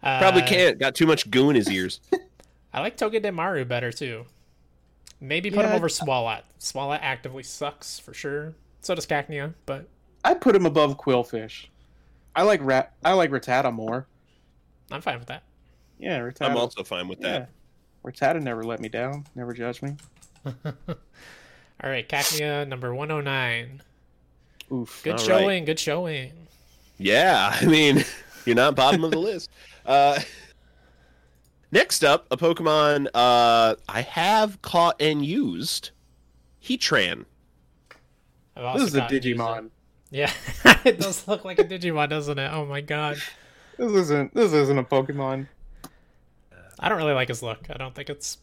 [0.00, 0.78] Probably Uh, can't.
[0.78, 2.00] Got too much goo in his ears.
[2.72, 4.24] I like Togedemaru better too.
[5.20, 6.42] Maybe put him Yeah, over Swalot.
[6.60, 8.54] Swalot actively sucks for sure.
[8.80, 9.86] So does Cacnea, but
[10.24, 11.66] I'd put him above Qwilfish.
[12.38, 12.92] I like Rat.
[13.04, 14.06] I like Rattata more.
[14.92, 15.42] I'm fine with that.
[15.98, 16.42] Yeah, Rattata.
[16.42, 17.40] I'm also fine with yeah.
[17.40, 17.50] that.
[18.04, 19.26] Rattata never let me down.
[19.34, 19.96] Never judged me.
[20.46, 20.54] All
[21.82, 23.82] right, Cacnea number 109.
[24.70, 25.00] Oof.
[25.02, 26.30] Good All showing, good showing.
[26.96, 28.04] Yeah, I mean,
[28.46, 29.50] you're not bottom of the list.
[29.84, 30.20] Uh,
[31.72, 35.90] next up, a Pokemon uh, I have caught and used.
[36.62, 37.24] Heatran.
[38.56, 39.70] I've also This is a gotten used Digimon.
[40.10, 40.16] It.
[40.16, 40.32] Yeah,
[40.84, 42.50] it does look like a Digimon, doesn't it?
[42.52, 43.18] Oh my god.
[43.76, 44.34] This isn't.
[44.34, 45.46] This isn't a Pokemon.
[46.80, 47.58] I don't really like his look.
[47.70, 48.38] I don't think it's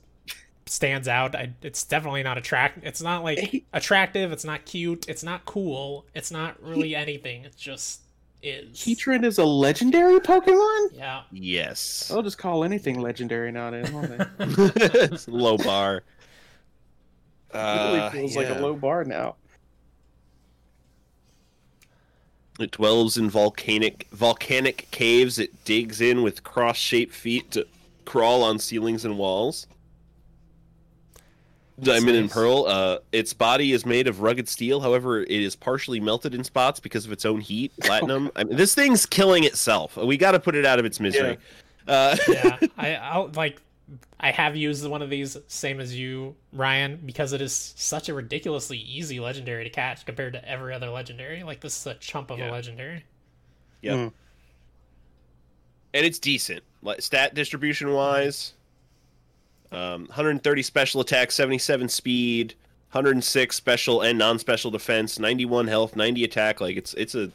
[0.65, 1.35] stands out.
[1.35, 2.83] I, it's definitely not attract.
[2.83, 4.31] It's not like attractive.
[4.31, 5.07] It's not cute.
[5.07, 6.05] It's not cool.
[6.13, 7.45] It's not really anything.
[7.45, 8.01] It just
[8.41, 8.77] is.
[8.77, 10.89] Heatran is a legendary Pokemon.
[10.93, 11.21] Yeah.
[11.31, 12.11] Yes.
[12.13, 13.91] I'll just call anything legendary nowadays.
[13.91, 14.25] Won't they?
[14.39, 16.03] it's low bar.
[17.53, 19.35] it really Uh, feels like a low bar now.
[22.59, 25.39] It dwells in volcanic volcanic caves.
[25.39, 27.67] It digs in with cross-shaped feet to
[28.05, 29.67] crawl on ceilings and walls.
[31.81, 32.31] Diamond and.
[32.31, 32.65] Pearl.
[32.67, 34.79] Uh, its body is made of rugged steel.
[34.79, 37.73] However, it is partially melted in spots because of its own heat.
[37.81, 38.31] Platinum.
[38.35, 39.97] I mean, this thing's killing itself.
[39.97, 41.37] We got to put it out of its misery.
[41.87, 43.61] Uh, yeah, I I'll, like
[44.19, 48.13] I have used one of these same as you, Ryan, because it is such a
[48.13, 51.43] ridiculously easy legendary to catch compared to every other legendary.
[51.43, 52.49] Like this is a chump of Yeah.
[52.49, 53.03] a legendary.
[53.81, 53.95] Yep.
[53.95, 54.13] Mm.
[55.93, 56.63] and it's decent.
[56.81, 58.53] Like stat distribution wise,
[59.71, 62.53] um, 130 special attack, 77 speed,
[62.91, 66.59] 106 special and non-special defense, 91 health, 90 attack.
[66.61, 67.31] Like it's it's a,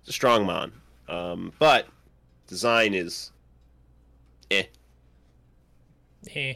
[0.00, 0.72] it's a strong mon.
[1.08, 1.86] Um, but
[2.46, 3.30] design is
[4.50, 4.64] eh.
[6.34, 6.54] Eh.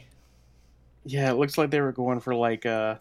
[1.05, 2.99] Yeah, it looks like they were going for like a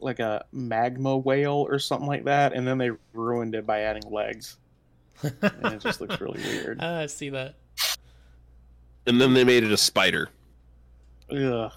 [0.00, 4.10] like a magma whale or something like that, and then they ruined it by adding
[4.10, 4.56] legs,
[5.22, 5.34] and
[5.64, 6.78] it just looks really weird.
[6.82, 7.54] Ah, I see that.
[9.06, 10.30] And then they made it a spider.
[11.30, 11.72] Ugh.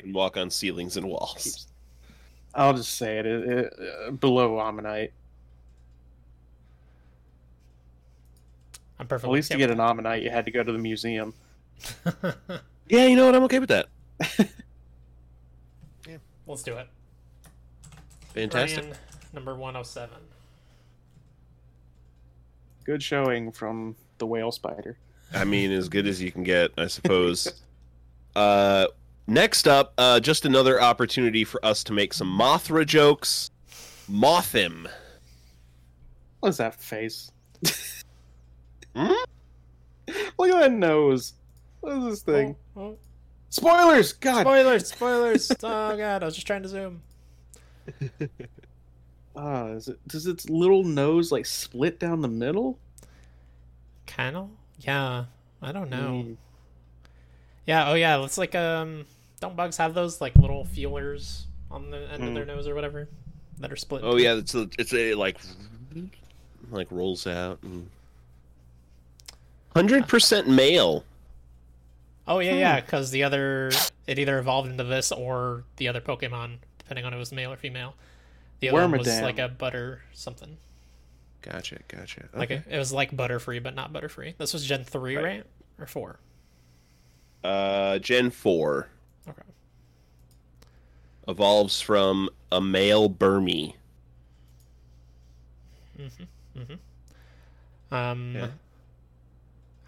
[0.00, 1.68] And walk on ceilings and walls.
[2.54, 3.72] I'll just say it, it, it
[4.06, 5.10] uh, below Omanyte.
[8.98, 9.28] I'm perfect.
[9.28, 11.34] At least to get an Omanyte, you had to go to the museum.
[12.88, 13.34] Yeah, you know what?
[13.34, 13.88] I'm okay with that.
[16.08, 16.88] yeah, Let's do it.
[18.32, 18.84] Fantastic.
[18.84, 18.96] Ryan,
[19.32, 20.16] number 107.
[22.84, 24.96] Good showing from the whale spider.
[25.34, 27.60] I mean, as good as you can get, I suppose.
[28.36, 28.86] uh,
[29.26, 33.50] next up, uh, just another opportunity for us to make some Mothra jokes.
[34.08, 34.88] Mothim.
[36.38, 37.32] What is that face?
[38.94, 39.12] Hmm?
[40.38, 41.34] Look at that nose.
[41.86, 42.56] What is this thing?
[42.76, 42.98] Oh, oh.
[43.48, 44.12] Spoilers!
[44.14, 44.40] God!
[44.40, 44.88] Spoilers!
[44.88, 45.50] Spoilers!
[45.62, 47.02] oh god, I was just trying to zoom.
[49.38, 52.78] Ah, is it, does its little nose like split down the middle?
[54.06, 54.48] Kind of?
[54.80, 55.26] Yeah.
[55.60, 56.24] I don't know.
[56.24, 56.36] Mm.
[57.66, 57.90] Yeah.
[57.90, 58.24] Oh yeah.
[58.24, 59.04] It's like um.
[59.40, 63.10] Don't bugs have those like little feelers on the end of their nose or whatever
[63.58, 64.00] that are split?
[64.04, 65.36] Oh yeah, it's a, it's a like
[66.70, 67.58] like rolls out.
[69.74, 71.04] Hundred percent male.
[72.28, 72.58] Oh yeah, Hmm.
[72.58, 72.80] yeah.
[72.80, 73.70] Because the other
[74.06, 77.52] it either evolved into this or the other Pokemon, depending on if it was male
[77.52, 77.94] or female.
[78.60, 80.56] The other one was like a butter something.
[81.42, 82.28] Gotcha, gotcha.
[82.34, 82.62] Like Okay.
[82.68, 84.36] it, it was like Butterfree, but not Butterfree.
[84.38, 85.24] This was Gen three, Right.
[85.24, 85.44] right?
[85.78, 86.18] Or four?
[87.44, 88.88] uh, Gen four
[89.28, 89.42] Okay.
[91.28, 93.74] evolves from a male Burmy.
[95.98, 96.78] Mhm.
[97.90, 98.48] Um, Yeah.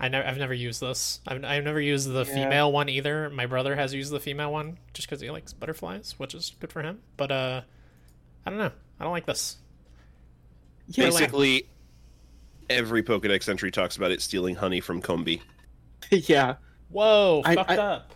[0.00, 1.20] I never, I've never used this.
[1.26, 2.34] I've, I've never used the Yeah.
[2.34, 3.30] female one either.
[3.30, 6.72] My brother has used the female one just because he likes butterflies, which is good
[6.72, 7.00] for him.
[7.16, 7.62] But uh,
[8.46, 8.70] I don't know.
[9.00, 9.56] I don't like this.
[10.88, 11.68] Yeah, like- Basically,
[12.70, 15.42] every Pokedex entry talks about it stealing honey from Combee.
[16.10, 16.56] yeah.
[16.90, 18.12] Whoa, I- fucked I- up.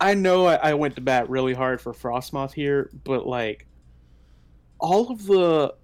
[0.00, 3.66] I know I, I went to bat really hard for Frosmoth here, but like
[4.80, 5.74] all of the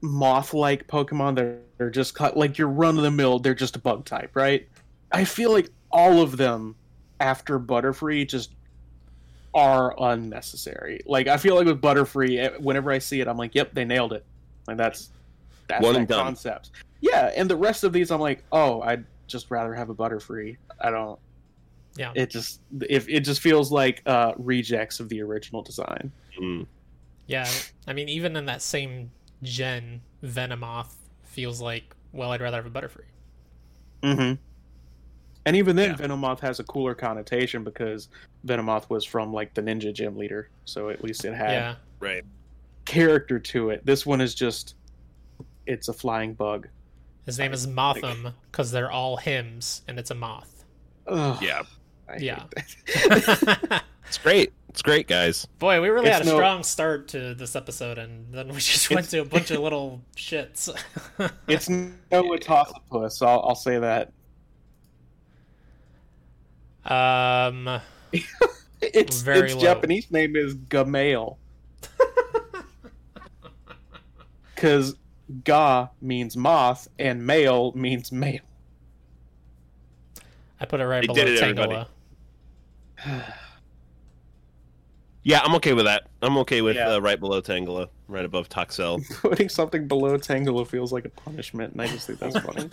[0.00, 4.68] moth-like Pokemon that are just cut like your run-of-the-mill, they're just a bug type, right?
[5.12, 6.74] I feel like all of them
[7.20, 8.50] after Butterfree just
[9.54, 11.00] are unnecessary.
[11.06, 13.84] Like I feel like with Butterfree, eh, whenever I see it, I'm like, "Yep, they
[13.84, 14.24] nailed it."
[14.66, 15.10] Like that's
[15.68, 16.24] that's One that and done.
[16.24, 16.70] concept.
[17.00, 20.56] Yeah, and the rest of these, I'm like, "Oh, I'd just rather have a Butterfree."
[20.80, 21.18] I don't
[21.96, 22.12] Yeah.
[22.14, 26.66] it just if it just feels like uh rejects of the original design Mm.
[27.28, 27.48] Yeah,
[27.86, 29.10] I mean, even in that same
[29.42, 30.94] gen, Venomoth
[31.24, 33.04] feels like, well, I'd rather have a Butterfree.
[34.02, 34.34] mm-hmm.
[35.46, 35.96] and even then Yeah.
[36.06, 38.08] venomoth has a cooler connotation because
[38.46, 42.24] venomoth was from like the ninja gym leader so at least it had Yeah, Right.
[42.84, 44.74] character to it this one is just
[45.66, 46.68] it's a flying bug
[47.26, 50.64] his name is Mothim because they're all hymns, and it's a moth.
[51.08, 51.62] Ugh, Yeah.
[52.08, 52.44] I Yeah.
[54.06, 54.52] It's great.
[54.76, 55.46] It's great, guys.
[55.58, 58.56] Boy, we really It's had a no- strong start to this episode, and then we
[58.60, 60.68] just went It's- to a bunch of little shits.
[61.48, 64.12] it's no Atossipus, I'll, I'll say that
[66.84, 67.80] um,
[68.82, 69.60] its, Very its low.
[69.62, 71.38] japanese name is Gamail
[74.54, 74.94] because
[75.42, 78.40] ga means moth and male means male
[80.60, 81.86] I put it right They below did it, everybody.
[83.00, 83.32] Tangela.
[85.26, 86.06] Yeah, I'm okay with that.
[86.22, 86.90] I'm okay with Yeah.
[86.94, 89.02] uh, right below Tangela, right above Toxel.
[89.22, 92.70] putting something below Tangela feels like a punishment, and I just think that's funny.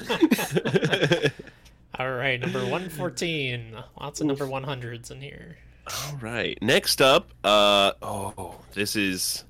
[2.00, 3.76] All right, number 114.
[4.00, 5.58] Lots of number 100s in here.
[5.88, 6.56] All right.
[6.62, 9.46] Next up, uh oh, this is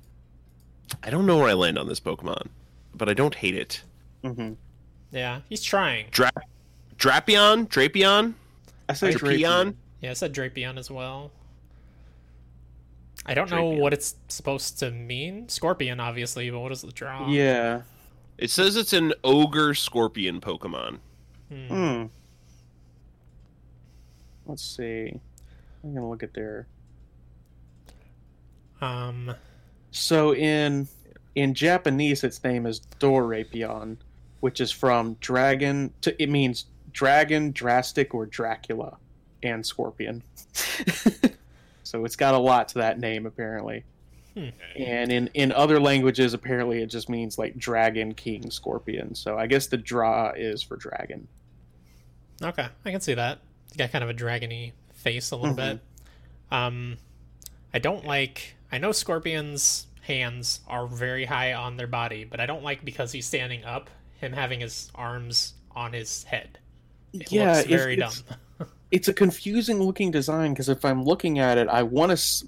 [1.02, 2.46] I don't know where I land on this Pokemon,
[2.94, 3.82] but I don't hate it.
[4.22, 4.54] hmm
[5.12, 6.06] Yeah, he's trying.
[6.10, 6.32] Dra-
[6.96, 8.32] Drapion, Drapion,
[8.88, 9.74] I say Drapion.
[10.00, 11.30] Yeah, I said Drapion as well.
[13.26, 15.48] I don't know what it's supposed to mean.
[15.48, 17.28] Scorpion, obviously, but what is the draw?
[17.28, 17.82] Yeah.
[18.36, 20.98] It says it's an ogre scorpion Pokemon.
[21.50, 21.66] Hmm.
[21.68, 22.04] Hmm.
[24.46, 25.18] Let's see.
[25.82, 26.66] I'm gonna look at their.
[28.80, 29.34] Um,
[29.90, 30.88] So in
[31.34, 33.96] in Japanese, its name is Dorapion,
[34.40, 35.92] which is from dragon.
[36.02, 38.98] To, it means dragon, drastic, or Dracula,
[39.42, 40.22] and scorpion.
[41.84, 43.84] So it's got a lot to that name apparently.
[44.34, 44.48] Hmm.
[44.76, 49.14] And in in other languages, apparently it just means like dragon, king, scorpion.
[49.14, 51.28] So I guess the draw is for dragon.
[52.42, 53.38] Okay, I can see that.
[53.68, 55.56] He's got kind of a dragony face a little Mhm.
[55.56, 55.80] bit.
[56.50, 56.96] Um,
[57.72, 58.56] I don't like.
[58.72, 63.12] I know scorpions' hands are very high on their body, but I don't like because
[63.12, 63.88] he's standing up.
[64.20, 66.58] Him having his arms on his head.
[67.12, 68.26] It yeah, looks very it's, dumb.
[68.30, 68.38] it's
[69.08, 72.14] a confusing looking design because if I'm looking at it, I want to.
[72.14, 72.44] S-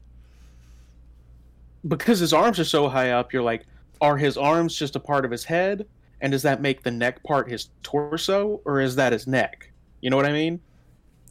[1.86, 3.64] because his arms are so high up, you're like,
[4.00, 5.86] are his arms just a part of his head?
[6.20, 9.70] And does that make the neck part his torso, or is that his neck?
[10.00, 10.60] You know what I mean?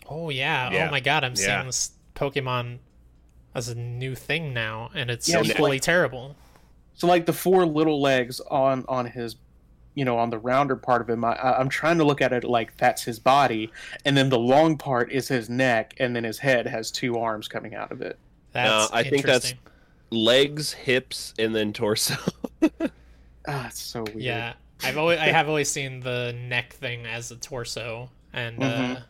[0.07, 0.69] Oh yeah.
[0.72, 0.88] Oh yeah.
[0.88, 1.56] Oh my god, I'm Yeah.
[1.57, 2.77] seeing this Pokemon
[3.56, 6.36] as a new thing now, and it's Yeah, it's equally like- terrible.
[6.94, 9.36] So like the four little legs on on his,
[9.95, 12.43] you know, on the rounder part of him, I, I'm trying to look at it
[12.43, 13.72] like that's his body,
[14.05, 17.47] and then the long part is his neck, and then his head has two arms
[17.47, 18.19] coming out of it.
[18.51, 19.53] That's I think that's-
[20.11, 22.15] Legs, hips, and then torso.
[23.47, 24.22] Ah, it's so weird.
[24.22, 24.53] Yeah,
[24.84, 29.03] I've always I have always seen the neck thing as a torso, and uh, Mhm.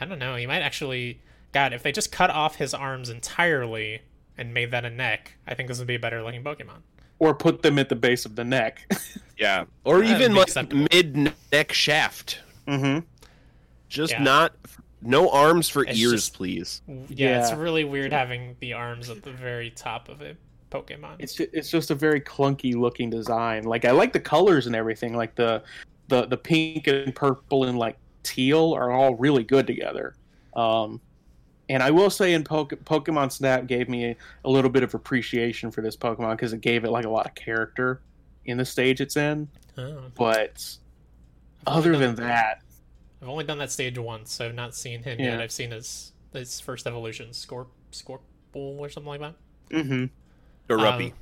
[0.00, 0.34] I don't know.
[0.36, 1.20] He might actually.
[1.52, 4.00] God, if they just cut off his arms entirely
[4.38, 6.80] and made that a neck, I think this would be a better looking Pokemon.
[7.20, 8.88] Or put them at the base of the neck.
[9.38, 12.40] yeah, or That'd even like mid neck shaft.
[12.66, 13.00] mm-hmm.
[13.88, 14.22] Just Yeah.
[14.22, 14.52] not
[15.02, 16.82] no arms for It's ears, just- please.
[17.08, 20.36] Yeah, it's really weird having the arms at the very top of a
[20.70, 21.16] Pokemon.
[21.18, 23.64] It's just, it's just a very clunky looking design.
[23.64, 25.16] Like I like the colors and everything.
[25.16, 25.62] Like the
[26.08, 30.14] the the pink and purple and like teal are all really good together.
[30.54, 31.00] Um,
[31.68, 34.94] and I will say, in Poke- Pokemon Snap gave me a, a little bit of
[34.94, 38.00] appreciation for this Pokemon because it gave it like a lot of character
[38.44, 39.48] in the stage it's in.
[39.76, 40.02] Oh.
[40.14, 40.76] But
[41.66, 42.62] I've other than that,
[43.20, 45.32] I've only done that stage once, so I've not seen him Yeah.
[45.32, 45.40] yet.
[45.40, 48.20] I've seen his his first evolution, Scorp Scorpule
[48.78, 49.34] or something like that.
[49.70, 50.04] Mm-hmm.
[50.68, 51.12] Garuppy.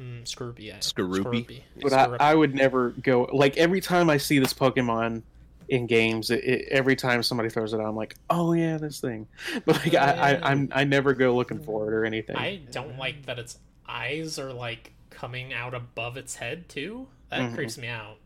[0.00, 0.78] Mm, Scroopy, yeah.
[0.78, 1.62] Skorupi?
[1.80, 5.22] but I, I would never go like every time I see this Pokemon
[5.68, 9.00] in games, it, it, every time somebody throws it out, I'm like, oh yeah, this
[9.00, 9.26] thing.
[9.64, 12.36] But like I, I, I'm I never go looking for it or anything.
[12.36, 17.06] I don't like that its eyes are like coming out above its head too.
[17.30, 17.54] That Mhm.
[17.54, 18.16] creeps me out.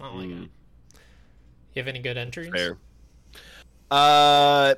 [0.00, 0.44] I don't like Mm.
[0.44, 0.50] it.
[1.74, 2.50] You have any good entries?
[2.52, 2.76] Fair.
[3.90, 4.74] Uh,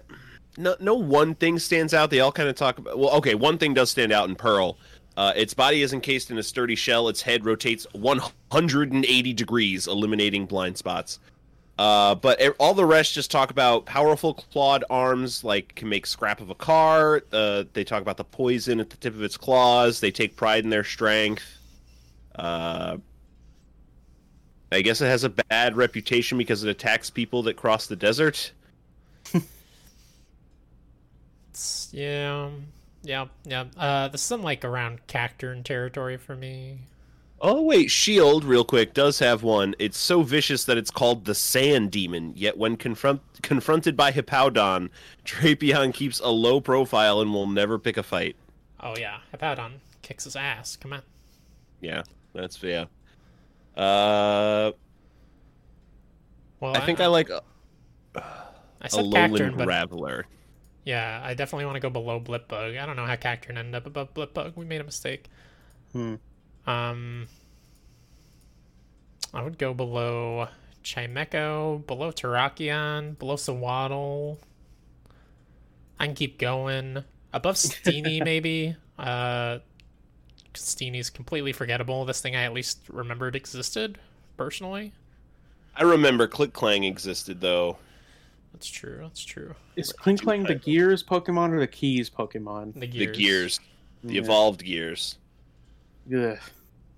[0.56, 2.10] no, no one thing stands out.
[2.10, 2.98] They all kind of talk about.
[2.98, 4.76] Well, okay, one thing does stand out in Pearl.
[5.16, 7.08] Uh, its body is encased in a sturdy shell.
[7.08, 11.20] Its head rotates 180 degrees, eliminating blind spots.
[11.76, 16.06] Uh, but e- all the rest just talk about powerful clawed arms, like can make
[16.06, 17.22] scrap of a car.
[17.32, 20.00] Uh, they talk about the poison at the tip of its claws.
[20.00, 21.44] They take pride in their strength.
[22.34, 22.98] Uh,
[24.70, 28.52] I guess it has a bad reputation because it attacks people that cross the desert.
[31.92, 32.50] Yeah,
[33.02, 33.64] yeah, yeah.
[33.76, 36.78] Uh, this is some like around Cacturne territory for me.
[37.46, 39.74] Oh wait, Shield, real quick, does have one.
[39.78, 42.32] It's so vicious that it's called the Sand Demon.
[42.34, 44.88] Yet when confront confronted by Hippowdon,
[45.26, 48.36] Drapion keeps a low profile and will never pick a fight.
[48.80, 50.76] Oh yeah, Hippowdon kicks his ass.
[50.76, 51.02] Come on.
[51.80, 52.02] Yeah,
[52.32, 52.86] that's yeah.
[53.76, 54.72] Uh,
[56.60, 57.42] Well, I think I like a,
[58.80, 60.24] I a said lowland Cacturne, but Graveler.
[60.84, 62.78] yeah, I definitely want to go below Blipbug.
[62.80, 64.56] I don't know how Cacturne ended up above Blipbug.
[64.56, 65.28] We made a mistake.
[65.92, 66.16] Hmm.
[66.66, 67.26] Um,
[69.32, 70.48] I would go below
[70.82, 74.38] Chimecho, below Terrakion, below Sewaddle.
[75.98, 77.04] I can keep going.
[77.32, 78.76] Above Steenee, maybe.
[78.98, 79.58] Uh,
[80.54, 82.04] Steenee's completely forgettable.
[82.04, 83.98] This thing I at least remembered existed,
[84.36, 84.92] personally.
[85.76, 87.78] I remember Klinklang existed though.
[88.52, 88.98] That's true.
[89.02, 89.56] That's true.
[89.74, 92.74] Is Klinklang the Gears Pokemon or the Keys Pokemon?
[92.74, 93.16] The The gears.
[93.18, 93.60] gears,
[94.04, 94.20] the Yeah.
[94.20, 95.16] evolved gears.
[96.12, 96.38] Ugh.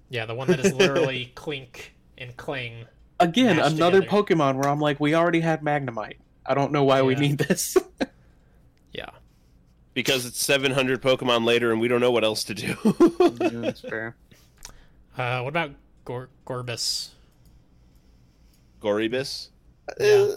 [0.09, 2.87] Yeah, the one that is literally Clink and Cling.
[3.19, 4.23] Again, another together.
[4.23, 6.16] Pokemon where I'm like, we already had Magnemite.
[6.45, 7.77] I don't know why we need this.
[8.93, 9.11] Yeah.
[9.93, 12.74] Because it's 700 Pokemon later and we don't know what else to do.
[13.61, 14.16] That's fair.
[15.19, 15.73] Uh, what about
[16.07, 17.11] Gor- Gorbis?
[18.81, 19.49] Goribus?
[20.01, 20.28] Yeah.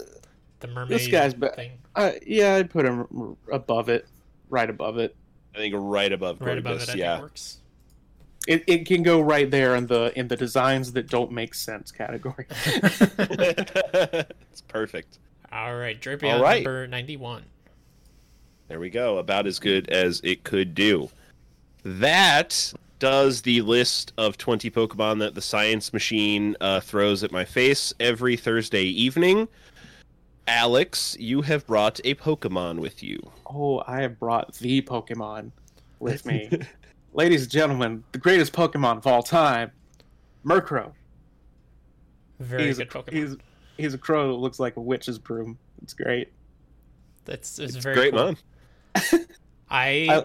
[0.60, 1.72] The mermaid this guy's ba- thing.
[1.96, 4.06] Uh, yeah, I'd put him above it,
[4.50, 5.16] right above it.
[5.54, 7.12] I think right above Right Goribus, above it, I yeah.
[7.14, 7.58] think works.
[8.46, 11.92] It it can go right there in the in the designs that don't make sense
[11.92, 12.46] category.
[12.66, 15.18] it's perfect.
[15.52, 16.64] All right, Drapion All right.
[16.64, 17.42] number 91.
[18.68, 19.18] There we go.
[19.18, 21.10] About as good as it could do.
[21.82, 27.44] That does the list of 20 Pokemon that the Science Machine uh, throws at my
[27.44, 29.48] face every Thursday evening.
[30.46, 33.20] Alex, you have brought a Pokemon with you.
[33.46, 35.50] Oh, I have brought the Pokemon
[35.98, 36.50] with me.
[37.12, 39.72] Ladies and gentlemen, the greatest Pokemon of all time,
[40.44, 40.92] Murkrow.
[42.38, 43.12] Very he's good a, Pokemon.
[43.12, 43.36] He's,
[43.76, 45.58] he's a crow that looks like a witch's broom.
[45.82, 46.28] It's great.
[47.24, 48.24] That's it's, It's very great, cool.
[48.26, 48.36] man.
[49.70, 50.24] I, I-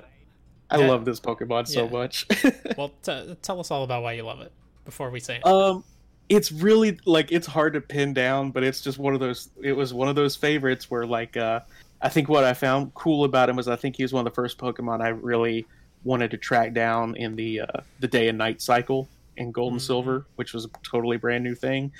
[0.72, 0.88] I Yeah.
[0.88, 1.91] love this Pokemon so Yeah.
[1.91, 2.26] much.
[2.78, 4.52] well, t- tell us all about why you love it
[4.84, 5.45] before we say it.
[5.45, 5.84] um,
[6.28, 9.49] it's really like it's hard to pin down, but it's just one of those.
[9.62, 11.60] It was one of those favorites where like uh,
[12.02, 14.32] I think what I found cool about him was I think he was one of
[14.34, 15.68] the first Pokemon I really
[16.06, 19.82] wanted to track down in the uh, the day and night cycle in Gold and
[19.82, 19.86] Mhm.
[19.86, 21.91] Silver, which was a totally brand new thing.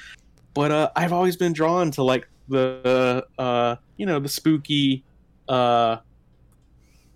[0.54, 5.04] But uh, I've always been drawn to like the uh, you know the spooky,
[5.50, 5.98] uh,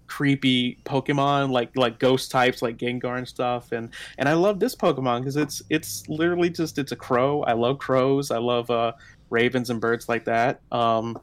[0.07, 4.75] creepy Pokemon like like ghost types like Gengar and stuff, and and I love this
[4.75, 7.43] Pokemon because it's it's literally just it's a crow.
[7.43, 8.31] I love crows.
[8.31, 8.93] I love uh,
[9.29, 10.61] ravens and birds like that.
[10.71, 11.17] Um,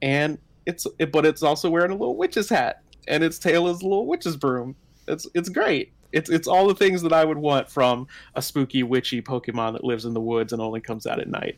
[0.00, 3.80] and it's it, but it's also wearing a little witch's hat, and its tail is
[3.82, 4.76] a little witch's broom.
[5.10, 5.92] It's it's great.
[6.12, 9.84] It's it's all the things that I would want from a spooky witchy Pokemon that
[9.84, 11.56] lives in the woods and only comes out at night.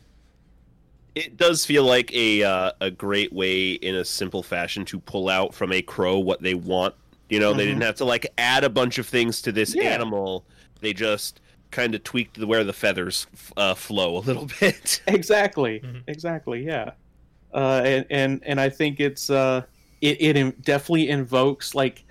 [1.15, 5.29] It does feel like a uh, a great way in a simple fashion to pull
[5.29, 6.95] out from a crow what they want.
[7.29, 7.69] You know, they Mhm.
[7.69, 9.83] didn't have to like add a bunch of things to this Yeah.
[9.83, 10.43] animal.
[10.81, 11.39] They just
[11.71, 13.25] kind of tweaked the, where the feathers
[13.57, 15.01] uh, flow a little bit.
[15.07, 15.79] Exactly.
[15.79, 16.01] Mhm.
[16.07, 16.63] Exactly.
[16.65, 16.91] Yeah.
[17.53, 19.61] Uh, and and and I think it's uh,
[20.01, 22.03] it it in- definitely invokes like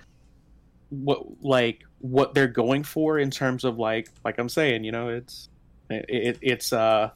[1.01, 5.09] what like what they're going for in terms of like like I'm saying, you know,
[5.09, 5.49] it's
[5.89, 7.11] it, it it's uh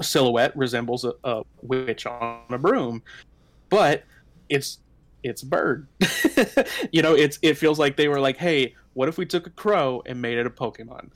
[0.00, 3.02] silhouette resembles a, a witch on a broom,
[3.68, 4.04] but
[4.48, 4.78] it's
[5.22, 5.88] it's a bird.
[6.92, 9.50] you know, it's it feels like they were like, hey, what if we took a
[9.50, 11.10] crow and made it a Pokemon?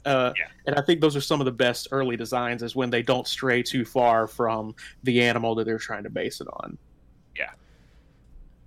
[0.04, 0.32] uh,
[0.66, 3.26] and I think those are some of the best early designs is when they don't
[3.26, 6.76] stray too far from the animal that they're trying to base it on.
[7.36, 7.50] Yeah.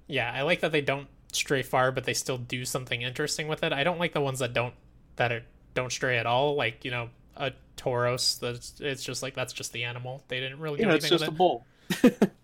[0.07, 3.63] Yeah, I like that they don't stray far, but they still do something interesting with
[3.63, 3.73] it.
[3.73, 4.73] I don't like the ones that don't
[5.17, 5.43] that are,
[5.73, 6.55] don't stray at all.
[6.55, 8.39] Like you know, a Tauros.
[8.39, 10.23] That's it's just like that's just the animal.
[10.27, 11.65] They didn't really do You know, it's anything just a with bull.
[12.03, 12.31] it.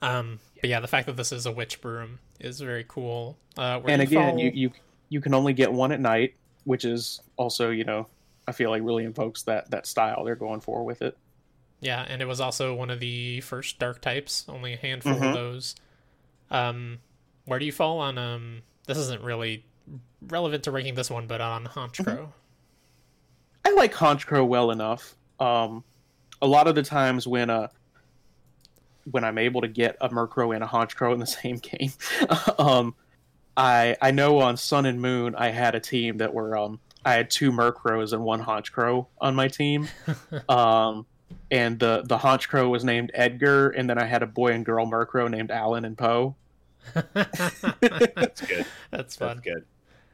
[0.00, 3.38] Um, but yeah, the fact that this is a witch broom is very cool.
[3.56, 4.70] Uh, And you again, fall- you, you
[5.10, 8.08] you can only get one at night, which is also you know
[8.48, 11.16] I feel like really invokes that that style they're going for with it.
[11.80, 14.44] Yeah, and it was also one of the first dark types.
[14.48, 15.28] Only a handful Mhm.
[15.28, 15.76] of those.
[16.50, 16.98] Um,
[17.44, 18.18] where do you fall on?
[18.18, 19.64] Um, this isn't really
[20.28, 22.28] relevant to ranking this one, but on Honchkrow.
[23.64, 25.14] I like Honchkrow well enough.
[25.40, 25.84] Um,
[26.40, 27.68] a lot of the times when uh
[29.10, 31.92] when I'm able to get a Murkrow and a Honchkrow in the same game,
[32.58, 32.94] um,
[33.56, 37.14] I I know on Sun and Moon I had a team that were um I
[37.14, 39.88] had two Murkrows and one Honchkrow on my team.
[40.48, 41.06] um,
[41.50, 44.86] and the the Honchkrow was named Edgar, and then I had a boy and girl
[44.86, 46.36] Murkrow named Alan and Poe.
[46.94, 47.60] That's
[48.40, 48.66] good.
[48.90, 49.40] That's That's fun.
[49.42, 49.64] good.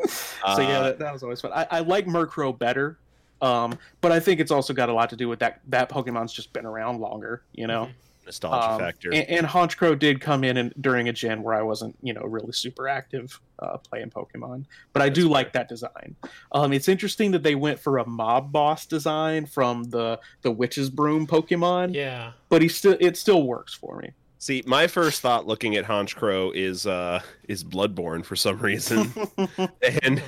[0.09, 1.53] so yeah, Uh, that, that was always fun.
[1.53, 2.99] I, I like Murkrow better,
[3.43, 6.33] um, but I think it's also got a lot to do with that that Pokemon's
[6.33, 7.89] just been around longer, you know.
[8.25, 9.09] nostalgia Um, factor.
[9.13, 12.21] And, and Honchkrow did come in and, during a gen where I wasn't, you know,
[12.23, 16.15] really super active uh, playing Pokemon, but I do That's like that design.
[16.53, 20.91] Um, it's interesting that they went for a mob boss design from the the Witch's
[20.91, 22.33] Broom Pokemon, Yeah.
[22.51, 24.11] but he still it still works for me.
[24.39, 29.13] See, my first thought looking at Honchkrow is uh is Bloodborne for some reason.
[30.03, 30.23] and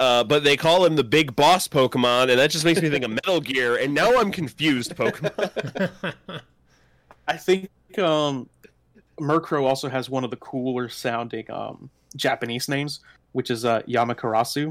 [0.00, 3.04] uh but they call him the big boss Pokemon and that just makes me think
[3.04, 5.92] of Metal Gear and now I'm confused Pokemon.
[7.28, 7.68] I think
[7.98, 8.48] um,
[9.20, 13.00] Murkrow also has one of the cooler sounding um, Japanese names,
[13.32, 14.68] which is uh, Yamakarasu,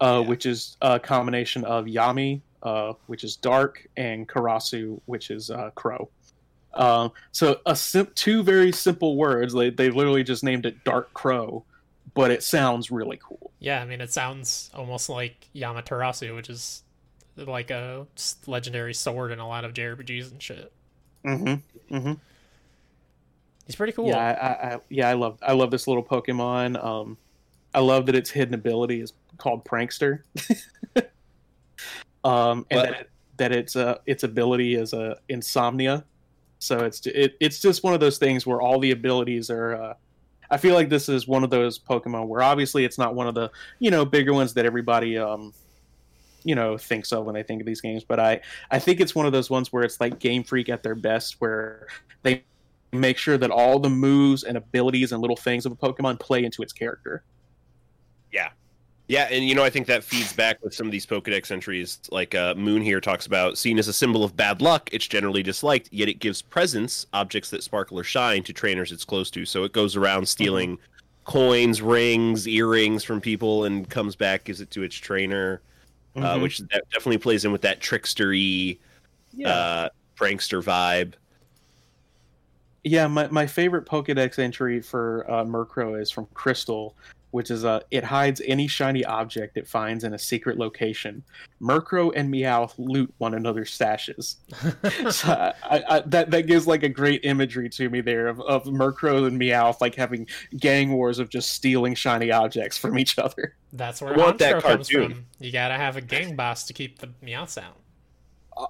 [0.00, 0.28] uh, Yeah.
[0.28, 5.68] which is a combination of Yami, uh, which is dark, and Karasu, which is uh,
[5.74, 6.08] crow.
[6.78, 9.54] Um, so a sim- two very simple words.
[9.54, 11.64] They they literally just named it Dark Crow,
[12.14, 13.50] but it sounds really cool.
[13.58, 16.82] yeah, I mean, it sounds almost like Yamaterasu, which is
[17.36, 18.06] like a
[18.46, 20.72] legendary sword in a lot of JRPGs and shit.
[21.24, 21.94] Mm-hmm.
[21.94, 22.12] Mm-hmm.
[23.66, 24.08] He's pretty cool.
[24.08, 26.82] Yeah, I, I, I yeah, I love I love this little Pokemon.
[26.82, 27.16] Um,
[27.74, 30.20] I love that its hidden ability is called Prankster.
[32.24, 32.90] um, and What?
[32.90, 36.04] that it, that its uh, its ability is a uh, insomnia.
[36.58, 39.74] So it's it, it's just one of those things where all the abilities are.
[39.74, 39.94] Uh,
[40.50, 43.34] I feel like this is one of those Pokemon where obviously it's not one of
[43.34, 45.52] the you know bigger ones that everybody um
[46.44, 49.14] you know thinks of when they think of these games, but I I think it's
[49.14, 51.88] one of those ones where it's like Game Freak at their best, where
[52.22, 52.44] they
[52.92, 56.44] make sure that all the moves and abilities and little things of a Pokemon play
[56.44, 57.24] into its character.
[58.32, 58.50] Yeah,
[59.08, 62.00] and you know, I think that feeds back with some of these Pokedex entries.
[62.10, 65.42] Like uh, Moon here talks about, seen as a symbol of bad luck, it's generally
[65.42, 69.44] disliked, yet it gives presents, objects that sparkle or shine, to trainers it's close to.
[69.44, 70.78] So it goes around stealing
[71.24, 75.60] coins, rings, earrings from people, and comes back, gives it to its trainer,
[76.16, 76.42] uh, Mhm.
[76.42, 78.78] which that definitely plays in with that trickstery,
[79.32, 79.48] yeah.
[79.48, 81.14] uh, prankster vibe.
[82.84, 86.94] Yeah, my, my favorite Pokedex entry for uh, Murkrow is from Crystal,
[87.36, 91.22] which is uh, it hides any shiny object it finds in a secret location.
[91.60, 94.36] Murkrow and Meowth loot one another's stashes.
[95.12, 98.64] so I, I, that that gives like a great imagery to me there of, of
[98.64, 100.26] Murkrow and Meowth like having
[100.56, 103.54] gang wars of just stealing shiny objects from each other.
[103.70, 105.12] That's where I want that comes cartoon.
[105.12, 105.26] from.
[105.38, 107.76] You gotta have a gang boss to keep the Meowths out.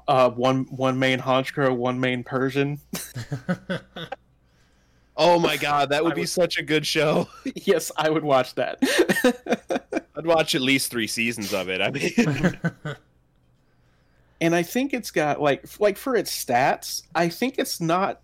[0.09, 2.81] Uh, one one main Honchkrow, one main Persian.
[5.17, 7.29] Oh my god, that would I be such a good show.
[7.55, 8.79] yes, I would watch that.
[10.17, 11.81] I'd watch at least three seasons of it.
[11.81, 12.97] I mean,
[14.41, 18.21] and I think it's got like like for its stats, I think it's not.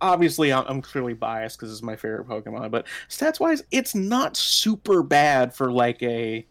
[0.00, 4.36] Obviously, I'm, I'm clearly biased because it's my favorite Pokemon, but stats wise, it's not
[4.36, 6.46] super bad for like a But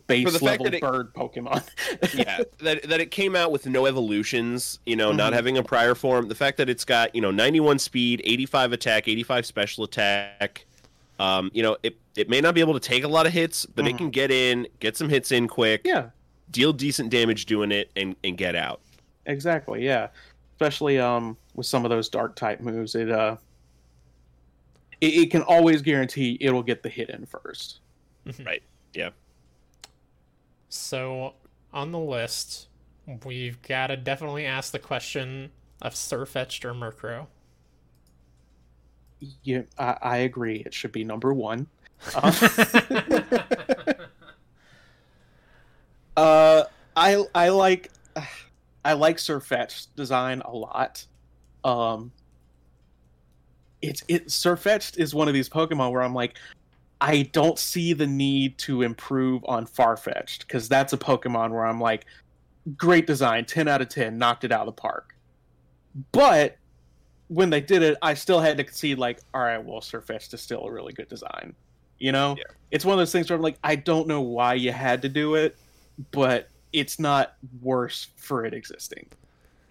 [0.00, 1.62] base for the fact level that it, bird Pokemon.
[2.14, 5.36] yeah, that that it came out with no evolutions, you know, not Mhm.
[5.36, 6.28] having a prior form.
[6.28, 10.64] The fact that it's got you know 91 speed, 85 attack, 85 special attack.
[11.18, 13.64] Um, you know, it it may not be able to take a lot of hits,
[13.66, 13.98] but it Mhm.
[13.98, 16.10] can get in, get some hits in quick, yeah,
[16.50, 18.80] deal decent damage doing it, and and get out.
[19.26, 19.84] exactly.
[19.84, 20.08] Yeah,
[20.56, 23.36] especially um with some of those dark type moves, it uh
[25.00, 27.80] it, it can always guarantee it'll get the hit in first.
[28.44, 28.62] Right.
[28.94, 29.10] Yeah.
[30.72, 31.34] So
[31.72, 32.68] on the list,
[33.24, 35.50] we've got to definitely ask the question
[35.82, 37.26] of Sirfetch'd or Murkrow.
[39.42, 40.62] Yeah, I, I agree.
[40.64, 41.66] It should be number one.
[42.14, 42.32] Uh,
[46.16, 46.64] Uh,
[46.96, 47.90] I I like
[48.84, 51.06] I like Surfetch's design a lot.
[51.64, 52.12] Um,
[53.80, 56.36] it's it Sirfetch'd is one of these Pokemon where I'm like,
[57.02, 61.80] I don't see the need to improve on Farfetch'd because that's a Pokemon where I'm
[61.80, 62.06] like,
[62.76, 65.16] great design, ten out of ten, knocked it out of the park.
[66.12, 66.56] But
[67.26, 70.40] when they did it, I still had to concede like, all right, well, Sirfetch'd is
[70.40, 71.54] still a really good design.
[71.98, 72.44] You know, Yeah.
[72.70, 75.08] it's one of those things where I'm like, I don't know why you had to
[75.08, 75.56] do it,
[76.12, 79.08] but it's not worse for it existing.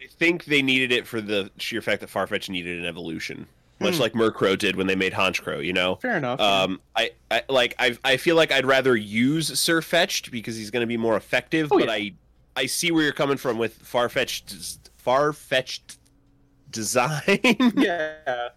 [0.02, 3.48] I think they needed it for the sheer fact that Farfetch needed an evolution,
[3.82, 4.02] much Hmm.
[4.02, 5.64] like Murkrow did when they made Honchkrow.
[5.66, 5.96] You know.
[5.96, 6.40] Fair enough.
[6.40, 10.82] Um, I, I like I I feel like I'd rather use Sirfetch'd because he's going
[10.82, 11.70] to be more effective.
[11.72, 11.94] Oh, but yeah.
[11.94, 12.14] I
[12.56, 15.98] I see where you're coming from with Farfetch'd far fetched
[16.70, 17.22] design.
[17.76, 18.50] yeah,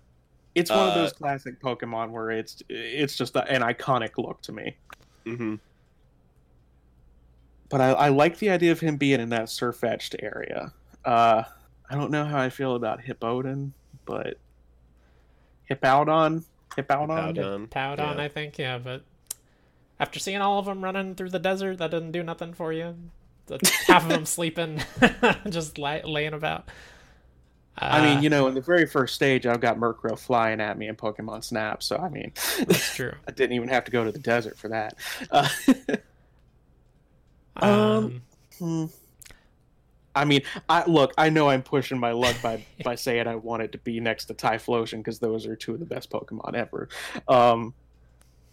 [0.54, 4.52] it's one of Uh, those classic Pokemon where it's it's just an iconic look to
[4.52, 4.76] me.
[5.24, 5.56] hmm
[7.68, 10.72] But I, I like the idea of him being in that Sirfetch'd area.
[11.04, 11.42] Uh,
[11.90, 13.72] I don't know how I feel about Hippowdon,
[14.04, 14.38] but
[15.70, 16.44] Hippowdon,
[16.76, 17.36] Hippowdon.
[17.36, 17.68] Powdon.
[17.68, 18.22] Powdon, Yeah.
[18.22, 19.02] I think, yeah, but
[20.00, 22.96] after seeing all of them running through the desert, that doesn't do nothing for you.
[23.86, 24.82] Half of them sleeping,
[25.50, 26.68] just lay, laying about.
[27.76, 30.78] I Uh, mean, you know, in the very first stage, I've got Murkrow flying at
[30.78, 32.32] me in Pokemon Snap, so I mean,
[32.66, 33.12] that's true.
[33.28, 34.94] I didn't even have to go to the desert for that.
[35.30, 35.48] Uh,
[37.56, 38.22] Um, Um,
[38.58, 38.84] Hmm.
[40.14, 41.12] I mean, I look.
[41.18, 44.26] I know I'm pushing my luck by by saying I want it to be next
[44.26, 46.88] to Typhlosion because those are two of the best Pokemon ever.
[47.28, 47.74] Um,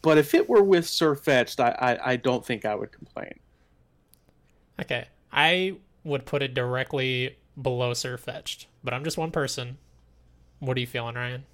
[0.01, 3.33] but if it were with Sirfetch'd, I, I I don't think I would complain.
[4.81, 9.77] okay, I would put it directly below Sirfetch'd, but I'm just one person.
[10.59, 11.45] What are you feeling, Ryan?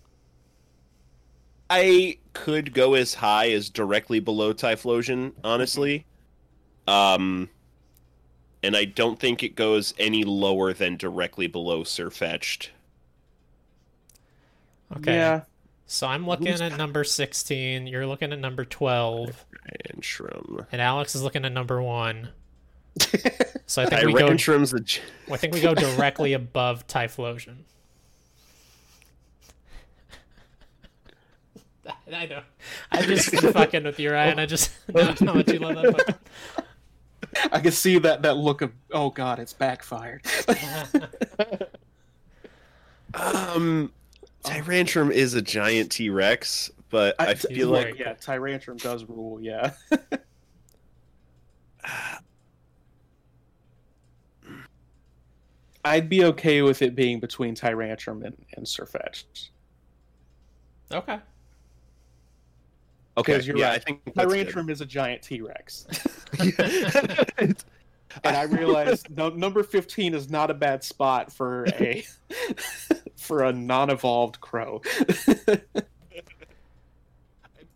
[1.69, 6.05] I could go as high as directly below Typhlosion, honestly.
[6.87, 7.49] Um,
[8.63, 12.69] and I don't think it goes any lower than directly below Sirfetch'd.
[14.97, 15.15] Okay.
[15.15, 15.41] Yeah,
[15.85, 17.87] So I'm looking Who's- at number 16.
[17.87, 19.45] You're looking at number 12.
[19.91, 20.65] And Shrum.
[20.71, 22.29] And Alex is looking at number 1.
[23.69, 24.79] So I think we go Tyrantrum's the.
[24.79, 27.57] j- I think we go directly above Typhlosion.
[32.13, 32.41] I know.
[32.91, 34.39] I just fucking with you, Ryan.
[34.39, 36.63] I just don't know how much you love that Pokemon.
[37.51, 40.25] I can see that that look of oh god, it's backfired.
[43.13, 43.91] Um,
[44.43, 48.77] Tyrantrum is a giant T Rex, but I, I- feel He's like very- yeah, Tyrantrum
[48.77, 49.39] does rule.
[49.41, 49.71] Yeah.
[55.85, 59.49] I'd be okay with it being between Tyrantrum and, and Sirfetch'd.
[60.91, 61.19] Okay.
[63.17, 63.75] Okay, 'Cause you're yeah, right.
[63.75, 64.47] I think that's good.
[64.47, 65.87] Tyrantrum is a giant T Rex.
[66.39, 67.55] and
[68.23, 72.05] I realized no, number 15 is not a bad spot for a
[73.17, 74.81] for a non-evolved crow.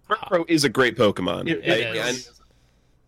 [0.10, 1.50] Murkrow is a great Pokemon.
[1.50, 2.28] It- it I- is.
[2.28, 2.36] and,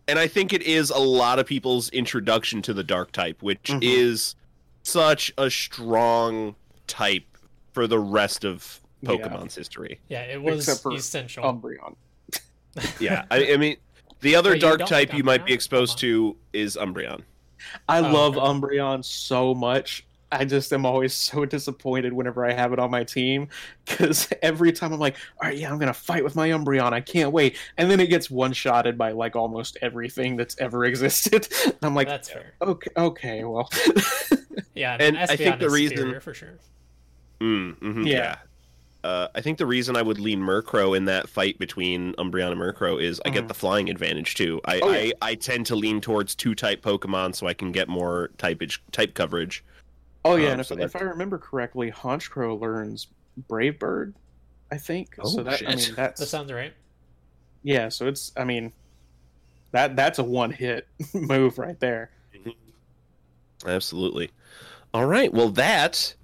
[0.08, 3.62] and I think it is a lot of people's introduction to the Dark type, which
[3.64, 3.80] Mhm.
[3.82, 4.34] is
[4.82, 6.56] such a strong
[6.86, 7.24] type
[7.72, 9.10] for the rest of Yeah.
[9.10, 10.00] Pokemon's history.
[10.08, 11.44] Yeah, it was Except for essential.
[11.44, 11.96] Umbreon.
[13.00, 13.76] Yeah, I, I mean,
[14.20, 17.22] the other Wait, Dark don't type like you might be exposed to is Umbreon.
[17.88, 18.46] I Oh, love okay.
[18.46, 20.06] Umbreon so much.
[20.32, 23.48] I just am always so disappointed whenever I have it on my team
[23.84, 26.92] because every time I'm like, all right, yeah, I'm gonna fight with my Umbreon.
[26.92, 30.84] I can't wait, and then it gets one shotted by like almost everything that's ever
[30.90, 31.46] existed.
[31.64, 32.54] And I'm like, That's fair.
[32.60, 33.70] okay, okay, well,
[34.74, 36.54] Yeah, And and I think the reason- for sure.
[37.40, 38.12] Mm, mhm, Yeah.
[38.16, 38.36] yeah.
[39.04, 42.60] Uh, I think the reason I would lean Murkrow in that fight between Umbreon and
[42.60, 43.48] Murkrow is I get Mhm.
[43.48, 44.60] the flying advantage too.
[44.64, 45.12] I, Oh, yeah.
[45.20, 48.82] I, I tend to lean towards two type Pokemon so I can get more typage
[48.92, 49.62] type coverage.
[50.24, 53.08] oh yeah, Um, and if, so if I remember correctly, Honchkrow learns
[53.46, 54.14] Brave Bird,
[54.72, 55.16] I think.
[55.20, 55.68] Oh, so that I shit.
[55.68, 56.72] mean that's That sounds right.
[57.62, 57.90] yeah.
[57.90, 58.72] So it's I mean
[59.72, 62.10] that that's a one hit move right there.
[63.66, 64.30] Absolutely.
[64.92, 65.32] All right.
[65.32, 66.14] Well, that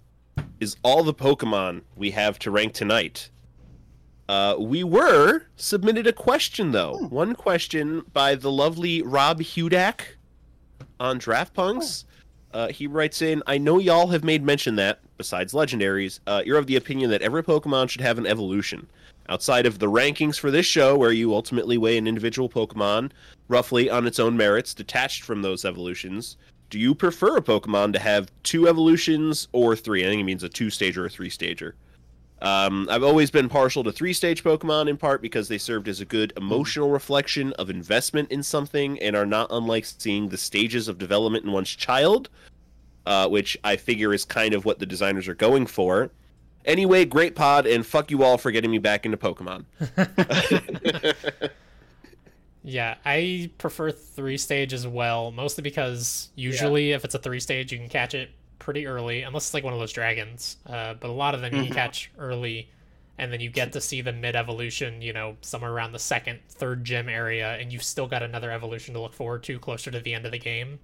[0.61, 3.31] is all the Pokemon we have to rank tonight.
[4.29, 6.99] Uh, we were submitted a question though.
[6.99, 7.07] Hmm.
[7.07, 10.03] One question by the lovely Rob Hudak
[11.01, 12.05] on Draft Punks.
[12.53, 16.59] Uh, he writes in, I know y'all have made mention that, besides legendaries, uh, you're
[16.59, 18.89] of the opinion that every Pokemon should have an evolution.
[19.29, 23.13] Outside of the rankings for this show, where you ultimately weigh an individual Pokemon
[23.47, 26.37] roughly on its own merits, detached from those evolutions,
[26.71, 30.05] do you prefer a Pokemon to have two evolutions or three?
[30.05, 31.75] I think it means a two stager or a three stager.
[32.41, 36.01] Um, I've always been partial to three stage Pokemon in part because they served as
[36.01, 40.89] a good emotional reflection of investment in something and are not unlike seeing the stages
[40.89, 42.31] of development in one's child,
[43.05, 46.11] uh, which I figure is kind of what the designers are going for.
[46.65, 49.65] Anyway, great pod, and fuck you all for getting me back into Pokemon.
[52.63, 57.73] Yeah, I prefer three stage as well, mostly because usually if it's a three stage,
[57.73, 60.59] you can catch it pretty early, unless it's like one of those dragons.
[60.67, 61.65] Uh, but a lot of them you Mhm.
[61.67, 62.69] can catch early,
[63.17, 66.41] and then you get to see the mid evolution, you know, somewhere around the second,
[66.51, 70.01] third gym area, and you've still got another evolution to look forward to closer to
[70.01, 70.81] the end of the game.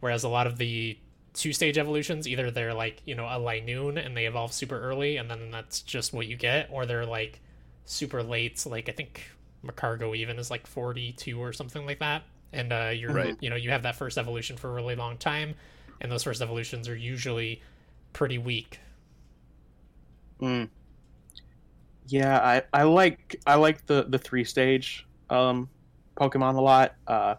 [0.00, 0.96] Whereas a lot of the
[1.34, 5.18] two stage evolutions, either they're like, you know, a Linoone and they evolve super early,
[5.18, 7.40] and then that's just what you get, or they're like
[7.84, 9.22] super late, like I think
[9.64, 12.22] Magcargo even is like 42 or something like that.
[12.52, 13.36] And uh, you're Right.
[13.40, 15.54] you know you have that first evolution for a really long time,
[16.00, 17.62] and those first evolutions are usually
[18.12, 18.80] pretty weak.
[20.40, 20.68] Mm.
[22.06, 25.68] Yeah, I, I like I like the the three stage um,
[26.16, 27.36] Pokemon a lot, uh,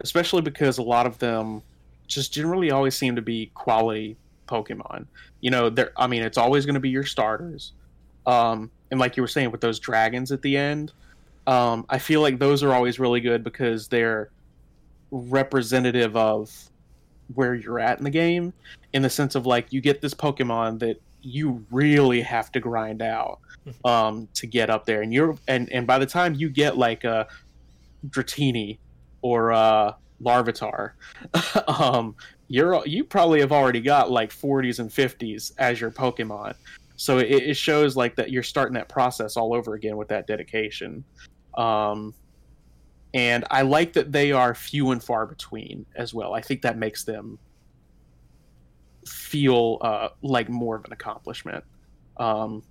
[0.00, 1.62] especially because a lot of them
[2.08, 4.16] just generally always seem to be quality
[4.48, 5.06] Pokemon.
[5.40, 7.72] You know, they're I mean, it's always going to be your starters,
[8.26, 10.92] um, and like you were saying with those dragons at the end,
[11.48, 14.30] um, I feel like those are always really good because they're
[15.10, 16.54] representative of
[17.34, 18.52] where you're at in the game
[18.92, 23.00] in the sense of like you get this Pokemon that you really have to grind
[23.00, 23.40] out
[23.86, 27.04] um, to get up there, and you're and and by the time you get like
[27.04, 27.26] a
[28.10, 28.76] Dratini
[29.22, 30.92] or a Larvitar,
[31.66, 32.14] um,
[32.48, 36.56] you're you probably have already got like 40s and 50s as your Pokemon.
[36.96, 40.26] So it, it shows like that you're starting that process all over again with that
[40.26, 41.04] dedication.
[41.58, 42.14] Um,
[43.14, 46.34] and I like that they are few and far between as well.
[46.34, 47.40] I think that makes them
[49.06, 51.64] feel uh, like more of an accomplishment
[52.18, 52.62] um,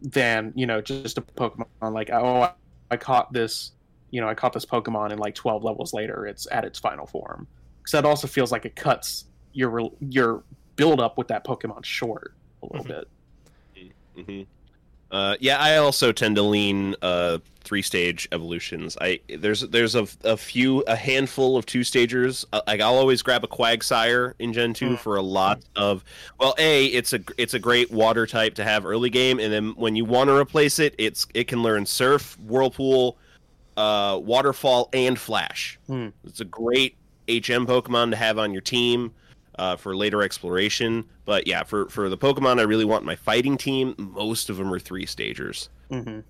[0.00, 2.52] than you know just a Pokemon like oh I,
[2.90, 3.72] I caught this
[4.10, 7.06] you know I caught this Pokemon and like 12 levels later it's at its final
[7.06, 7.48] form
[7.82, 10.44] because that also feels like it cuts your your
[10.76, 12.32] build up with that Pokemon short
[12.62, 12.88] a little Mhm.
[12.88, 13.08] bit.
[14.16, 14.42] hmm
[15.10, 18.96] Uh, yeah, I also tend to lean uh, three stage evolutions.
[19.00, 22.44] I there's there's a, a few a handful of two stagers.
[22.52, 24.98] Uh, like I'll always grab a Quagsire in Gen two Mm.
[24.98, 26.04] for a lot of.
[26.40, 29.70] Well, a it's a it's a great water type to have early game, and then
[29.76, 33.16] when you want to replace it, it's it can learn Surf, Whirlpool,
[33.76, 35.78] uh, Waterfall, and Flash.
[35.86, 36.08] Hmm.
[36.24, 36.96] It's a great
[37.28, 39.12] HM Pokemon to have on your team
[39.58, 41.04] uh, for later exploration.
[41.24, 44.72] But yeah, for for the Pokemon I really want my fighting team, most of them
[44.72, 45.68] are three stagers.
[45.90, 46.20] hmm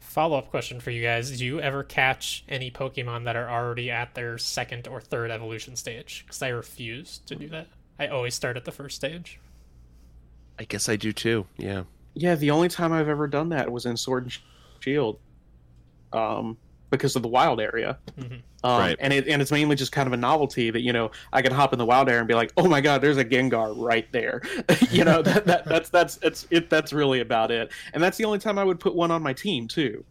[0.00, 3.90] Follow up question for you guys: Do you ever catch any Pokemon that are already
[3.90, 6.24] at their second or third evolution stage?
[6.26, 7.68] Because I refuse to do that.
[7.98, 9.38] I always start at the first stage.
[10.58, 11.46] I guess I do too.
[11.56, 11.84] Yeah.
[12.14, 14.38] Yeah, the only time I've ever done that was in Sword and
[14.80, 15.18] Shield.
[16.12, 16.58] um,
[16.92, 17.98] because of the wild area.
[18.20, 18.42] Mhm.
[18.62, 18.96] Um, Right.
[19.00, 21.50] And it and it's mainly just kind of a novelty that you know I can
[21.52, 24.06] hop in the wild area and be like, oh my god, there's a Gengar right
[24.12, 24.40] there.
[24.92, 27.72] you know that, that that's that's it's it that's really about it.
[27.92, 30.04] And that's the only time I would put one on my team too.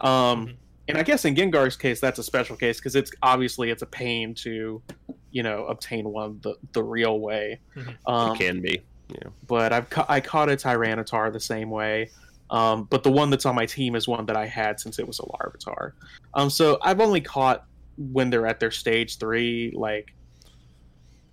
[0.00, 0.54] Um, Mhm.
[0.88, 3.86] and I guess in Gengar's case, that's a special case because it's obviously it's a
[3.86, 4.82] pain to,
[5.30, 7.60] you know, obtain one the the real way.
[7.74, 7.94] Mhm.
[8.06, 8.82] Um, it can be.
[9.08, 9.30] Yeah.
[9.46, 12.10] but I've ca- I caught a Tyranitar the same way.
[12.50, 15.06] Um, but the one that's on my team is one that I had since it
[15.06, 15.92] was a Larvitar.
[16.34, 17.64] Um, so I've only caught
[17.96, 20.14] when they're at their stage three, like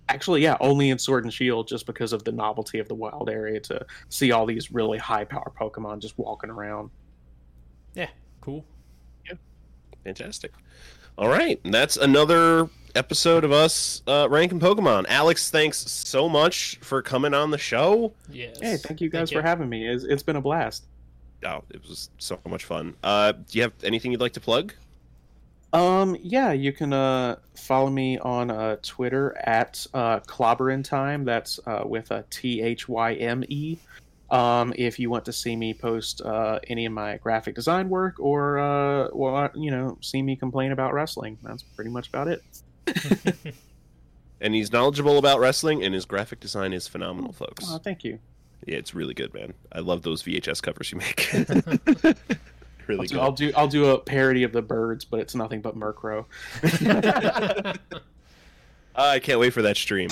[0.08, 3.30] actually, yeah, only in Sword and Shield, just because of the novelty of the wild
[3.30, 6.90] area to see all these really high power Pokemon just walking around.
[7.94, 8.08] Yeah,
[8.40, 8.64] cool.
[9.26, 9.34] Yeah
[10.04, 10.52] fantastic.
[11.16, 15.06] All right, that's another episode of us uh, ranking Pokemon.
[15.08, 18.12] Alex, thanks so much for coming on the show.
[18.30, 18.58] Yes.
[18.60, 19.88] Hey, thank you guys Thank for having me.
[19.88, 20.84] It's, it's been a blast.
[21.44, 22.94] Oh, it was so much fun.
[23.02, 24.72] Uh, do you have anything you'd like to plug?
[25.72, 31.24] Um, yeah, you can uh, follow me on uh, Twitter at uh, Clobberin Thyme.
[31.24, 33.78] That's uh, with a T H Y M E.
[34.30, 38.18] Um, if you want to see me post uh, any of my graphic design work
[38.18, 42.42] or, uh, well, you know, see me complain about wrestling, that's pretty much about it.
[44.44, 47.64] And he's knowledgeable about wrestling, and his graphic design is phenomenal, folks.
[47.66, 48.18] Oh, thank you.
[48.66, 49.54] Yeah, it's really good, man.
[49.72, 51.28] I love those VHS covers you make.
[52.04, 52.14] I'll
[52.86, 53.22] really do, good.
[53.22, 56.24] I'll do I'll do a parody of the birds, but it's nothing but Murkrow.
[58.96, 60.08] I can't wait for that stream.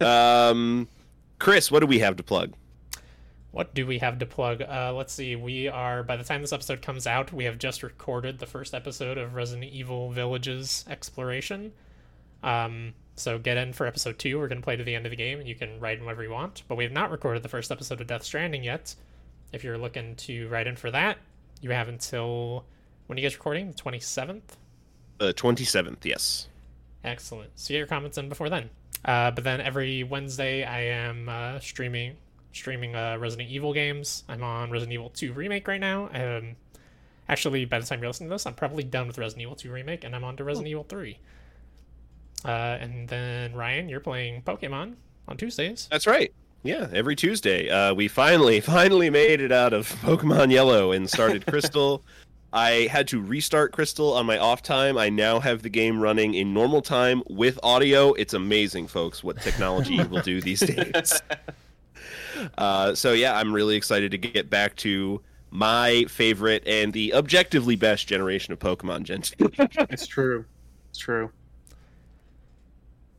[0.00, 0.88] um,
[1.38, 2.54] Chris, what do we have to plug?
[3.50, 4.62] What do we have to plug?
[4.62, 5.36] Uh, let's see.
[5.36, 8.74] We are, by the time this episode comes out, we have just recorded the first
[8.74, 11.72] episode of Resident Evil Villages Exploration.
[12.42, 14.38] Um, so get in for episode two.
[14.38, 16.04] We're going to play to the end of the game, and you can write in
[16.04, 16.62] whatever you want.
[16.68, 18.94] But we have not recorded the first episode of Death Stranding yet.
[19.52, 21.18] If you're looking to write in for that,
[21.60, 22.64] you have until
[23.06, 23.68] when are you guys recording?
[23.68, 24.42] The 27th?
[25.20, 26.48] Uh, 27th, yes.
[27.04, 27.50] Excellent.
[27.54, 28.70] So get your comments in before then.
[29.04, 32.16] Uh, but then every Wednesday I am uh, streaming
[32.52, 34.24] streaming uh, Resident Evil games.
[34.28, 36.08] I'm on Resident Evil 2 remake right now.
[36.14, 36.56] Um,
[37.28, 39.72] actually, by the time you're listening to this, I'm probably done with Resident Evil 2
[39.72, 41.18] remake, and I'm on to Resident Evil 3.
[42.44, 44.94] Uh, and then Ryan, you're playing Pokemon
[45.28, 45.88] on Tuesdays.
[45.90, 46.32] That's right.
[46.62, 47.68] Yeah, every Tuesday.
[47.68, 52.02] Uh, we finally, finally made it out of Pokemon Yellow and started Crystal.
[52.52, 54.96] I had to restart Crystal on my off time.
[54.96, 58.12] I now have the game running in normal time with audio.
[58.12, 61.20] It's amazing, folks, what technology will do these days.
[62.58, 67.76] Uh, so yeah, I'm really excited to get back to my favorite and the objectively
[67.76, 69.22] best generation of Pokemon Gen
[69.90, 70.44] It's true.
[70.90, 71.30] It's true.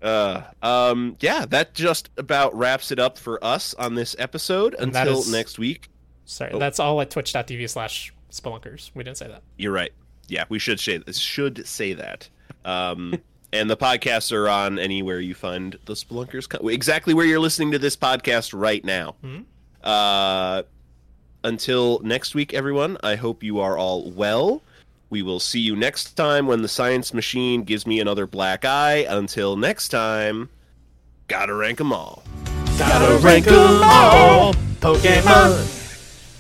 [0.02, 4.76] Uh, um, yeah, that just about wraps it up for us on this episode.
[4.76, 5.90] And Until is- next week.
[6.26, 6.60] Sorry, Oh.
[6.60, 8.92] that's all at twitch.tv slash spelunkers.
[8.94, 9.42] We didn't say that.
[9.58, 9.92] You're right.
[10.28, 12.30] Yeah, we should say should say that.
[12.66, 13.22] Um,
[13.54, 16.50] and the podcasts are on anywhere you find the Spelunkers.
[16.50, 19.16] Co- exactly where you're listening to this podcast right now.
[19.24, 19.46] Mhm.
[19.84, 20.64] Uh,
[21.44, 22.98] until next week, everyone.
[23.04, 24.64] I hope you are all well.
[25.10, 29.06] We will see you next time when the science machine gives me another black eye.
[29.08, 30.50] Until next time,
[31.28, 32.24] gotta rank 'em all.
[32.78, 34.54] Gotta rank 'em all.
[34.82, 35.85] Pokemon.